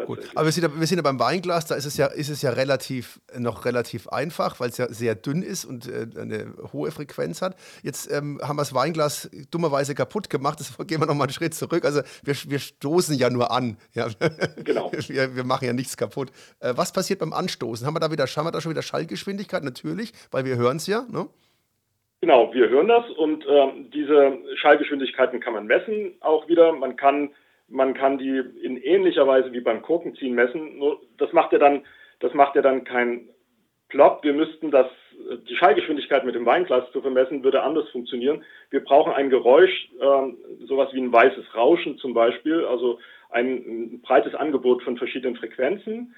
Gut. 0.06 0.20
Aber 0.36 0.46
wir 0.46 0.52
sind, 0.52 0.64
ja, 0.64 0.80
wir 0.80 0.86
sind 0.86 0.98
ja 0.98 1.02
beim 1.02 1.20
Weinglas, 1.20 1.66
da 1.66 1.76
ist 1.76 1.86
es 1.86 1.98
ja, 1.98 2.06
ist 2.06 2.30
es 2.30 2.44
ja 2.44 2.52
relativ, 2.52 3.20
noch 3.36 3.66
relativ 3.66 4.08
einfach, 4.10 4.60
weil 4.60 4.70
es 4.70 4.78
ja 4.78 4.88
sehr 4.90 5.16
dünn 5.16 5.42
ist 5.42 5.66
und 5.66 5.88
äh, 5.88 6.06
eine 6.20 6.54
hohe 6.72 6.92
Frequenz 6.92 7.42
hat. 7.42 7.56
Jetzt 7.82 8.12
ähm, 8.12 8.40
haben 8.44 8.58
wir 8.58 8.62
das 8.62 8.76
Weinglas 8.76 9.30
dummerweise 9.50 9.96
kaputt 9.96 10.30
gemacht, 10.30 10.60
deshalb 10.60 10.88
gehen 10.88 11.02
wir 11.02 11.08
nochmal 11.08 11.28
einen 11.28 11.34
Schritt 11.34 11.56
zurück. 11.56 11.84
Also 11.84 12.02
wir, 12.24 12.36
wir 12.48 12.60
stoßen 12.60 13.18
ja 13.18 13.32
nur 13.32 13.52
an. 13.52 13.78
Ja? 13.94 14.08
Genau. 14.64 14.92
Wir, 15.08 15.36
wir 15.36 15.44
machen 15.44 15.66
ja 15.66 15.74
nichts 15.74 15.96
kaputt. 15.96 16.32
Äh, 16.60 16.74
was 16.76 16.92
passiert 16.92 17.20
beim 17.20 17.32
Anstoßen? 17.32 17.86
Haben 17.86 17.96
wir 17.96 18.00
da 18.00 18.12
wieder, 18.12 18.26
haben 18.26 18.46
wir 18.46 18.52
da 18.52 18.62
schon 18.62 18.72
wieder 18.72 18.82
Schallgeschwindigkeit? 18.82 19.64
Natürlich, 19.64 20.12
weil 20.32 20.44
wir 20.44 20.58
hören 20.58 20.78
es 20.78 20.88
ja. 20.88 21.06
Ne? 21.10 21.28
Genau, 22.22 22.54
wir 22.54 22.68
hören 22.70 22.88
das 22.88 23.10
und 23.12 23.46
ähm, 23.48 23.90
diese 23.92 24.38
Schallgeschwindigkeiten 24.56 25.40
kann 25.40 25.54
man 25.54 25.68
messen 25.68 26.14
auch 26.20 26.48
wieder. 26.48 26.74
Man 26.74 26.96
kann 26.96 27.30
man 27.70 27.94
kann 27.94 28.18
die 28.18 28.42
in 28.62 28.78
ähnlicher 28.78 29.28
Weise 29.28 29.52
wie 29.52 29.62
beim 29.62 29.82
Korkenziehen 29.82 30.36
messen. 30.36 30.78
Nur 30.78 31.02
das 31.18 31.34
macht 31.34 31.52
ja 31.52 31.60
dann, 31.60 31.86
das 32.20 32.34
macht 32.34 32.56
ja 32.56 32.62
dann 32.62 32.84
kein 32.84 33.30
Plop. 33.90 34.24
Wir 34.24 34.34
müssten 34.34 34.72
das, 34.72 34.88
die 35.48 35.56
Schallgeschwindigkeit 35.56 36.26
mit 36.26 36.36
dem 36.36 36.46
Weinglas 36.46 36.92
zu 36.92 37.02
vermessen, 37.02 37.44
würde 37.44 37.64
anders 37.64 37.90
funktionieren. 37.90 38.44
Wir 38.70 38.84
brauchen 38.84 39.14
ein 39.14 39.30
Geräusch, 39.30 39.90
äh, 40.00 40.66
sowas 40.66 40.90
wie 40.94 41.02
ein 41.02 41.12
weißes 41.12 41.56
Rauschen 41.56 41.98
zum 41.98 42.14
Beispiel, 42.14 42.66
also 42.66 43.00
ein, 43.30 43.48
ein 43.48 44.02
breites 44.02 44.36
Angebot 44.36 44.84
von 44.84 44.98
verschiedenen 44.98 45.36
Frequenzen. 45.36 46.16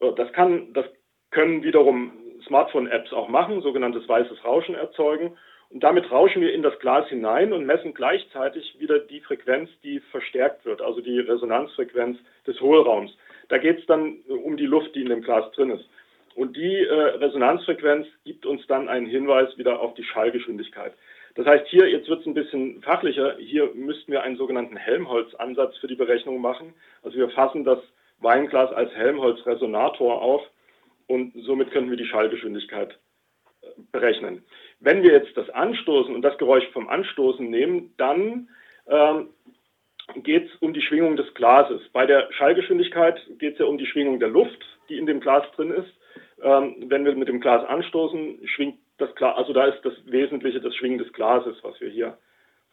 Äh, 0.00 0.12
das 0.14 0.32
kann, 0.32 0.72
das 0.72 0.86
können 1.30 1.62
wiederum 1.62 2.12
Smartphone-Apps 2.46 3.12
auch 3.12 3.28
machen, 3.28 3.62
sogenanntes 3.62 4.08
weißes 4.08 4.44
Rauschen 4.44 4.74
erzeugen. 4.74 5.36
Und 5.72 5.82
damit 5.82 6.10
rauschen 6.10 6.42
wir 6.42 6.52
in 6.52 6.62
das 6.62 6.78
Glas 6.80 7.08
hinein 7.08 7.52
und 7.52 7.64
messen 7.64 7.94
gleichzeitig 7.94 8.76
wieder 8.78 8.98
die 8.98 9.20
Frequenz, 9.20 9.70
die 9.82 10.00
verstärkt 10.00 10.66
wird, 10.66 10.82
also 10.82 11.00
die 11.00 11.18
Resonanzfrequenz 11.18 12.18
des 12.46 12.60
Hohlraums. 12.60 13.16
Da 13.48 13.56
geht 13.56 13.78
es 13.78 13.86
dann 13.86 14.20
um 14.28 14.58
die 14.58 14.66
Luft, 14.66 14.94
die 14.94 15.00
in 15.00 15.08
dem 15.08 15.22
Glas 15.22 15.50
drin 15.52 15.70
ist. 15.70 15.88
Und 16.34 16.56
die 16.56 16.76
äh, 16.76 16.92
Resonanzfrequenz 16.92 18.06
gibt 18.24 18.44
uns 18.44 18.66
dann 18.66 18.88
einen 18.88 19.06
Hinweis 19.06 19.56
wieder 19.56 19.80
auf 19.80 19.94
die 19.94 20.04
Schallgeschwindigkeit. 20.04 20.92
Das 21.34 21.46
heißt, 21.46 21.66
hier, 21.68 21.88
jetzt 21.88 22.08
wird 22.08 22.20
es 22.20 22.26
ein 22.26 22.34
bisschen 22.34 22.82
fachlicher, 22.82 23.36
hier 23.38 23.70
müssten 23.74 24.12
wir 24.12 24.22
einen 24.22 24.36
sogenannten 24.36 24.76
Helmholtz-Ansatz 24.76 25.78
für 25.78 25.86
die 25.86 25.94
Berechnung 25.94 26.40
machen. 26.40 26.74
Also 27.02 27.16
wir 27.16 27.30
fassen 27.30 27.64
das 27.64 27.78
Weinglas 28.20 28.72
als 28.72 28.94
Helmholtz-Resonator 28.94 30.20
auf 30.20 30.42
und 31.06 31.32
somit 31.44 31.70
könnten 31.70 31.90
wir 31.90 31.96
die 31.96 32.06
Schallgeschwindigkeit 32.06 32.98
äh, 33.62 33.66
berechnen. 33.90 34.44
Wenn 34.82 35.04
wir 35.04 35.12
jetzt 35.12 35.36
das 35.36 35.48
Anstoßen 35.50 36.12
und 36.12 36.22
das 36.22 36.36
Geräusch 36.38 36.66
vom 36.72 36.88
Anstoßen 36.88 37.48
nehmen, 37.48 37.94
dann 37.98 38.48
ähm, 38.88 39.28
geht 40.16 40.46
es 40.46 40.56
um 40.56 40.74
die 40.74 40.82
Schwingung 40.82 41.16
des 41.16 41.32
Glases. 41.34 41.80
Bei 41.92 42.04
der 42.04 42.32
Schallgeschwindigkeit 42.32 43.20
geht 43.38 43.54
es 43.54 43.58
ja 43.60 43.66
um 43.66 43.78
die 43.78 43.86
Schwingung 43.86 44.18
der 44.18 44.28
Luft, 44.28 44.58
die 44.88 44.98
in 44.98 45.06
dem 45.06 45.20
Glas 45.20 45.44
drin 45.54 45.70
ist. 45.70 45.92
Ähm, 46.42 46.76
wenn 46.88 47.04
wir 47.04 47.14
mit 47.14 47.28
dem 47.28 47.40
Glas 47.40 47.64
anstoßen, 47.68 48.40
schwingt 48.48 48.78
das 48.98 49.14
Glas, 49.14 49.36
also 49.36 49.52
da 49.52 49.66
ist 49.66 49.84
das 49.84 49.94
Wesentliche 50.06 50.60
das 50.60 50.74
Schwingen 50.74 50.98
des 50.98 51.12
Glases, 51.12 51.56
was 51.62 51.80
wir 51.80 51.88
hier 51.88 52.18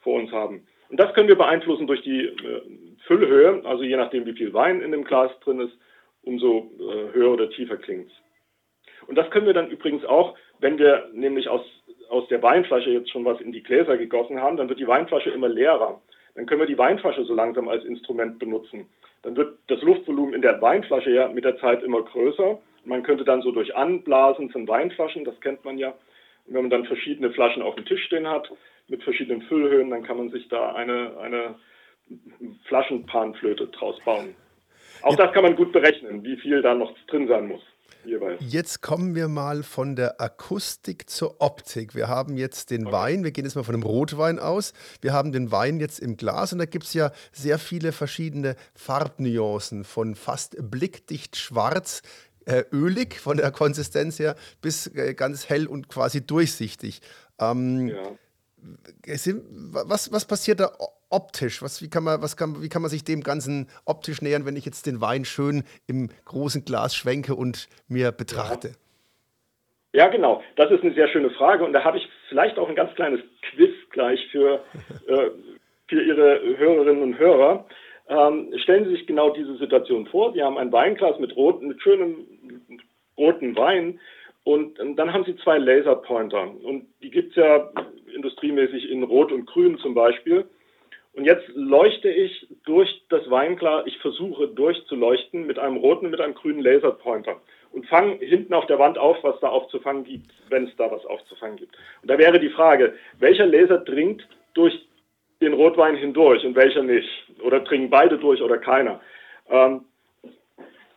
vor 0.00 0.14
uns 0.14 0.32
haben. 0.32 0.66
Und 0.88 0.98
das 0.98 1.14
können 1.14 1.28
wir 1.28 1.38
beeinflussen 1.38 1.86
durch 1.86 2.02
die 2.02 2.24
äh, 2.24 2.62
Füllhöhe, 3.06 3.62
also 3.64 3.84
je 3.84 3.96
nachdem, 3.96 4.26
wie 4.26 4.32
viel 4.32 4.52
Wein 4.52 4.80
in 4.82 4.90
dem 4.90 5.04
Glas 5.04 5.30
drin 5.44 5.60
ist, 5.60 5.78
umso 6.22 6.72
äh, 6.78 7.14
höher 7.14 7.30
oder 7.30 7.48
tiefer 7.50 7.76
klingt 7.76 8.08
es. 8.08 9.06
Und 9.06 9.16
das 9.16 9.30
können 9.30 9.46
wir 9.46 9.54
dann 9.54 9.70
übrigens 9.70 10.04
auch, 10.04 10.36
wenn 10.58 10.78
wir 10.78 11.08
nämlich 11.12 11.48
aus, 11.48 11.62
aus 12.10 12.28
der 12.28 12.42
Weinflasche 12.42 12.90
jetzt 12.90 13.10
schon 13.10 13.24
was 13.24 13.40
in 13.40 13.52
die 13.52 13.62
Gläser 13.62 13.96
gegossen 13.96 14.40
haben, 14.40 14.56
dann 14.56 14.68
wird 14.68 14.80
die 14.80 14.86
Weinflasche 14.86 15.30
immer 15.30 15.48
leerer. 15.48 16.00
Dann 16.34 16.46
können 16.46 16.60
wir 16.60 16.66
die 16.66 16.78
Weinflasche 16.78 17.24
so 17.24 17.34
langsam 17.34 17.68
als 17.68 17.84
Instrument 17.84 18.38
benutzen. 18.38 18.86
Dann 19.22 19.36
wird 19.36 19.58
das 19.68 19.80
Luftvolumen 19.82 20.34
in 20.34 20.42
der 20.42 20.60
Weinflasche 20.60 21.10
ja 21.10 21.28
mit 21.28 21.44
der 21.44 21.58
Zeit 21.58 21.82
immer 21.82 22.02
größer. 22.02 22.58
Man 22.84 23.02
könnte 23.02 23.24
dann 23.24 23.42
so 23.42 23.52
durch 23.52 23.76
Anblasen 23.76 24.50
von 24.50 24.66
Weinflaschen, 24.66 25.24
das 25.24 25.40
kennt 25.40 25.64
man 25.64 25.78
ja, 25.78 25.94
und 26.46 26.54
wenn 26.54 26.62
man 26.62 26.70
dann 26.70 26.86
verschiedene 26.86 27.30
Flaschen 27.30 27.62
auf 27.62 27.76
dem 27.76 27.84
Tisch 27.84 28.04
stehen 28.04 28.28
hat, 28.28 28.50
mit 28.88 29.02
verschiedenen 29.02 29.42
Füllhöhen, 29.42 29.90
dann 29.90 30.02
kann 30.02 30.16
man 30.16 30.30
sich 30.30 30.48
da 30.48 30.72
eine, 30.74 31.16
eine 31.18 31.54
Flaschenpanflöte 32.64 33.68
draus 33.68 34.00
bauen. 34.04 34.34
Auch 35.02 35.16
das 35.16 35.32
kann 35.32 35.44
man 35.44 35.56
gut 35.56 35.72
berechnen, 35.72 36.24
wie 36.24 36.36
viel 36.36 36.62
da 36.62 36.74
noch 36.74 36.92
drin 37.06 37.28
sein 37.28 37.46
muss. 37.46 37.62
Jeweils. 38.04 38.40
Jetzt 38.40 38.82
kommen 38.82 39.14
wir 39.14 39.28
mal 39.28 39.62
von 39.62 39.96
der 39.96 40.20
Akustik 40.20 41.08
zur 41.10 41.40
Optik. 41.40 41.94
Wir 41.94 42.08
haben 42.08 42.36
jetzt 42.36 42.70
den 42.70 42.86
okay. 42.86 42.92
Wein, 42.96 43.24
wir 43.24 43.30
gehen 43.30 43.44
jetzt 43.44 43.54
mal 43.54 43.64
von 43.64 43.74
einem 43.74 43.82
Rotwein 43.82 44.38
aus. 44.38 44.72
Wir 45.00 45.12
haben 45.12 45.32
den 45.32 45.50
Wein 45.50 45.80
jetzt 45.80 46.00
im 46.00 46.16
Glas 46.16 46.52
und 46.52 46.58
da 46.58 46.66
gibt 46.66 46.84
es 46.84 46.94
ja 46.94 47.12
sehr 47.32 47.58
viele 47.58 47.92
verschiedene 47.92 48.56
Farbnuancen, 48.74 49.84
von 49.84 50.14
fast 50.14 50.56
blickdicht 50.58 51.36
schwarz 51.36 52.02
äh, 52.46 52.64
ölig 52.72 53.20
von 53.20 53.36
der 53.36 53.50
Konsistenz 53.50 54.18
her 54.18 54.34
bis 54.60 54.86
äh, 54.88 55.14
ganz 55.14 55.48
hell 55.48 55.66
und 55.66 55.88
quasi 55.88 56.26
durchsichtig. 56.26 57.00
Ähm, 57.38 57.88
ja. 57.88 59.16
sind, 59.16 59.42
was, 59.50 60.10
was 60.12 60.24
passiert 60.24 60.60
da 60.60 60.72
optisch? 61.10 61.62
Was, 61.62 61.82
wie, 61.82 61.90
kann 61.90 62.04
man, 62.04 62.22
was 62.22 62.36
kann, 62.36 62.62
wie 62.62 62.68
kann 62.68 62.82
man 62.82 62.90
sich 62.90 63.04
dem 63.04 63.22
Ganzen 63.22 63.68
optisch 63.84 64.22
nähern, 64.22 64.46
wenn 64.46 64.56
ich 64.56 64.64
jetzt 64.64 64.86
den 64.86 65.00
Wein 65.00 65.24
schön 65.24 65.64
im 65.86 66.08
großen 66.24 66.64
Glas 66.64 66.94
schwenke 66.94 67.34
und 67.34 67.68
mir 67.88 68.12
betrachte? 68.12 68.68
Ja. 68.68 68.74
Ja, 69.92 70.06
genau. 70.08 70.42
Das 70.56 70.70
ist 70.70 70.82
eine 70.82 70.94
sehr 70.94 71.08
schöne 71.08 71.30
Frage. 71.30 71.64
Und 71.64 71.72
da 71.72 71.82
habe 71.82 71.98
ich 71.98 72.08
vielleicht 72.28 72.58
auch 72.58 72.68
ein 72.68 72.76
ganz 72.76 72.94
kleines 72.94 73.20
Quiz 73.50 73.74
gleich 73.90 74.20
für, 74.30 74.62
äh, 75.08 75.30
für 75.88 76.02
Ihre 76.02 76.40
Hörerinnen 76.58 77.02
und 77.02 77.18
Hörer. 77.18 77.66
Ähm, 78.08 78.52
stellen 78.62 78.84
Sie 78.84 78.92
sich 78.92 79.06
genau 79.06 79.30
diese 79.30 79.56
Situation 79.56 80.06
vor. 80.06 80.32
Sie 80.32 80.42
haben 80.42 80.58
ein 80.58 80.72
Weinglas 80.72 81.18
mit, 81.18 81.34
rot, 81.36 81.62
mit 81.62 81.82
schönem 81.82 82.26
roten 83.16 83.56
Wein 83.56 84.00
und 84.44 84.78
dann 84.78 85.12
haben 85.12 85.24
Sie 85.24 85.36
zwei 85.36 85.58
Laserpointer. 85.58 86.50
Und 86.64 86.86
die 87.02 87.10
gibt 87.10 87.30
es 87.30 87.36
ja 87.36 87.70
industriemäßig 88.14 88.90
in 88.90 89.02
Rot 89.02 89.30
und 89.30 89.46
Grün 89.46 89.78
zum 89.78 89.94
Beispiel. 89.94 90.44
Und 91.20 91.26
jetzt 91.26 91.50
leuchte 91.54 92.08
ich 92.08 92.46
durch 92.64 92.88
das 93.10 93.28
Weinglas, 93.28 93.84
ich 93.84 93.98
versuche 93.98 94.48
durchzuleuchten 94.48 95.46
mit 95.46 95.58
einem 95.58 95.76
roten 95.76 96.08
mit 96.08 96.18
einem 96.18 96.32
grünen 96.32 96.62
Laserpointer 96.62 97.42
und 97.72 97.86
fange 97.88 98.14
hinten 98.24 98.54
auf 98.54 98.64
der 98.64 98.78
Wand 98.78 98.96
auf, 98.96 99.18
was 99.20 99.38
da 99.40 99.48
aufzufangen 99.48 100.04
gibt, 100.04 100.30
wenn 100.48 100.66
es 100.66 100.74
da 100.76 100.90
was 100.90 101.04
aufzufangen 101.04 101.58
gibt. 101.58 101.76
Und 102.00 102.10
da 102.10 102.16
wäre 102.16 102.40
die 102.40 102.48
Frage, 102.48 102.94
welcher 103.18 103.44
Laser 103.44 103.76
dringt 103.80 104.26
durch 104.54 104.72
den 105.42 105.52
Rotwein 105.52 105.94
hindurch 105.94 106.42
und 106.46 106.56
welcher 106.56 106.82
nicht? 106.82 107.10
Oder 107.42 107.62
trinken 107.64 107.90
beide 107.90 108.16
durch 108.16 108.40
oder 108.40 108.56
keiner? 108.56 109.02
Ähm, 109.50 109.82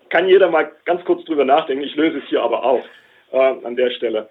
kann 0.08 0.30
jeder 0.30 0.50
mal 0.50 0.72
ganz 0.86 1.04
kurz 1.04 1.26
drüber 1.26 1.44
nachdenken. 1.44 1.84
Ich 1.84 1.98
löse 1.98 2.20
es 2.20 2.30
hier 2.30 2.44
aber 2.44 2.64
auf 2.64 2.86
äh, 3.34 3.38
an 3.38 3.76
der 3.76 3.92
Stelle. 3.92 4.30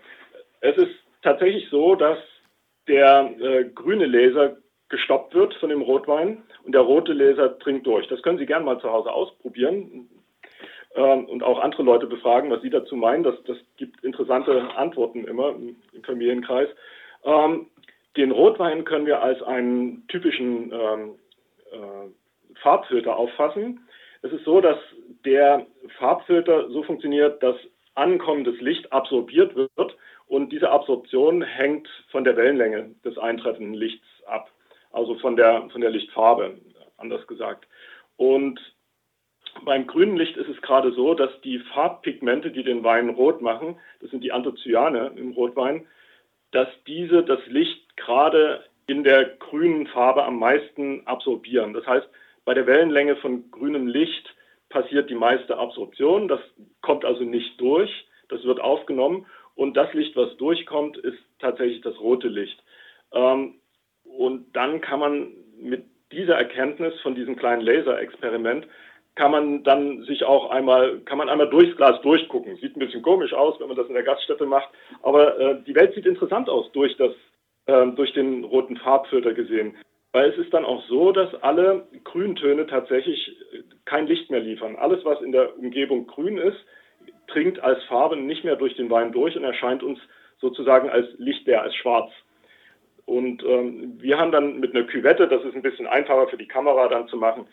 Es 0.63 0.75
ist 0.79 0.95
tatsächlich 1.21 1.69
so, 1.69 1.97
dass 1.97 2.17
der 2.89 3.31
äh, 3.39 3.65
grüne 3.65 4.07
Laser 4.07 4.57
gestoppt 4.93 5.35
wird 5.35 5.55
von 5.55 5.71
dem 5.71 5.81
Rotwein 5.81 6.43
und 6.65 6.73
der 6.73 6.83
rote 6.83 7.15
Laser 7.15 7.49
dringt 7.49 7.87
durch. 7.87 8.07
Das 8.09 8.23
können 8.23 8.39
Sie 8.39 8.47
gerne 8.47 8.65
mal 8.65 8.79
zu 8.79 8.93
Hause 8.93 9.11
ausprobieren 9.11 10.07
ähm, 10.95 11.25
und 11.25 11.43
auch 11.43 11.59
andere 11.61 11.83
Leute 11.83 12.07
befragen, 12.07 12.51
was 12.51 12.61
sie 12.61 12.69
dazu 12.69 12.95
meinen. 12.95 13.23
Das, 13.23 13.35
das 13.47 13.57
gibt 13.79 14.05
interessante 14.05 14.77
Antworten 14.77 15.25
immer 15.25 15.49
im, 15.51 15.77
im 15.95 16.05
Familienkreis. 16.05 16.69
Ähm, 17.25 17.69
den 18.19 18.33
Rotwein 18.33 18.85
können 18.85 19.07
wir 19.07 19.23
als 19.23 19.43
einen 19.43 20.07
typischen 20.09 20.71
ähm, 20.71 21.15
äh, 21.73 22.59
Farbfilter 22.61 23.17
auffassen. 23.17 23.81
Es 24.21 24.31
ist 24.31 24.45
so, 24.45 24.61
dass 24.61 24.77
der 25.25 25.67
Farbfilter 25.99 26.69
so 26.69 26.83
funktioniert, 26.83 27.43
dass 27.43 27.57
ankommendes 27.95 28.61
Licht 28.61 28.93
absorbiert 28.93 29.57
wird 29.57 29.97
und 30.27 30.53
diese 30.53 30.71
Absorption 30.71 31.41
hängt 31.41 31.89
von 32.11 32.25
der 32.25 32.37
Wellenlänge 32.37 32.95
des 33.07 33.17
eintreffenden 33.17 33.73
Lichts 33.73 34.07
ab, 34.27 34.51
also 34.93 35.17
von 35.17 35.37
der, 35.37 35.69
von 35.71 35.81
der 35.81 35.91
Lichtfarbe, 35.91 36.59
anders 36.99 37.27
gesagt. 37.27 37.67
Und 38.17 38.61
beim 39.65 39.87
grünen 39.87 40.17
Licht 40.17 40.37
ist 40.37 40.49
es 40.49 40.61
gerade 40.63 40.93
so, 40.93 41.15
dass 41.15 41.31
die 41.43 41.59
Farbpigmente, 41.59 42.51
die 42.51 42.63
den 42.63 42.85
Wein 42.85 43.11
rot 43.11 43.43
machen, 43.43 43.79
das 44.01 44.11
sind 44.11 44.23
die 44.23 44.33
Anthocyane 44.33 45.13
im 45.17 45.33
Rotwein, 45.33 45.87
dass 46.53 46.69
diese 46.87 47.23
das 47.23 47.41
Licht 47.47 47.97
gerade 47.97 48.65
in 48.87 49.05
der 49.05 49.25
grünen 49.25 49.87
Farbe 49.87 50.25
am 50.25 50.39
meisten 50.39 51.07
absorbieren. 51.07 51.73
Das 51.73 51.87
heißt, 51.87 52.07
bei 52.45 52.55
der 52.55 52.67
Wellenlänge 52.67 53.17
von 53.17 53.51
grünem 53.51 53.87
Licht 53.87 54.35
passiert 54.69 55.11
die 55.11 55.15
meiste 55.15 55.57
Absorption. 55.57 56.29
Das 56.29 56.41
kommt 56.81 57.05
also 57.05 57.23
nicht 57.23 57.61
durch, 57.61 57.91
das 58.29 58.43
wird 58.45 58.61
aufgenommen. 58.61 59.27
Und 59.55 59.77
das 59.77 59.93
Licht, 59.93 60.17
was 60.17 60.37
durchkommt, 60.39 60.97
ist 60.97 61.19
tatsächlich 61.39 61.83
das 61.83 61.99
rote 62.01 62.29
Licht. 62.29 62.63
Ähm, 63.13 63.61
und 64.17 64.55
dann 64.55 64.81
kann 64.81 65.01
man 65.01 65.29
mit 65.61 65.85
dieser 66.13 66.37
Erkenntnis 66.37 66.99
von 67.01 67.15
diesem 67.15 67.37
kleinen 67.37 67.63
Laserexperiment 67.63 68.67
kann 69.15 69.31
man 69.31 69.63
dann 69.63 70.03
sich 70.05 70.25
auch 70.25 70.51
einmal, 70.51 71.01
kann 71.01 71.19
man 71.19 71.29
einmal 71.29 71.51
durchs 71.51 71.77
Glas 71.77 72.01
durchgucken. 72.03 72.57
Sieht 72.57 72.77
ein 72.77 72.81
bisschen 72.81 73.03
komisch 73.03 73.35
aus, 73.35 73.61
wenn 73.61 73.69
man 73.69 73.77
das 73.77 73.89
in 73.89 73.95
der 73.95 74.03
Gaststätte 74.05 74.47
macht, 74.47 74.71
aber 75.03 75.39
äh, 75.39 75.63
die 75.67 75.75
Welt 75.75 75.95
sieht 75.95 76.07
interessant 76.07 76.49
aus 76.49 76.71
durch 76.73 76.97
das, 76.97 77.13
äh, 77.67 77.89
durch 77.89 78.13
den 78.15 78.45
roten 78.45 78.77
Farbfilter 78.77 79.35
gesehen. 79.35 79.77
Weil 80.13 80.31
es 80.31 80.39
ist 80.39 80.53
dann 80.53 80.65
auch 80.65 80.83
so, 80.89 81.13
dass 81.13 81.35
alle 81.43 81.87
Grüntöne 82.05 82.67
tatsächlich 82.67 83.35
kein 83.85 84.07
Licht 84.07 84.31
mehr 84.31 84.41
liefern. 84.41 84.77
Alles, 84.77 85.05
was 85.05 85.21
in 85.23 85.33
der 85.33 85.59
Umgebung 85.59 86.07
grün 86.07 86.39
ist, 86.39 86.59
dringt 87.29 87.61
als 87.61 87.83
Farbe 87.85 88.17
nicht 88.17 88.45
mehr 88.45 88.57
durch 88.57 88.77
den 88.77 88.91
Wein 88.91 89.13
durch 89.13 89.37
und 89.37 89.45
erscheint 89.45 89.83
uns 89.83 89.99
sozusagen 90.39 90.91
als 90.91 91.07
lichtleer, 91.19 91.63
als 91.63 91.75
schwarz. 91.77 92.11
Und 93.07 93.43
ähm, 93.45 93.95
wir 93.99 94.19
haben 94.19 94.33
dann 94.33 94.61
mit 94.61 94.75
einer 94.75 94.85
Küvette, 94.85 95.27
das 95.29 95.45
ist 95.45 95.55
ein 95.55 95.63
bisschen 95.63 95.87
einfacher 95.87 96.29
für 96.29 96.37
die 96.37 96.47
Kamera 96.47 96.89
dann 96.89 97.09
zu 97.09 97.17
machen, 97.17 97.47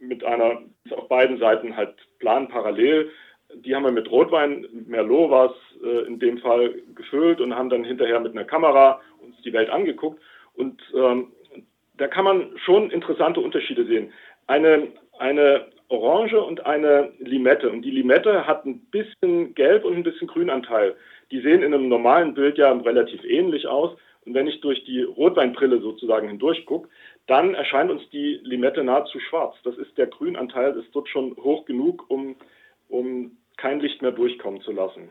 mit 0.00 0.24
einer, 0.24 0.62
auf 0.90 1.08
beiden 1.08 1.38
Seiten 1.38 1.76
halt 1.76 1.94
plan 2.18 2.48
parallel. 2.48 3.10
Die 3.54 3.74
haben 3.74 3.84
wir 3.84 3.92
mit 3.92 4.10
Rotwein, 4.10 4.66
Merlot 4.86 5.30
war 5.30 5.50
es 5.50 5.82
äh, 5.84 6.06
in 6.06 6.18
dem 6.18 6.38
Fall 6.38 6.74
gefüllt 6.94 7.40
und 7.40 7.54
haben 7.54 7.68
dann 7.68 7.84
hinterher 7.84 8.18
mit 8.18 8.32
einer 8.32 8.44
Kamera 8.44 9.00
uns 9.20 9.36
die 9.42 9.52
Welt 9.52 9.68
angeguckt. 9.68 10.20
Und 10.54 10.80
ähm, 10.94 11.32
da 11.96 12.08
kann 12.08 12.24
man 12.24 12.50
schon 12.64 12.90
interessante 12.90 13.40
Unterschiede 13.40 13.84
sehen. 13.84 14.12
Eine, 14.46 14.88
eine 15.18 15.66
Orange 15.88 16.40
und 16.40 16.64
eine 16.66 17.12
Limette. 17.18 17.70
Und 17.70 17.82
die 17.82 17.90
Limette 17.90 18.46
hat 18.46 18.64
ein 18.64 18.80
bisschen 18.90 19.54
Gelb 19.54 19.84
und 19.84 19.94
ein 19.94 20.02
bisschen 20.02 20.28
Grünanteil. 20.28 20.96
Die 21.30 21.40
sehen 21.40 21.62
in 21.62 21.74
einem 21.74 21.88
normalen 21.88 22.34
Bild 22.34 22.58
ja 22.58 22.72
relativ 22.72 23.22
ähnlich 23.24 23.66
aus. 23.66 23.96
Und 24.26 24.34
wenn 24.34 24.46
ich 24.46 24.60
durch 24.60 24.84
die 24.84 25.02
Rotweinbrille 25.02 25.80
sozusagen 25.80 26.28
hindurch 26.28 26.64
gucke, 26.66 26.88
dann 27.26 27.54
erscheint 27.54 27.90
uns 27.90 28.02
die 28.10 28.40
Limette 28.42 28.84
nahezu 28.84 29.18
schwarz. 29.20 29.56
Das 29.64 29.76
ist 29.76 29.96
der 29.96 30.06
Grünanteil, 30.06 30.76
ist 30.76 30.94
dort 30.94 31.08
schon 31.08 31.36
hoch 31.36 31.64
genug, 31.64 32.08
um, 32.08 32.36
um 32.88 33.36
kein 33.56 33.80
Licht 33.80 34.02
mehr 34.02 34.12
durchkommen 34.12 34.60
zu 34.62 34.72
lassen. 34.72 35.08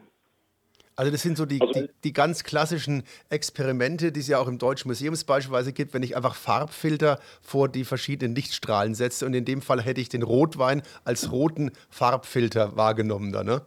Also 0.95 1.11
das 1.11 1.23
sind 1.23 1.37
so 1.37 1.45
die, 1.47 1.59
also, 1.59 1.73
die, 1.73 1.89
die, 2.03 2.13
ganz 2.13 2.43
klassischen 2.43 3.03
Experimente, 3.29 4.11
die 4.11 4.19
es 4.19 4.27
ja 4.27 4.37
auch 4.37 4.47
im 4.47 4.59
Deutschen 4.59 4.89
Museum 4.89 5.15
beispielsweise 5.25 5.73
gibt, 5.73 5.93
wenn 5.95 6.03
ich 6.03 6.15
einfach 6.15 6.35
Farbfilter 6.35 7.19
vor 7.41 7.67
die 7.67 7.83
verschiedenen 7.83 8.35
Lichtstrahlen 8.35 8.93
setze. 8.93 9.25
Und 9.25 9.33
in 9.33 9.43
dem 9.43 9.63
Fall 9.63 9.81
hätte 9.81 10.01
ich 10.01 10.09
den 10.09 10.21
Rotwein 10.21 10.83
als 11.03 11.31
roten 11.31 11.71
Farbfilter 11.89 12.77
wahrgenommen 12.77 13.31
da, 13.31 13.43
ne? 13.43 13.63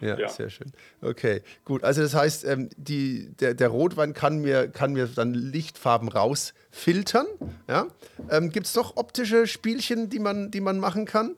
Ja, 0.00 0.16
ja, 0.18 0.28
sehr 0.28 0.50
schön. 0.50 0.72
Okay, 1.02 1.42
gut. 1.64 1.82
Also 1.84 2.02
das 2.02 2.14
heißt, 2.14 2.46
ähm, 2.46 2.68
die, 2.76 3.30
der, 3.40 3.54
der 3.54 3.68
Rotwein 3.68 4.12
kann 4.14 4.38
mir, 4.38 4.68
kann 4.68 4.92
mir 4.92 5.08
dann 5.14 5.34
Lichtfarben 5.34 6.08
rausfiltern. 6.08 7.26
Ja? 7.68 7.86
Ähm, 8.30 8.50
Gibt 8.50 8.66
es 8.66 8.72
doch 8.72 8.96
optische 8.96 9.46
Spielchen, 9.46 10.08
die 10.08 10.20
man, 10.20 10.50
die 10.50 10.60
man 10.60 10.78
machen 10.78 11.04
kann? 11.04 11.36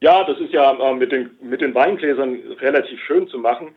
Ja, 0.00 0.24
das 0.24 0.38
ist 0.38 0.52
ja 0.52 0.72
äh, 0.72 0.94
mit, 0.94 1.12
den, 1.12 1.30
mit 1.40 1.60
den 1.60 1.74
Weingläsern 1.74 2.34
relativ 2.60 3.00
schön 3.00 3.28
zu 3.28 3.38
machen. 3.38 3.68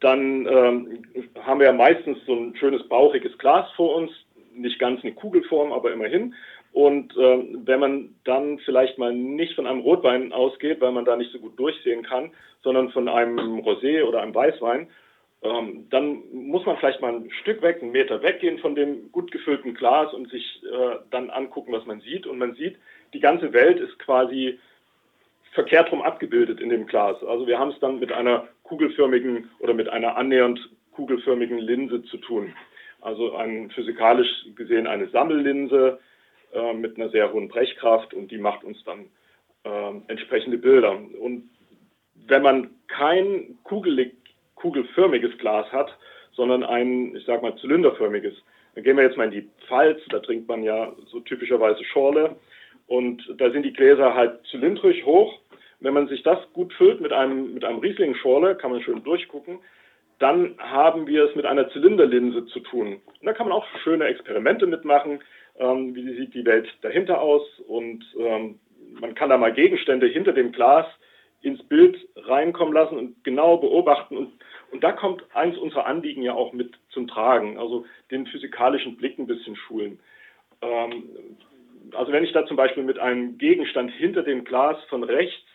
Dann 0.00 0.46
ähm, 0.46 1.02
haben 1.42 1.60
wir 1.60 1.66
ja 1.66 1.72
meistens 1.72 2.18
so 2.26 2.34
ein 2.34 2.56
schönes 2.56 2.86
bauchiges 2.88 3.36
Glas 3.38 3.70
vor 3.76 3.96
uns, 3.96 4.10
nicht 4.54 4.78
ganz 4.78 5.02
eine 5.02 5.12
Kugelform, 5.12 5.72
aber 5.72 5.92
immerhin. 5.92 6.34
Und 6.76 7.16
ähm, 7.16 7.62
wenn 7.64 7.80
man 7.80 8.14
dann 8.24 8.58
vielleicht 8.58 8.98
mal 8.98 9.10
nicht 9.10 9.54
von 9.54 9.66
einem 9.66 9.80
Rotwein 9.80 10.30
ausgeht, 10.30 10.78
weil 10.82 10.92
man 10.92 11.06
da 11.06 11.16
nicht 11.16 11.32
so 11.32 11.38
gut 11.38 11.58
durchsehen 11.58 12.02
kann, 12.02 12.32
sondern 12.62 12.90
von 12.90 13.08
einem 13.08 13.60
Rosé 13.60 14.04
oder 14.04 14.20
einem 14.20 14.34
Weißwein, 14.34 14.86
ähm, 15.40 15.86
dann 15.88 16.20
muss 16.34 16.66
man 16.66 16.76
vielleicht 16.76 17.00
mal 17.00 17.14
ein 17.14 17.30
Stück 17.40 17.62
weg, 17.62 17.78
einen 17.80 17.92
Meter 17.92 18.22
weggehen 18.22 18.58
von 18.58 18.74
dem 18.74 19.10
gut 19.10 19.32
gefüllten 19.32 19.72
Glas 19.72 20.12
und 20.12 20.28
sich 20.28 20.62
äh, 20.64 20.96
dann 21.10 21.30
angucken, 21.30 21.72
was 21.72 21.86
man 21.86 22.02
sieht. 22.02 22.26
Und 22.26 22.36
man 22.36 22.54
sieht, 22.56 22.76
die 23.14 23.20
ganze 23.20 23.54
Welt 23.54 23.80
ist 23.80 23.98
quasi 23.98 24.58
verkehrt 25.52 25.90
rum 25.90 26.02
abgebildet 26.02 26.60
in 26.60 26.68
dem 26.68 26.86
Glas. 26.86 27.16
Also 27.24 27.46
wir 27.46 27.58
haben 27.58 27.70
es 27.70 27.80
dann 27.80 28.00
mit 28.00 28.12
einer 28.12 28.48
kugelförmigen 28.64 29.48
oder 29.60 29.72
mit 29.72 29.88
einer 29.88 30.18
annähernd 30.18 30.60
kugelförmigen 30.92 31.56
Linse 31.56 32.04
zu 32.04 32.18
tun. 32.18 32.52
Also 33.00 33.34
ein, 33.34 33.70
physikalisch 33.70 34.28
gesehen 34.54 34.86
eine 34.86 35.08
Sammellinse, 35.08 36.00
äh, 36.56 36.72
mit 36.72 36.96
einer 36.96 37.10
sehr 37.10 37.32
hohen 37.32 37.48
Brechkraft 37.48 38.14
und 38.14 38.30
die 38.30 38.38
macht 38.38 38.64
uns 38.64 38.82
dann 38.84 39.06
äh, 39.64 39.92
entsprechende 40.08 40.56
Bilder. 40.56 40.98
Und 41.20 41.50
wenn 42.26 42.42
man 42.42 42.70
kein 42.88 43.58
kugelig, 43.62 44.14
kugelförmiges 44.54 45.36
Glas 45.38 45.70
hat, 45.70 45.94
sondern 46.32 46.64
ein, 46.64 47.14
ich 47.14 47.26
sag 47.26 47.42
mal, 47.42 47.56
zylinderförmiges, 47.56 48.34
dann 48.74 48.84
gehen 48.84 48.96
wir 48.96 49.04
jetzt 49.04 49.18
mal 49.18 49.24
in 49.24 49.30
die 49.42 49.48
Pfalz, 49.66 50.00
da 50.08 50.18
trinkt 50.20 50.48
man 50.48 50.62
ja 50.62 50.92
so 51.06 51.20
typischerweise 51.20 51.84
Schorle 51.84 52.36
und 52.86 53.22
da 53.36 53.50
sind 53.50 53.64
die 53.64 53.72
Gläser 53.72 54.14
halt 54.14 54.40
zylindrisch 54.50 55.04
hoch. 55.04 55.38
Wenn 55.80 55.92
man 55.92 56.08
sich 56.08 56.22
das 56.22 56.38
gut 56.54 56.72
füllt 56.72 57.02
mit 57.02 57.12
einem, 57.12 57.52
mit 57.52 57.64
einem 57.64 57.80
Riesling-Schorle, 57.80 58.56
kann 58.56 58.70
man 58.70 58.80
schön 58.80 59.04
durchgucken, 59.04 59.58
dann 60.18 60.54
haben 60.58 61.06
wir 61.06 61.24
es 61.24 61.36
mit 61.36 61.44
einer 61.44 61.68
Zylinderlinse 61.70 62.46
zu 62.46 62.60
tun. 62.60 63.02
Und 63.20 63.26
da 63.26 63.34
kann 63.34 63.48
man 63.48 63.58
auch 63.58 63.66
schöne 63.84 64.06
Experimente 64.06 64.66
mitmachen 64.66 65.20
ähm, 65.58 65.94
wie 65.94 66.16
sieht 66.16 66.34
die 66.34 66.44
Welt 66.44 66.68
dahinter 66.82 67.20
aus 67.20 67.42
und 67.66 68.04
ähm, 68.18 68.58
man 69.00 69.14
kann 69.14 69.30
da 69.30 69.36
mal 69.36 69.52
Gegenstände 69.52 70.06
hinter 70.06 70.32
dem 70.32 70.52
Glas 70.52 70.86
ins 71.42 71.62
Bild 71.64 71.96
reinkommen 72.16 72.74
lassen 72.74 72.96
und 72.96 73.24
genau 73.24 73.58
beobachten. 73.58 74.16
Und, 74.16 74.32
und 74.72 74.82
da 74.82 74.92
kommt 74.92 75.22
eins 75.34 75.56
unserer 75.58 75.86
Anliegen 75.86 76.22
ja 76.22 76.34
auch 76.34 76.52
mit 76.52 76.74
zum 76.90 77.06
Tragen, 77.06 77.58
also 77.58 77.84
den 78.10 78.26
physikalischen 78.26 78.96
Blick 78.96 79.18
ein 79.18 79.26
bisschen 79.26 79.56
schulen. 79.56 80.00
Ähm, 80.62 81.04
also 81.92 82.12
wenn 82.12 82.24
ich 82.24 82.32
da 82.32 82.46
zum 82.46 82.56
Beispiel 82.56 82.82
mit 82.82 82.98
einem 82.98 83.38
Gegenstand 83.38 83.92
hinter 83.92 84.22
dem 84.22 84.44
Glas 84.44 84.82
von 84.88 85.04
rechts 85.04 85.46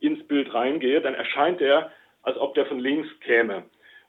ins 0.00 0.26
Bild 0.26 0.52
reingehe, 0.52 1.00
dann 1.00 1.14
erscheint 1.14 1.60
er, 1.60 1.92
als 2.22 2.36
ob 2.38 2.54
der 2.54 2.66
von 2.66 2.80
links 2.80 3.08
käme. 3.20 3.64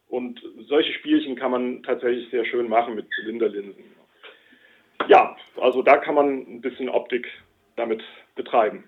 Und 0.09 0.41
solche 0.67 0.93
Spielchen 0.93 1.35
kann 1.35 1.51
man 1.51 1.83
tatsächlich 1.83 2.29
sehr 2.29 2.45
schön 2.45 2.69
machen 2.69 2.95
mit 2.95 3.07
Zylinderlinsen. 3.13 3.83
Ja, 5.07 5.35
also 5.59 5.81
da 5.81 5.97
kann 5.97 6.15
man 6.15 6.27
ein 6.27 6.61
bisschen 6.61 6.89
Optik 6.89 7.27
damit 7.75 8.03
betreiben. 8.35 8.83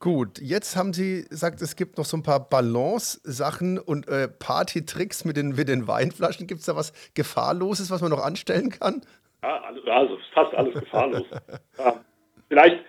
Gut, 0.00 0.38
jetzt 0.38 0.76
haben 0.76 0.92
Sie 0.92 1.24
gesagt, 1.28 1.62
es 1.62 1.76
gibt 1.76 1.96
noch 1.96 2.04
so 2.04 2.16
ein 2.16 2.22
paar 2.22 2.48
Balance-Sachen 2.48 3.78
und 3.78 4.06
äh, 4.06 4.28
Party-Tricks 4.28 5.24
mit 5.24 5.36
den, 5.36 5.54
mit 5.54 5.68
den 5.68 5.88
Weinflaschen. 5.88 6.46
Gibt 6.46 6.60
es 6.60 6.66
da 6.66 6.76
was 6.76 6.92
Gefahrloses, 7.14 7.90
was 7.90 8.02
man 8.02 8.10
noch 8.10 8.22
anstellen 8.22 8.68
kann? 8.70 9.00
Ja, 9.42 9.62
also 9.62 10.18
fast 10.34 10.54
alles 10.54 10.74
gefahrlos. 10.74 11.24
ja. 11.78 12.00
Vielleicht, 12.48 12.84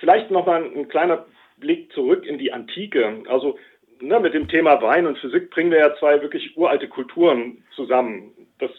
vielleicht 0.00 0.30
noch 0.30 0.44
mal 0.44 0.62
ein 0.62 0.88
kleiner 0.88 1.24
Blick 1.58 1.90
zurück 1.92 2.26
in 2.26 2.38
die 2.38 2.52
Antike. 2.52 3.22
Also 3.28 3.58
ne, 4.00 4.20
mit 4.20 4.34
dem 4.34 4.48
Thema 4.48 4.82
Wein 4.82 5.06
und 5.06 5.18
Physik 5.18 5.50
bringen 5.50 5.70
wir 5.70 5.78
ja 5.78 5.96
zwei 5.98 6.20
wirklich 6.20 6.56
uralte 6.56 6.88
Kulturen 6.88 7.64
zusammen. 7.74 8.32
Das 8.58 8.70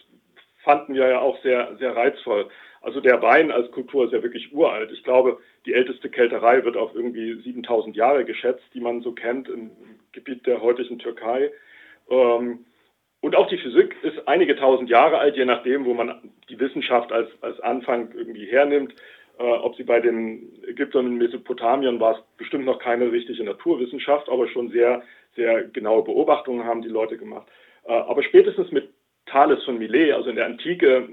fanden 0.62 0.94
wir 0.94 1.08
ja 1.08 1.20
auch 1.20 1.40
sehr, 1.42 1.76
sehr 1.78 1.96
reizvoll. 1.96 2.48
Also 2.84 3.00
der 3.00 3.22
Wein 3.22 3.50
als 3.50 3.70
Kultur 3.70 4.04
ist 4.04 4.12
ja 4.12 4.22
wirklich 4.22 4.52
uralt. 4.52 4.92
Ich 4.92 5.02
glaube, 5.04 5.38
die 5.64 5.72
älteste 5.72 6.10
Kälterei 6.10 6.64
wird 6.64 6.76
auf 6.76 6.94
irgendwie 6.94 7.40
7000 7.40 7.96
Jahre 7.96 8.26
geschätzt, 8.26 8.64
die 8.74 8.80
man 8.80 9.00
so 9.00 9.12
kennt 9.12 9.48
im 9.48 9.70
Gebiet 10.12 10.46
der 10.46 10.60
heutigen 10.60 10.98
Türkei. 10.98 11.50
Ähm, 12.10 12.66
und 13.22 13.36
auch 13.36 13.48
die 13.48 13.56
Physik 13.56 13.96
ist 14.02 14.28
einige 14.28 14.54
tausend 14.54 14.90
Jahre 14.90 15.16
alt, 15.16 15.34
je 15.34 15.46
nachdem, 15.46 15.86
wo 15.86 15.94
man 15.94 16.30
die 16.50 16.60
Wissenschaft 16.60 17.10
als, 17.10 17.30
als 17.40 17.58
Anfang 17.60 18.12
irgendwie 18.14 18.44
hernimmt. 18.44 18.94
Äh, 19.38 19.44
ob 19.44 19.76
sie 19.76 19.84
bei 19.84 20.00
den 20.00 20.62
Ägyptern 20.68 21.06
in 21.06 21.16
Mesopotamien 21.16 21.98
war 22.00 22.18
es 22.18 22.36
bestimmt 22.36 22.66
noch 22.66 22.78
keine 22.78 23.10
richtige 23.10 23.44
Naturwissenschaft, 23.44 24.28
aber 24.28 24.46
schon 24.48 24.68
sehr, 24.68 25.02
sehr 25.36 25.64
genaue 25.64 26.04
Beobachtungen 26.04 26.64
haben 26.64 26.82
die 26.82 26.88
Leute 26.88 27.16
gemacht. 27.16 27.48
Äh, 27.84 27.94
aber 27.94 28.22
spätestens 28.22 28.70
mit 28.72 28.90
Thales 29.24 29.64
von 29.64 29.78
Milet, 29.78 30.12
also 30.12 30.28
in 30.28 30.36
der 30.36 30.44
Antike, 30.44 31.08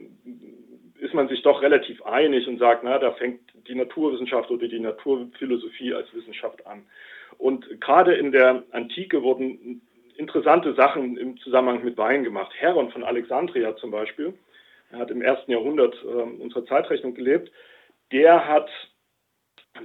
ist 1.01 1.15
man 1.15 1.27
sich 1.27 1.41
doch 1.41 1.63
relativ 1.63 2.03
einig 2.03 2.47
und 2.47 2.59
sagt, 2.59 2.83
na, 2.83 2.99
da 2.99 3.11
fängt 3.13 3.39
die 3.67 3.73
Naturwissenschaft 3.73 4.51
oder 4.51 4.67
die 4.67 4.79
Naturphilosophie 4.79 5.95
als 5.95 6.13
Wissenschaft 6.13 6.65
an. 6.67 6.85
Und 7.39 7.81
gerade 7.81 8.13
in 8.13 8.31
der 8.31 8.63
Antike 8.71 9.23
wurden 9.23 9.81
interessante 10.15 10.75
Sachen 10.75 11.17
im 11.17 11.37
Zusammenhang 11.39 11.83
mit 11.83 11.97
Wein 11.97 12.23
gemacht. 12.23 12.51
Heron 12.55 12.91
von 12.91 13.03
Alexandria 13.03 13.75
zum 13.77 13.89
Beispiel, 13.89 14.35
er 14.91 14.99
hat 14.99 15.09
im 15.09 15.23
ersten 15.23 15.51
Jahrhundert 15.51 15.95
äh, 16.03 16.43
unserer 16.43 16.65
Zeitrechnung 16.65 17.15
gelebt, 17.15 17.51
der 18.11 18.47
hat, 18.47 18.69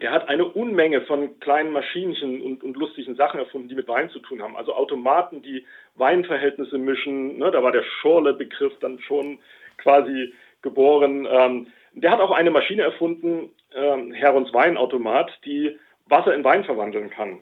der 0.02 0.10
hat 0.10 0.28
eine 0.28 0.44
Unmenge 0.44 1.00
von 1.02 1.40
kleinen 1.40 1.72
Maschinchen 1.72 2.42
und, 2.42 2.62
und 2.62 2.76
lustigen 2.76 3.16
Sachen 3.16 3.40
erfunden, 3.40 3.68
die 3.68 3.74
mit 3.74 3.88
Wein 3.88 4.10
zu 4.10 4.18
tun 4.18 4.42
haben. 4.42 4.54
Also 4.54 4.74
Automaten, 4.74 5.40
die 5.40 5.64
Weinverhältnisse 5.94 6.76
mischen. 6.76 7.38
Ne, 7.38 7.50
da 7.50 7.62
war 7.62 7.72
der 7.72 7.84
Schorle-Begriff 7.84 8.74
dann 8.80 8.98
schon 8.98 9.38
quasi 9.78 10.34
geboren. 10.66 11.26
Ähm, 11.30 11.68
der 11.92 12.10
hat 12.10 12.20
auch 12.20 12.32
eine 12.32 12.50
Maschine 12.50 12.82
erfunden, 12.82 13.50
ähm, 13.74 14.12
Herons 14.12 14.52
Weinautomat, 14.52 15.30
die 15.44 15.78
Wasser 16.06 16.34
in 16.34 16.44
Wein 16.44 16.64
verwandeln 16.64 17.08
kann. 17.08 17.40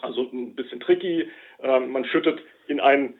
Also 0.00 0.22
ein 0.22 0.54
bisschen 0.54 0.80
tricky. 0.80 1.30
Ähm, 1.62 1.92
man 1.92 2.04
schüttet 2.04 2.40
in 2.66 2.80
ein, 2.80 3.14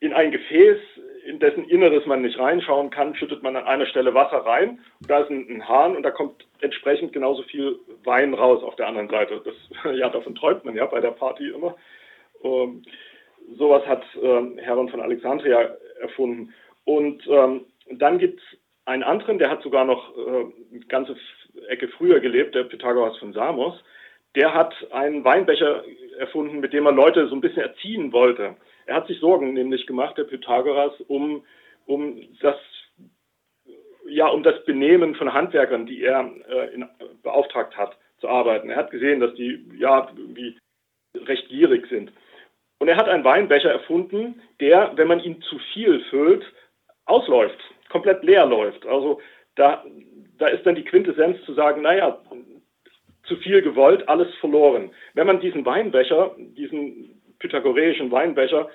in 0.00 0.12
ein 0.12 0.30
Gefäß, 0.30 0.78
in 1.24 1.38
dessen 1.38 1.64
Inneres 1.68 2.06
man 2.06 2.22
nicht 2.22 2.38
reinschauen 2.38 2.90
kann, 2.90 3.14
schüttet 3.14 3.42
man 3.42 3.56
an 3.56 3.64
einer 3.64 3.86
Stelle 3.86 4.14
Wasser 4.14 4.38
rein. 4.38 4.80
Da 5.06 5.20
ist 5.20 5.30
ein, 5.30 5.46
ein 5.48 5.68
Hahn 5.68 5.96
und 5.96 6.02
da 6.02 6.10
kommt 6.10 6.46
entsprechend 6.60 7.12
genauso 7.12 7.42
viel 7.44 7.78
Wein 8.04 8.34
raus 8.34 8.62
auf 8.62 8.76
der 8.76 8.88
anderen 8.88 9.08
Seite. 9.08 9.42
Das, 9.44 9.54
ja, 9.96 10.08
davon 10.10 10.34
träumt 10.34 10.64
man 10.64 10.76
ja 10.76 10.86
bei 10.86 11.00
der 11.00 11.12
Party 11.12 11.48
immer. 11.48 11.76
Ähm, 12.42 12.82
sowas 13.56 13.86
hat 13.86 14.04
ähm, 14.20 14.58
Heron 14.58 14.88
von 14.88 15.00
Alexandria 15.00 15.76
erfunden. 16.00 16.52
Und 16.84 17.26
ähm, 17.28 17.66
dann 17.98 18.18
gibt 18.18 18.40
es 18.40 18.58
einen 18.84 19.02
anderen, 19.02 19.38
der 19.38 19.50
hat 19.50 19.62
sogar 19.62 19.84
noch 19.84 20.16
äh, 20.16 20.44
eine 20.72 20.80
ganze 20.88 21.16
Ecke 21.68 21.88
früher 21.88 22.20
gelebt, 22.20 22.54
der 22.54 22.64
Pythagoras 22.64 23.16
von 23.18 23.32
Samos. 23.32 23.74
Der 24.34 24.54
hat 24.54 24.74
einen 24.92 25.24
Weinbecher 25.24 25.84
erfunden, 26.18 26.60
mit 26.60 26.72
dem 26.72 26.86
er 26.86 26.92
Leute 26.92 27.28
so 27.28 27.34
ein 27.34 27.40
bisschen 27.40 27.62
erziehen 27.62 28.12
wollte. 28.12 28.56
Er 28.86 28.96
hat 28.96 29.06
sich 29.06 29.20
Sorgen 29.20 29.52
nämlich 29.52 29.86
gemacht, 29.86 30.16
der 30.18 30.24
Pythagoras, 30.24 30.92
um, 31.08 31.44
um 31.86 32.20
das 32.40 32.56
ja, 34.08 34.26
um 34.26 34.42
das 34.42 34.62
Benehmen 34.64 35.14
von 35.14 35.32
Handwerkern, 35.32 35.86
die 35.86 36.02
er 36.02 36.30
äh, 36.48 36.74
in, 36.74 36.86
beauftragt 37.22 37.76
hat, 37.76 37.96
zu 38.18 38.28
arbeiten. 38.28 38.68
Er 38.68 38.76
hat 38.76 38.90
gesehen, 38.90 39.20
dass 39.20 39.32
die 39.34 39.64
ja 39.78 40.10
irgendwie 40.16 40.58
recht 41.16 41.48
gierig 41.48 41.86
sind. 41.88 42.12
Und 42.78 42.88
er 42.88 42.96
hat 42.96 43.08
einen 43.08 43.24
Weinbecher 43.24 43.70
erfunden, 43.70 44.42
der, 44.60 44.92
wenn 44.96 45.08
man 45.08 45.20
ihn 45.20 45.40
zu 45.42 45.58
viel 45.72 46.00
füllt, 46.10 46.44
ausläuft 47.04 47.58
komplett 47.92 48.24
leer 48.24 48.46
läuft. 48.46 48.84
Also 48.86 49.20
da, 49.54 49.84
da 50.38 50.48
ist 50.48 50.66
dann 50.66 50.74
die 50.74 50.84
Quintessenz 50.84 51.44
zu 51.44 51.52
sagen, 51.52 51.82
naja, 51.82 52.18
zu 53.24 53.36
viel 53.36 53.62
gewollt, 53.62 54.08
alles 54.08 54.34
verloren. 54.36 54.90
Wenn 55.14 55.26
man 55.26 55.40
diesen 55.40 55.64
Weinbecher, 55.64 56.34
diesen 56.38 57.20
pythagoreischen 57.38 58.10
Weinbecher, 58.10 58.68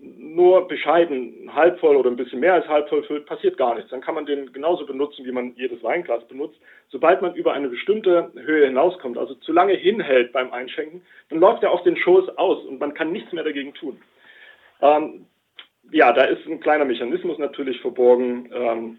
nur 0.00 0.68
bescheiden 0.68 1.50
halb 1.54 1.78
voll 1.80 1.96
oder 1.96 2.10
ein 2.10 2.16
bisschen 2.16 2.40
mehr 2.40 2.54
als 2.54 2.68
halb 2.68 2.88
voll 2.88 3.04
füllt, 3.04 3.26
passiert 3.26 3.56
gar 3.56 3.74
nichts. 3.74 3.90
Dann 3.90 4.02
kann 4.02 4.14
man 4.14 4.26
den 4.26 4.52
genauso 4.52 4.84
benutzen, 4.84 5.24
wie 5.24 5.32
man 5.32 5.54
jedes 5.56 5.82
Weinglas 5.82 6.26
benutzt. 6.28 6.58
Sobald 6.88 7.22
man 7.22 7.34
über 7.34 7.54
eine 7.54 7.68
bestimmte 7.68 8.30
Höhe 8.34 8.66
hinauskommt, 8.66 9.16
also 9.16 9.34
zu 9.36 9.52
lange 9.52 9.74
hinhält 9.74 10.32
beim 10.32 10.52
Einschenken, 10.52 11.02
dann 11.30 11.38
läuft 11.38 11.62
er 11.62 11.70
auf 11.70 11.82
den 11.84 11.96
Schoß 11.96 12.36
aus 12.36 12.64
und 12.66 12.80
man 12.80 12.92
kann 12.92 13.12
nichts 13.12 13.32
mehr 13.32 13.44
dagegen 13.44 13.72
tun. 13.72 14.00
Ähm, 14.82 15.26
ja, 15.90 16.12
da 16.12 16.24
ist 16.24 16.46
ein 16.46 16.60
kleiner 16.60 16.84
Mechanismus 16.84 17.38
natürlich 17.38 17.80
verborgen. 17.80 18.50
Ähm, 18.52 18.98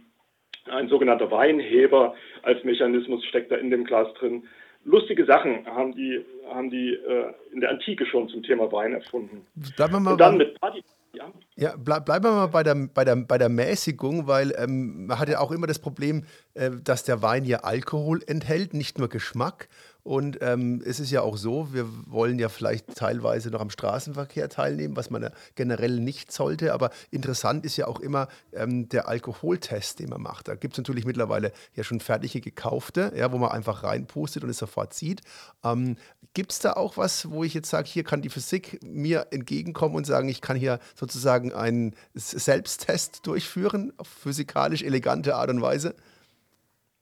ein 0.66 0.90
sogenannter 0.90 1.30
Weinheber 1.32 2.16
als 2.44 2.64
Mechanismus 2.64 3.24
steckt 3.26 3.52
da 3.52 3.56
in 3.56 3.70
dem 3.70 3.84
Glas 3.84 4.08
drin. 4.16 4.48
lustige 4.84 5.26
Sachen 5.26 5.66
haben 5.66 5.94
die, 5.96 6.24
haben 6.50 6.70
die 6.70 6.94
äh, 6.94 7.34
in 7.54 7.62
der 7.62 7.72
Antike 7.72 8.06
schon 8.06 8.30
zum 8.30 8.44
Thema 8.44 8.72
Wein 8.72 8.94
erfunden. 8.94 9.46
Bleiben 9.76 9.94
wir 9.94 10.00
mal 10.00 10.12
Und 10.14 10.22
dann 10.22 10.38
mit 10.38 10.60
Party. 10.60 10.82
Ja, 11.14 11.32
ja 11.56 11.76
bleib, 11.78 12.06
bleiben 12.06 12.26
wir 12.26 12.32
mal 12.32 12.48
bei 12.48 12.64
der, 12.64 12.76
bei 12.94 13.06
der, 13.06 13.16
bei 13.16 13.38
der 13.38 13.50
Mäßigung, 13.50 14.28
weil 14.28 14.54
ähm, 14.58 15.08
man 15.08 15.20
hat 15.20 15.30
ja 15.30 15.40
auch 15.40 15.52
immer 15.52 15.68
das 15.68 15.80
Problem, 15.80 16.26
äh, 16.54 16.72
dass 16.84 17.04
der 17.04 17.22
Wein 17.22 17.46
ja 17.46 17.60
Alkohol 17.60 18.22
enthält, 18.28 18.74
nicht 18.74 18.98
nur 19.00 19.08
Geschmack. 19.08 19.70
Und 20.06 20.38
ähm, 20.42 20.84
es 20.86 21.00
ist 21.00 21.10
ja 21.10 21.22
auch 21.22 21.36
so, 21.36 21.74
wir 21.74 21.88
wollen 22.06 22.38
ja 22.38 22.48
vielleicht 22.48 22.94
teilweise 22.96 23.50
noch 23.50 23.60
am 23.60 23.72
Straßenverkehr 23.72 24.50
teilnehmen, 24.50 24.96
was 24.96 25.10
man 25.10 25.24
ja 25.24 25.32
generell 25.56 26.00
nicht 26.00 26.32
sollte. 26.32 26.74
Aber 26.74 26.92
interessant 27.10 27.66
ist 27.66 27.76
ja 27.76 27.88
auch 27.88 28.00
immer 28.00 28.28
ähm, 28.54 28.88
der 28.88 29.08
Alkoholtest, 29.08 29.98
den 29.98 30.10
man 30.10 30.22
macht. 30.22 30.48
Da 30.48 30.54
gibt 30.54 30.76
es 30.76 30.78
natürlich 30.78 31.06
mittlerweile 31.06 31.52
ja 31.74 31.84
schon 31.84 32.00
fertige 32.02 32.40
gekaufte, 32.40 33.14
ja, 33.18 33.32
wo 33.32 33.40
man 33.40 33.50
einfach 33.50 33.82
reinpustet 33.82 34.44
und 34.44 34.52
es 34.52 34.60
sofort 34.60 34.94
sieht. 34.94 35.22
Ähm, 35.64 35.98
gibt 36.36 36.52
es 36.52 36.60
da 36.60 36.74
auch 36.74 36.98
was, 36.98 37.32
wo 37.32 37.44
ich 37.44 37.56
jetzt 37.56 37.72
sage, 37.72 37.90
hier 37.90 38.04
kann 38.04 38.22
die 38.22 38.30
Physik 38.30 38.80
mir 38.84 39.26
entgegenkommen 39.32 39.96
und 39.96 40.06
sagen, 40.06 40.30
ich 40.30 40.40
kann 40.40 40.56
hier 40.56 40.78
sozusagen 40.94 41.52
einen 41.52 41.96
Selbsttest 42.14 43.26
durchführen 43.26 43.92
auf 43.98 44.08
physikalisch 44.08 44.84
elegante 44.84 45.36
Art 45.36 45.50
und 45.50 45.64
Weise? 45.64 45.96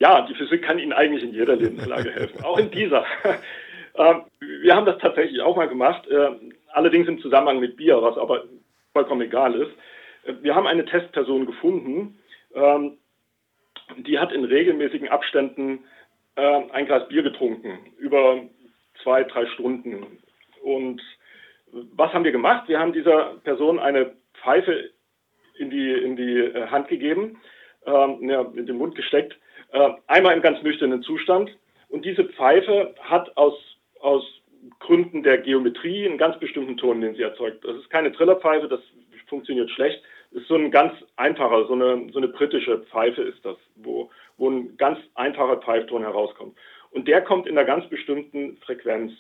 Ja, 0.04 0.20
die 0.28 0.36
Physik 0.36 0.64
kann 0.64 0.80
Ihnen 0.80 0.92
eigentlich 0.92 1.24
in 1.24 1.32
jeder 1.32 1.56
Lebenslage 1.56 2.12
helfen, 2.12 2.44
auch 2.44 2.60
in 2.60 2.70
dieser. 2.72 3.06
Ähm, 3.96 4.24
wir 4.40 4.76
haben 4.76 4.88
das 4.88 4.98
tatsächlich 4.98 5.40
auch 5.44 5.56
mal 5.56 5.68
gemacht, 5.68 6.08
ähm, 6.10 6.52
allerdings 6.70 7.08
im 7.08 7.22
Zusammenhang 7.22 7.60
mit 7.60 7.78
Bier, 7.78 8.02
was 8.02 8.18
aber 8.18 8.46
vollkommen 8.92 9.22
egal 9.22 9.54
ist. 9.54 9.70
Äh, 10.24 10.34
wir 10.42 10.56
haben 10.56 10.66
eine 10.66 10.84
Testperson 10.84 11.46
gefunden, 11.46 12.18
ähm, 12.56 12.98
die 13.98 14.18
hat 14.18 14.32
in 14.32 14.46
regelmäßigen 14.46 15.10
Abständen 15.10 15.84
ein 16.36 16.88
Glas 16.88 17.08
Bier 17.08 17.22
getrunken, 17.22 17.78
über 18.00 18.42
zwei, 19.04 19.24
drei 19.26 19.46
Stunden. 19.46 20.18
Und 20.64 21.00
was 21.72 22.12
haben 22.14 22.24
wir 22.24 22.32
gemacht? 22.32 22.68
Wir 22.68 22.80
haben 22.80 22.94
dieser 22.94 23.36
Person 23.44 23.78
eine 23.78 24.16
Pfeife 24.42 24.90
in 25.60 25.70
die, 25.70 25.92
in 25.92 26.16
die 26.16 26.40
äh, 26.40 26.66
Hand 26.66 26.88
gegeben, 26.88 27.38
ja, 27.86 28.42
in 28.56 28.66
den 28.66 28.78
Mund 28.78 28.96
gesteckt 28.96 29.34
äh, 29.34 29.43
einmal 30.08 30.36
im 30.36 30.42
ganz 30.42 30.62
nüchternen 30.62 31.02
Zustand. 31.04 31.50
Und 31.90 32.06
diese 32.06 32.26
Pfeife 32.26 32.96
hat 33.02 33.36
aus, 33.38 33.54
aus 34.00 34.24
Gründen 34.80 35.24
der 35.24 35.38
Geometrie 35.40 36.06
einen 36.06 36.18
ganz 36.18 36.40
bestimmten 36.40 36.78
Ton, 36.78 37.02
den 37.02 37.16
sie 37.16 37.22
erzeugt. 37.22 37.64
Das 37.66 37.76
ist 37.76 37.90
keine 37.90 38.12
Trillerpfeife, 38.12 38.68
das 38.68 38.80
funktioniert 39.28 39.70
schlecht. 39.72 40.02
Das 40.32 40.42
ist 40.42 40.48
so 40.48 40.56
ein 40.56 40.72
ganz 40.72 40.94
einfacher, 41.16 41.66
so 41.68 41.74
eine, 41.74 42.08
so 42.12 42.20
eine 42.20 42.28
britische 42.28 42.80
Pfeife 42.80 43.22
ist 43.22 43.44
das, 43.46 43.58
wo, 43.76 44.10
wo 44.38 44.50
ein 44.50 44.78
ganz 44.78 45.00
einfacher 45.16 45.58
Pfeifton 45.58 46.02
herauskommt. 46.02 46.58
Und 46.92 47.08
der 47.08 47.22
kommt 47.22 47.48
in 47.48 47.58
einer 47.58 47.66
ganz 47.66 47.88
bestimmten 47.90 48.58
Frequenz. 48.58 49.12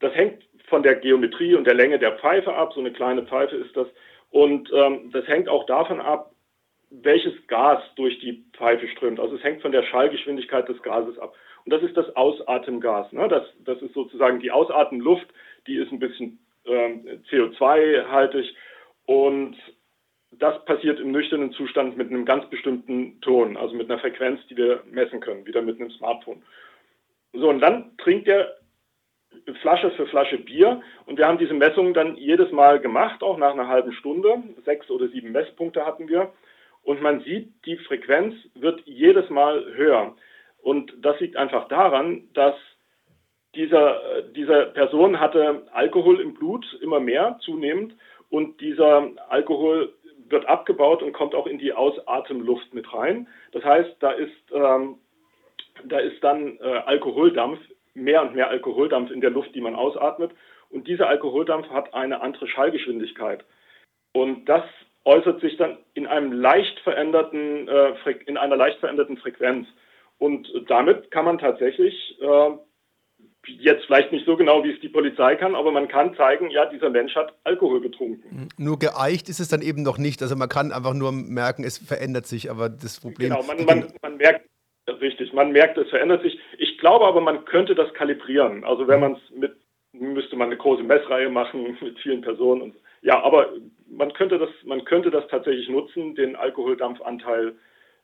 Das 0.00 0.14
hängt 0.14 0.42
von 0.68 0.82
der 0.82 0.94
Geometrie 0.96 1.54
und 1.54 1.66
der 1.66 1.74
Länge 1.74 1.98
der 1.98 2.18
Pfeife 2.18 2.54
ab. 2.54 2.72
So 2.72 2.80
eine 2.80 2.92
kleine 2.92 3.22
Pfeife 3.22 3.56
ist 3.56 3.76
das. 3.76 3.86
Und 4.30 4.70
ähm, 4.72 5.10
das 5.12 5.26
hängt 5.26 5.48
auch 5.48 5.66
davon 5.66 6.00
ab, 6.00 6.32
welches 6.90 7.34
Gas 7.46 7.82
durch 7.96 8.18
die 8.20 8.44
Pfeife 8.56 8.88
strömt. 8.88 9.20
Also 9.20 9.36
es 9.36 9.42
hängt 9.42 9.62
von 9.62 9.72
der 9.72 9.82
Schallgeschwindigkeit 9.82 10.68
des 10.68 10.82
Gases 10.82 11.18
ab. 11.18 11.34
Und 11.64 11.72
das 11.72 11.82
ist 11.82 11.96
das 11.96 12.14
Ausatemgas. 12.16 13.12
Ne? 13.12 13.28
Das, 13.28 13.44
das 13.64 13.80
ist 13.82 13.94
sozusagen 13.94 14.40
die 14.40 14.50
Ausatemluft, 14.50 15.26
die 15.66 15.76
ist 15.76 15.92
ein 15.92 15.98
bisschen 15.98 16.38
ähm, 16.64 17.22
CO2-haltig 17.30 18.54
und 19.06 19.56
das 20.30 20.64
passiert 20.66 21.00
im 21.00 21.10
nüchternen 21.10 21.52
Zustand 21.52 21.96
mit 21.96 22.10
einem 22.10 22.24
ganz 22.24 22.48
bestimmten 22.50 23.20
Ton, 23.22 23.56
also 23.56 23.74
mit 23.74 23.90
einer 23.90 24.00
Frequenz, 24.00 24.40
die 24.48 24.56
wir 24.56 24.82
messen 24.90 25.20
können, 25.20 25.46
wieder 25.46 25.62
mit 25.62 25.80
einem 25.80 25.90
Smartphone. 25.90 26.42
So, 27.32 27.48
und 27.48 27.60
dann 27.60 27.96
trinkt 27.98 28.28
er 28.28 28.54
Flasche 29.62 29.90
für 29.92 30.06
Flasche 30.06 30.38
Bier 30.38 30.82
und 31.06 31.18
wir 31.18 31.26
haben 31.26 31.38
diese 31.38 31.54
Messungen 31.54 31.94
dann 31.94 32.16
jedes 32.16 32.50
Mal 32.52 32.80
gemacht, 32.80 33.22
auch 33.22 33.38
nach 33.38 33.52
einer 33.52 33.68
halben 33.68 33.92
Stunde. 33.92 34.42
Sechs 34.64 34.90
oder 34.90 35.08
sieben 35.08 35.32
Messpunkte 35.32 35.84
hatten 35.84 36.08
wir. 36.08 36.32
Und 36.88 37.02
man 37.02 37.20
sieht, 37.20 37.52
die 37.66 37.76
Frequenz 37.76 38.34
wird 38.54 38.80
jedes 38.86 39.28
Mal 39.28 39.62
höher. 39.74 40.16
Und 40.62 40.90
das 41.02 41.20
liegt 41.20 41.36
einfach 41.36 41.68
daran, 41.68 42.30
dass 42.32 42.54
dieser, 43.54 44.22
dieser 44.34 44.64
Person 44.64 45.20
hatte 45.20 45.66
Alkohol 45.74 46.18
im 46.18 46.32
Blut 46.32 46.64
immer 46.80 46.98
mehr 46.98 47.38
zunehmend 47.44 47.94
und 48.30 48.62
dieser 48.62 49.06
Alkohol 49.28 49.92
wird 50.30 50.46
abgebaut 50.46 51.02
und 51.02 51.12
kommt 51.12 51.34
auch 51.34 51.46
in 51.46 51.58
die 51.58 51.74
Ausatemluft 51.74 52.72
mit 52.72 52.90
rein. 52.94 53.28
Das 53.52 53.64
heißt, 53.64 53.96
da 54.00 54.12
ist, 54.12 54.50
ähm, 54.50 54.94
da 55.84 55.98
ist 55.98 56.24
dann 56.24 56.56
äh, 56.56 56.82
Alkoholdampf, 56.86 57.58
mehr 57.92 58.22
und 58.22 58.34
mehr 58.34 58.48
Alkoholdampf 58.48 59.10
in 59.10 59.20
der 59.20 59.28
Luft, 59.28 59.54
die 59.54 59.60
man 59.60 59.74
ausatmet. 59.74 60.30
Und 60.70 60.88
dieser 60.88 61.10
Alkoholdampf 61.10 61.68
hat 61.68 61.92
eine 61.92 62.22
andere 62.22 62.48
Schallgeschwindigkeit. 62.48 63.44
Und 64.14 64.46
das 64.46 64.64
äußert 65.08 65.40
sich 65.40 65.56
dann 65.56 65.78
in 65.94 66.06
einem 66.06 66.32
leicht 66.32 66.78
veränderten, 66.80 67.66
äh, 67.66 67.94
in 68.26 68.36
einer 68.36 68.56
leicht 68.56 68.78
veränderten 68.78 69.16
Frequenz. 69.16 69.66
Und 70.18 70.46
damit 70.68 71.10
kann 71.10 71.24
man 71.24 71.38
tatsächlich 71.38 71.94
äh, 72.20 72.50
jetzt 73.46 73.86
vielleicht 73.86 74.12
nicht 74.12 74.26
so 74.26 74.36
genau, 74.36 74.62
wie 74.64 74.72
es 74.72 74.80
die 74.80 74.90
Polizei 74.90 75.36
kann, 75.36 75.54
aber 75.54 75.72
man 75.72 75.88
kann 75.88 76.14
zeigen, 76.14 76.50
ja, 76.50 76.66
dieser 76.66 76.90
Mensch 76.90 77.14
hat 77.14 77.32
Alkohol 77.44 77.80
getrunken. 77.80 78.48
Nur 78.58 78.78
geeicht 78.78 79.30
ist 79.30 79.40
es 79.40 79.48
dann 79.48 79.62
eben 79.62 79.82
noch 79.82 79.96
nicht. 79.96 80.20
Also 80.20 80.36
man 80.36 80.50
kann 80.50 80.72
einfach 80.72 80.92
nur 80.92 81.10
merken, 81.12 81.64
es 81.64 81.78
verändert 81.78 82.26
sich, 82.26 82.50
aber 82.50 82.68
das 82.68 83.00
Problem. 83.00 83.30
Genau, 83.30 83.42
man, 83.44 83.64
man, 83.64 83.92
man 84.02 84.16
merkt, 84.18 84.46
richtig, 85.00 85.32
man 85.32 85.52
merkt, 85.52 85.78
es 85.78 85.88
verändert 85.88 86.22
sich. 86.22 86.38
Ich 86.58 86.76
glaube 86.76 87.06
aber, 87.06 87.22
man 87.22 87.46
könnte 87.46 87.74
das 87.74 87.92
kalibrieren. 87.94 88.62
Also 88.64 88.86
wenn 88.86 89.00
man 89.00 89.12
es 89.14 89.34
mit, 89.34 89.56
müsste 89.92 90.36
man 90.36 90.48
eine 90.48 90.58
große 90.58 90.82
Messreihe 90.82 91.30
machen 91.30 91.78
mit 91.80 91.98
vielen 92.00 92.20
Personen 92.20 92.60
und 92.60 92.74
ja, 93.00 93.22
aber 93.22 93.52
man 93.98 94.12
könnte 94.12 94.38
das, 94.38 94.48
man 94.64 94.84
könnte 94.84 95.10
das 95.10 95.24
tatsächlich 95.28 95.68
nutzen, 95.68 96.14
den 96.14 96.36
Alkoholdampfanteil 96.36 97.56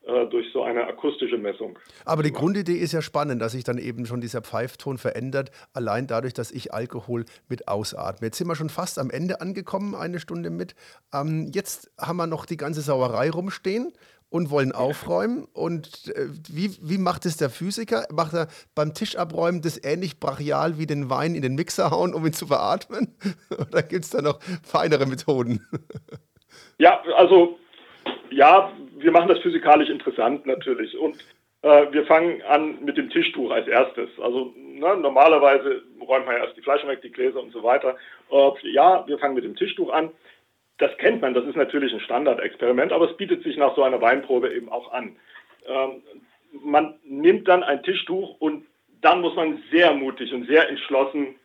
äh, 0.03 0.27
durch 0.27 0.53
so 0.53 0.63
eine 0.63 0.87
akustische 0.87 1.39
Messung. 1.39 1.79
Aber 2.05 2.23
die 2.23 2.33
Grundidee 2.33 2.75
ist 2.75 2.93
ja 2.93 3.01
spannend, 3.01 3.41
dass 3.41 3.53
sich 3.53 3.65
dann 3.65 3.79
eben 3.79 4.05
schon 4.05 4.21
dieser 4.21 4.43
Pfeifton 4.43 4.99
verändert, 4.99 5.51
allein 5.73 6.07
dadurch, 6.07 6.35
dass 6.35 6.51
ich 6.51 6.75
Alkohol 6.75 7.25
mit 7.49 7.69
ausatme. 7.69 8.27
Jetzt 8.27 8.39
sind 8.39 8.49
wir 8.49 8.57
schon 8.57 8.69
fast 8.69 8.99
am 8.99 9.11
Ende 9.11 9.41
angekommen, 9.41 9.95
eine 9.95 10.19
Stunde 10.19 10.51
mit. 10.51 10.75
Ähm, 11.15 11.51
jetzt 11.55 11.91
haben 11.99 12.17
wir 12.17 12.27
noch 12.27 12.45
die 12.45 12.59
ganze 12.59 12.83
Sauerei 12.83 13.31
rumstehen 13.31 13.93
und 14.35 14.51
wollen 14.51 14.73
aufräumen. 14.73 15.47
Und 15.53 16.13
äh, 16.17 16.27
wie, 16.51 16.77
wie 16.83 16.99
macht 16.99 17.25
es 17.25 17.37
der 17.37 17.51
Physiker? 17.51 18.05
Macht 18.13 18.35
er 18.35 18.49
beim 18.75 18.93
Tischabräumen 18.93 19.63
das 19.63 19.81
ähnlich 19.85 20.19
brachial 20.19 20.77
wie 20.77 20.87
den 20.87 21.09
Wein 21.09 21.37
in 21.37 21.43
den 21.43 21.55
Mixer 21.55 21.93
hauen, 21.93 22.13
um 22.13 22.27
ihn 22.27 22.33
zu 22.33 22.49
beatmen? 22.49 23.15
Oder 23.53 23.83
gibt 23.83 24.03
es 24.03 24.11
da 24.11 24.23
noch 24.23 24.41
feinere 24.65 25.07
Methoden? 25.07 25.65
ja, 26.79 27.01
also 27.17 27.61
ja, 28.31 28.73
wir 28.99 29.13
machen 29.13 29.29
das 29.29 29.39
physikalisch 29.39 29.89
interessant 29.89 30.45
natürlich. 30.47 30.99
Und 30.99 31.17
äh, 31.63 31.93
wir 31.93 32.05
fangen 32.05 32.43
an 32.43 32.85
mit 32.85 32.97
dem 32.97 33.11
Tischtuch 33.11 33.53
als 33.53 33.69
erstes. 33.69 34.11
Also 34.21 34.53
ne, 34.57 34.97
normalerweise 34.97 35.81
räumt 36.01 36.27
man 36.27 36.35
ja 36.35 36.45
erst 36.45 36.57
die 36.57 36.63
Flaschen 36.63 36.89
weg, 36.89 37.03
die 37.03 37.13
Gläser 37.13 37.41
und 37.41 37.53
so 37.53 37.63
weiter. 37.63 37.95
Äh, 38.33 38.51
ja, 38.73 39.07
wir 39.07 39.17
fangen 39.21 39.37
mit 39.37 39.45
dem 39.45 39.55
Tischtuch 39.55 39.93
an 39.93 40.11
das 40.85 40.97
kennt 40.99 41.23
man, 41.23 41.33
das 41.33 41.47
ist 41.47 41.57
natürlich 41.57 41.95
ein 41.95 42.01
Standardexperiment, 42.01 42.93
aber 42.93 43.11
es 43.11 43.17
bietet 43.17 43.43
sich 43.43 43.57
nach 43.57 43.75
so 43.75 43.83
einer 43.83 44.03
Weinprobe 44.03 44.53
eben 44.55 44.69
auch 44.69 44.93
an. 44.93 45.17
Ähm, 45.67 46.03
man 46.63 46.97
nimmt 47.05 47.49
dann 47.49 47.63
ein 47.63 47.83
Tischtuch 47.83 48.39
und 48.39 48.67
dann 49.01 49.23
muss 49.23 49.35
man 49.35 49.63
sehr 49.71 49.95
mutig 49.95 50.35
und 50.35 50.47
sehr 50.47 50.69
entschlossen 50.69 51.37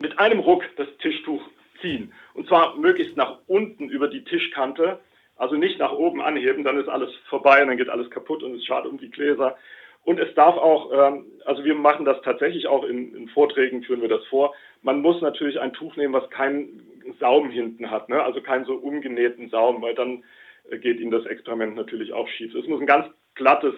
mit 0.00 0.16
einem 0.20 0.38
Ruck 0.38 0.64
das 0.76 0.86
Tischtuch 0.98 1.42
ziehen. 1.80 2.12
Und 2.34 2.46
zwar 2.46 2.76
möglichst 2.76 3.16
nach 3.16 3.38
unten 3.48 3.88
über 3.88 4.06
die 4.06 4.22
Tischkante, 4.22 5.00
also 5.34 5.56
nicht 5.56 5.80
nach 5.80 5.92
oben 5.92 6.22
anheben, 6.22 6.62
dann 6.62 6.78
ist 6.78 6.88
alles 6.88 7.10
vorbei 7.28 7.60
und 7.62 7.68
dann 7.68 7.78
geht 7.78 7.88
alles 7.88 8.10
kaputt 8.10 8.44
und 8.44 8.54
es 8.54 8.64
schadet 8.64 8.92
um 8.92 8.98
die 8.98 9.10
Gläser. 9.10 9.56
Und 10.04 10.20
es 10.20 10.32
darf 10.34 10.56
auch, 10.56 10.92
ähm, 10.92 11.26
also 11.44 11.64
wir 11.64 11.74
machen 11.74 12.04
das 12.04 12.22
tatsächlich 12.22 12.68
auch 12.68 12.84
in, 12.84 13.12
in, 13.14 13.28
Vorträgen, 13.28 13.82
führen 13.82 14.02
wir 14.02 14.08
das 14.08 14.24
vor. 14.26 14.54
Man 14.82 15.02
muss 15.02 15.20
natürlich 15.20 15.60
ein 15.60 15.72
Tuch 15.72 15.96
nehmen, 15.96 16.14
was 16.14 16.30
keinen 16.30 16.97
Saum 17.14 17.50
hinten 17.50 17.90
hat, 17.90 18.08
ne? 18.08 18.22
also 18.22 18.40
keinen 18.40 18.64
so 18.64 18.74
umgenähten 18.74 19.50
Saum, 19.50 19.82
weil 19.82 19.94
dann 19.94 20.24
äh, 20.70 20.78
geht 20.78 21.00
Ihnen 21.00 21.10
das 21.10 21.26
Experiment 21.26 21.76
natürlich 21.76 22.12
auch 22.12 22.28
schief. 22.28 22.54
Es 22.54 22.66
muss 22.66 22.80
ein 22.80 22.86
ganz 22.86 23.06
glattes 23.34 23.74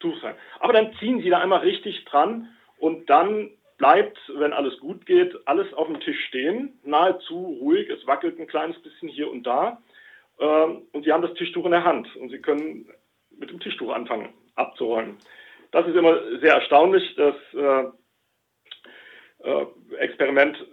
Tuch 0.00 0.20
sein. 0.20 0.34
Aber 0.60 0.72
dann 0.72 0.92
ziehen 0.98 1.20
Sie 1.22 1.30
da 1.30 1.38
einmal 1.38 1.60
richtig 1.60 2.04
dran 2.04 2.48
und 2.78 3.08
dann 3.10 3.50
bleibt, 3.78 4.18
wenn 4.34 4.52
alles 4.52 4.78
gut 4.80 5.06
geht, 5.06 5.34
alles 5.46 5.72
auf 5.74 5.86
dem 5.86 6.00
Tisch 6.00 6.20
stehen, 6.26 6.78
nahezu 6.84 7.58
ruhig. 7.60 7.88
Es 7.88 8.06
wackelt 8.06 8.38
ein 8.38 8.46
kleines 8.46 8.80
bisschen 8.82 9.08
hier 9.08 9.30
und 9.30 9.46
da. 9.46 9.80
Ähm, 10.40 10.82
und 10.92 11.04
Sie 11.04 11.12
haben 11.12 11.22
das 11.22 11.34
Tischtuch 11.34 11.64
in 11.64 11.72
der 11.72 11.84
Hand 11.84 12.14
und 12.16 12.30
Sie 12.30 12.38
können 12.38 12.88
mit 13.38 13.50
dem 13.50 13.60
Tischtuch 13.60 13.92
anfangen 13.92 14.30
abzuräumen. 14.56 15.16
Das 15.70 15.86
ist 15.86 15.94
immer 15.94 16.18
sehr 16.40 16.54
erstaunlich. 16.54 17.14
Das 17.16 17.36
äh, 17.54 17.84
äh, 19.44 19.66
Experiment 19.98 20.66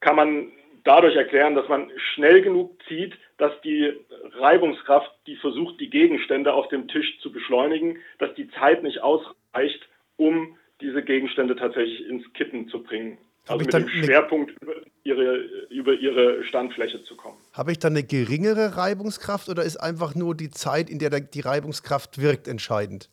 kann 0.00 0.16
man 0.16 0.52
dadurch 0.84 1.16
erklären, 1.16 1.54
dass 1.54 1.68
man 1.68 1.90
schnell 2.14 2.42
genug 2.42 2.80
zieht, 2.86 3.14
dass 3.38 3.52
die 3.62 3.92
Reibungskraft, 4.38 5.10
die 5.26 5.36
versucht, 5.36 5.80
die 5.80 5.90
Gegenstände 5.90 6.52
auf 6.52 6.68
dem 6.68 6.88
Tisch 6.88 7.18
zu 7.20 7.32
beschleunigen, 7.32 7.98
dass 8.18 8.34
die 8.34 8.50
Zeit 8.52 8.82
nicht 8.82 9.00
ausreicht, 9.00 9.88
um 10.16 10.56
diese 10.80 11.02
Gegenstände 11.02 11.56
tatsächlich 11.56 12.06
ins 12.06 12.30
Kippen 12.34 12.68
zu 12.68 12.82
bringen. 12.82 13.18
Also 13.46 13.64
mit 13.64 13.74
dem 13.74 13.88
Schwerpunkt 13.88 14.52
über 14.62 14.74
ihre, 15.02 15.36
über 15.68 15.92
ihre 15.92 16.44
Standfläche 16.44 17.02
zu 17.04 17.14
kommen. 17.14 17.36
Habe 17.52 17.72
ich 17.72 17.78
dann 17.78 17.92
eine 17.92 18.02
geringere 18.02 18.76
Reibungskraft 18.76 19.48
oder 19.50 19.62
ist 19.62 19.76
einfach 19.76 20.14
nur 20.14 20.34
die 20.34 20.50
Zeit, 20.50 20.88
in 20.88 20.98
der 20.98 21.10
die 21.10 21.40
Reibungskraft 21.40 22.20
wirkt, 22.20 22.48
entscheidend? 22.48 23.10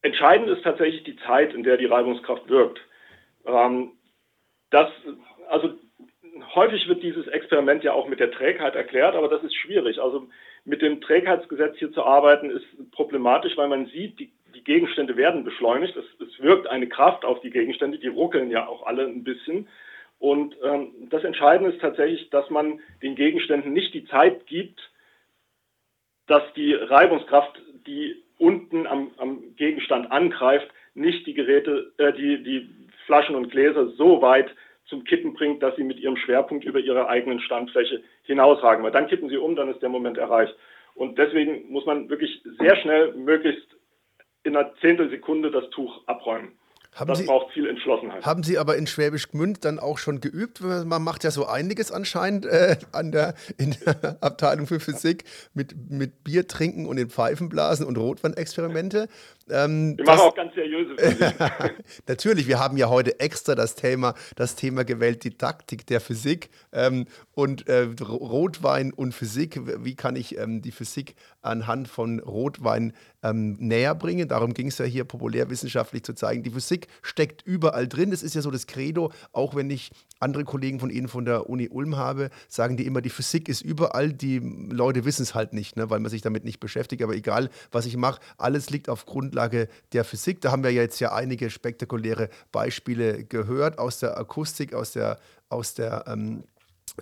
Entscheidend 0.00 0.48
ist 0.48 0.62
tatsächlich 0.62 1.04
die 1.04 1.16
Zeit, 1.26 1.52
in 1.52 1.62
der 1.62 1.76
die 1.76 1.86
Reibungskraft 1.86 2.48
wirkt. 2.48 2.80
Ähm, 3.44 3.92
das, 4.70 4.88
also 5.48 5.74
häufig 6.54 6.88
wird 6.88 7.02
dieses 7.02 7.26
Experiment 7.28 7.84
ja 7.84 7.92
auch 7.92 8.08
mit 8.08 8.20
der 8.20 8.30
Trägheit 8.30 8.74
erklärt, 8.74 9.14
aber 9.14 9.28
das 9.28 9.42
ist 9.42 9.54
schwierig. 9.54 10.00
Also 10.00 10.28
mit 10.64 10.82
dem 10.82 11.00
Trägheitsgesetz 11.00 11.76
hier 11.78 11.92
zu 11.92 12.04
arbeiten 12.04 12.50
ist 12.50 12.64
problematisch, 12.92 13.56
weil 13.56 13.68
man 13.68 13.86
sieht, 13.86 14.18
die, 14.18 14.32
die 14.54 14.64
Gegenstände 14.64 15.16
werden 15.16 15.44
beschleunigt. 15.44 15.96
Es, 15.96 16.04
es, 16.20 16.40
wirkt 16.40 16.66
eine 16.66 16.88
Kraft 16.88 17.24
auf 17.24 17.40
die 17.40 17.50
Gegenstände, 17.50 17.98
die 17.98 18.08
ruckeln 18.08 18.50
ja 18.50 18.66
auch 18.66 18.86
alle 18.86 19.04
ein 19.04 19.24
bisschen. 19.24 19.68
Und 20.18 20.56
ähm, 20.62 21.08
das 21.10 21.24
Entscheidende 21.24 21.72
ist 21.72 21.80
tatsächlich, 21.80 22.30
dass 22.30 22.48
man 22.50 22.80
den 23.02 23.14
Gegenständen 23.14 23.72
nicht 23.72 23.92
die 23.94 24.06
Zeit 24.06 24.46
gibt, 24.46 24.80
dass 26.26 26.42
die 26.54 26.74
Reibungskraft, 26.74 27.60
die 27.86 28.22
unten 28.38 28.86
am, 28.86 29.10
am 29.18 29.54
Gegenstand 29.56 30.10
angreift, 30.10 30.68
nicht 30.94 31.26
die 31.26 31.34
Geräte, 31.34 31.92
äh, 31.98 32.12
die, 32.12 32.42
die 32.42 32.68
Flaschen 33.06 33.34
und 33.34 33.50
Gläser 33.50 33.88
so 33.90 34.22
weit 34.22 34.48
zum 34.94 35.04
Kippen 35.04 35.34
bringt, 35.34 35.62
dass 35.62 35.74
sie 35.76 35.82
mit 35.82 35.98
ihrem 35.98 36.16
Schwerpunkt 36.16 36.64
über 36.64 36.78
ihre 36.78 37.08
eigenen 37.08 37.40
Standfläche 37.40 38.02
hinausragen. 38.22 38.84
Weil 38.84 38.92
dann 38.92 39.08
kippen 39.08 39.28
sie 39.28 39.36
um, 39.36 39.56
dann 39.56 39.70
ist 39.70 39.82
der 39.82 39.88
Moment 39.88 40.18
erreicht. 40.18 40.54
Und 40.94 41.18
deswegen 41.18 41.70
muss 41.70 41.84
man 41.84 42.08
wirklich 42.08 42.42
sehr 42.58 42.76
schnell, 42.76 43.12
möglichst 43.14 43.66
in 44.44 44.56
einer 44.56 44.72
Zehntelsekunde 44.76 45.50
das 45.50 45.68
Tuch 45.70 46.06
abräumen. 46.06 46.52
Haben 46.94 47.08
das 47.08 47.18
Sie, 47.18 47.26
braucht 47.26 47.52
viel 47.52 47.68
Entschlossenheit. 47.68 48.24
Haben 48.24 48.44
Sie 48.44 48.56
aber 48.56 48.76
in 48.76 48.86
Schwäbisch 48.86 49.28
Gmünd 49.32 49.64
dann 49.64 49.80
auch 49.80 49.98
schon 49.98 50.20
geübt? 50.20 50.60
Man 50.60 51.02
macht 51.02 51.24
ja 51.24 51.32
so 51.32 51.44
einiges 51.44 51.90
anscheinend 51.90 52.46
äh, 52.46 52.76
an 52.92 53.10
der, 53.10 53.34
in 53.58 53.74
der 53.84 54.18
Abteilung 54.22 54.68
für 54.68 54.78
Physik 54.78 55.24
mit, 55.54 55.74
mit 55.90 56.22
Bier 56.22 56.46
trinken 56.46 56.86
und 56.86 56.96
in 56.98 57.10
Pfeifen 57.10 57.48
blasen 57.48 57.84
und 57.84 57.98
Rotwandexperimente. 57.98 59.08
Ähm, 59.50 59.96
wir 59.98 60.04
machen 60.06 60.20
auch 60.20 60.34
ganz 60.34 60.54
seriöse 60.54 60.96
Physik. 60.96 61.34
Natürlich, 62.06 62.46
wir 62.48 62.58
haben 62.58 62.76
ja 62.76 62.88
heute 62.88 63.20
extra 63.20 63.54
das 63.54 63.74
Thema, 63.74 64.14
das 64.36 64.56
Thema 64.56 64.84
gewählt, 64.84 65.24
Didaktik 65.24 65.86
der 65.86 66.00
Physik 66.00 66.48
ähm, 66.72 67.06
und 67.32 67.68
äh, 67.68 67.88
Rotwein 68.00 68.92
und 68.92 69.12
Physik. 69.12 69.60
Wie 69.84 69.94
kann 69.94 70.16
ich 70.16 70.38
ähm, 70.38 70.62
die 70.62 70.72
Physik 70.72 71.14
anhand 71.42 71.88
von 71.88 72.20
Rotwein 72.20 72.94
ähm, 73.22 73.56
näher 73.58 73.94
bringen? 73.94 74.28
Darum 74.28 74.54
ging 74.54 74.68
es 74.68 74.78
ja 74.78 74.86
hier 74.86 75.04
populärwissenschaftlich 75.04 76.04
zu 76.04 76.14
zeigen. 76.14 76.42
Die 76.42 76.50
Physik 76.50 76.88
steckt 77.02 77.42
überall 77.42 77.86
drin. 77.86 78.10
Das 78.10 78.22
ist 78.22 78.34
ja 78.34 78.40
so 78.40 78.50
das 78.50 78.66
Credo, 78.66 79.12
auch 79.32 79.54
wenn 79.54 79.70
ich 79.70 79.90
andere 80.20 80.44
Kollegen 80.44 80.80
von 80.80 80.90
Ihnen 80.90 81.08
von 81.08 81.24
der 81.24 81.50
Uni 81.50 81.68
Ulm 81.68 81.96
habe, 81.96 82.30
sagen 82.48 82.76
die 82.76 82.86
immer, 82.86 83.02
die 83.02 83.10
Physik 83.10 83.48
ist 83.48 83.60
überall. 83.60 84.12
Die 84.12 84.38
Leute 84.38 85.04
wissen 85.04 85.22
es 85.22 85.34
halt 85.34 85.52
nicht, 85.52 85.76
ne, 85.76 85.90
weil 85.90 86.00
man 86.00 86.10
sich 86.10 86.22
damit 86.22 86.44
nicht 86.44 86.60
beschäftigt. 86.60 87.02
Aber 87.02 87.14
egal, 87.14 87.50
was 87.70 87.84
ich 87.84 87.96
mache, 87.96 88.20
alles 88.38 88.70
liegt 88.70 88.88
auf 88.88 89.04
Grundlage 89.34 89.68
der 89.92 90.04
Physik. 90.04 90.40
Da 90.40 90.52
haben 90.52 90.62
wir 90.62 90.72
jetzt 90.72 91.00
ja 91.00 91.12
einige 91.12 91.50
spektakuläre 91.50 92.28
Beispiele 92.52 93.24
gehört 93.24 93.78
aus 93.78 93.98
der 93.98 94.16
Akustik, 94.16 94.74
aus 94.74 94.92
der, 94.92 95.18
aus 95.48 95.74
der 95.74 96.04
ähm, 96.06 96.44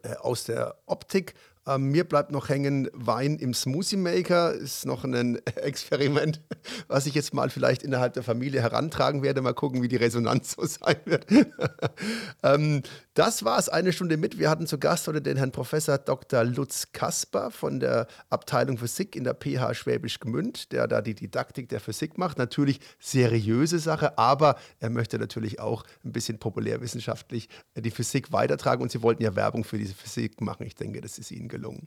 äh, 0.03 0.15
aus 0.17 0.45
der 0.45 0.77
Optik 0.87 1.35
ähm, 1.67 1.91
mir 1.91 2.05
bleibt 2.05 2.33
noch 2.33 2.49
hängen 2.49 2.89
Wein 2.93 3.37
im 3.37 3.55
Smoothie 3.55 3.97
Maker. 3.97 4.53
Ist 4.53 4.85
noch 4.85 5.05
ein 5.05 5.39
Experiment, 5.57 6.41
was 6.89 7.07
ich 7.07 7.15
jetzt 7.15 7.35
mal 7.35 7.51
vielleicht 7.51 7.83
innerhalb 7.83 8.15
der 8.15 8.25
Familie 8.25 8.61
herantragen 8.63 9.23
werde. 9.23 9.43
Mal 9.43 9.55
gucken, 9.55 9.83
wie 9.83 9.89
die 9.89 9.97
Resonanz 9.97 10.53
so 10.53 10.67
sein 10.67 10.97
wird. 11.05 11.27
ähm, 12.43 12.83
das 13.15 13.45
war 13.45 13.59
es, 13.59 13.69
eine 13.69 13.93
Stunde 13.93 14.17
mit. 14.17 14.39
Wir 14.39 14.51
hatten 14.51 14.67
zu 14.67 14.79
Gast 14.79 15.07
heute 15.07 15.23
den 15.23 15.37
Herrn 15.37 15.53
Professor 15.53 15.99
Dr. 15.99 16.43
Lutz 16.45 16.89
Kasper 16.93 17.51
von 17.51 17.79
der 17.79 18.09
Abteilung 18.31 18.79
Physik 18.79 19.15
in 19.15 19.25
der 19.25 19.35
PH 19.35 19.75
Schwäbisch 19.75 20.19
Gmünd, 20.19 20.73
der 20.73 20.89
da 20.89 21.01
die 21.01 21.15
Didaktik 21.15 21.69
der 21.69 21.79
Physik 21.79 22.19
macht. 22.19 22.39
Natürlich 22.39 22.81
seriöse 22.99 23.79
Sache, 23.79 24.19
aber 24.19 24.57
er 24.81 24.91
möchte 24.91 25.19
natürlich 25.19 25.61
auch 25.61 25.85
ein 26.05 26.13
bisschen 26.13 26.39
populärwissenschaftlich 26.39 27.49
die 27.77 27.91
Physik 27.91 28.33
weitertragen. 28.33 28.83
Und 28.83 28.91
Sie 28.91 29.03
wollten 29.03 29.23
ja 29.23 29.37
Werbung 29.37 29.63
für 29.63 29.79
diese 29.79 29.95
Physik 29.95 30.41
machen. 30.41 30.67
Ich 30.67 30.75
denke, 30.75 31.01
das 31.01 31.19
ist 31.19 31.31
Ihnen 31.31 31.52
gelungen. 31.53 31.87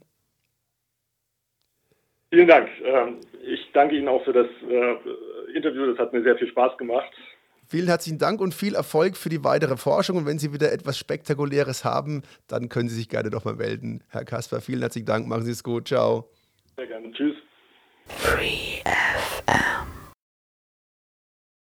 Vielen 2.30 2.48
Dank. 2.48 2.68
Ähm, 2.82 3.20
ich 3.42 3.60
danke 3.72 3.96
Ihnen 3.96 4.08
auch 4.08 4.24
für 4.24 4.32
das 4.32 4.46
äh, 4.68 5.56
Interview. 5.56 5.86
Das 5.86 5.98
hat 5.98 6.12
mir 6.12 6.22
sehr 6.22 6.36
viel 6.36 6.48
Spaß 6.48 6.78
gemacht. 6.78 7.12
Vielen 7.68 7.88
herzlichen 7.88 8.18
Dank 8.18 8.40
und 8.40 8.54
viel 8.54 8.74
Erfolg 8.74 9.16
für 9.16 9.28
die 9.28 9.42
weitere 9.42 9.76
Forschung. 9.76 10.16
Und 10.16 10.26
wenn 10.26 10.38
Sie 10.38 10.52
wieder 10.52 10.72
etwas 10.72 10.98
Spektakuläres 10.98 11.84
haben, 11.84 12.22
dann 12.46 12.68
können 12.68 12.88
Sie 12.88 12.94
sich 12.94 13.08
gerne 13.08 13.30
doch 13.30 13.44
mal 13.44 13.56
melden. 13.56 14.04
Herr 14.08 14.24
Kasper, 14.24 14.60
vielen 14.60 14.80
herzlichen 14.80 15.06
Dank. 15.06 15.26
Machen 15.26 15.44
Sie 15.44 15.52
es 15.52 15.64
gut. 15.64 15.88
Ciao. 15.88 16.30
Sehr 16.76 16.86
gerne. 16.86 17.10
Tschüss. 17.12 17.36
Free 18.06 18.82
FM. 18.84 19.95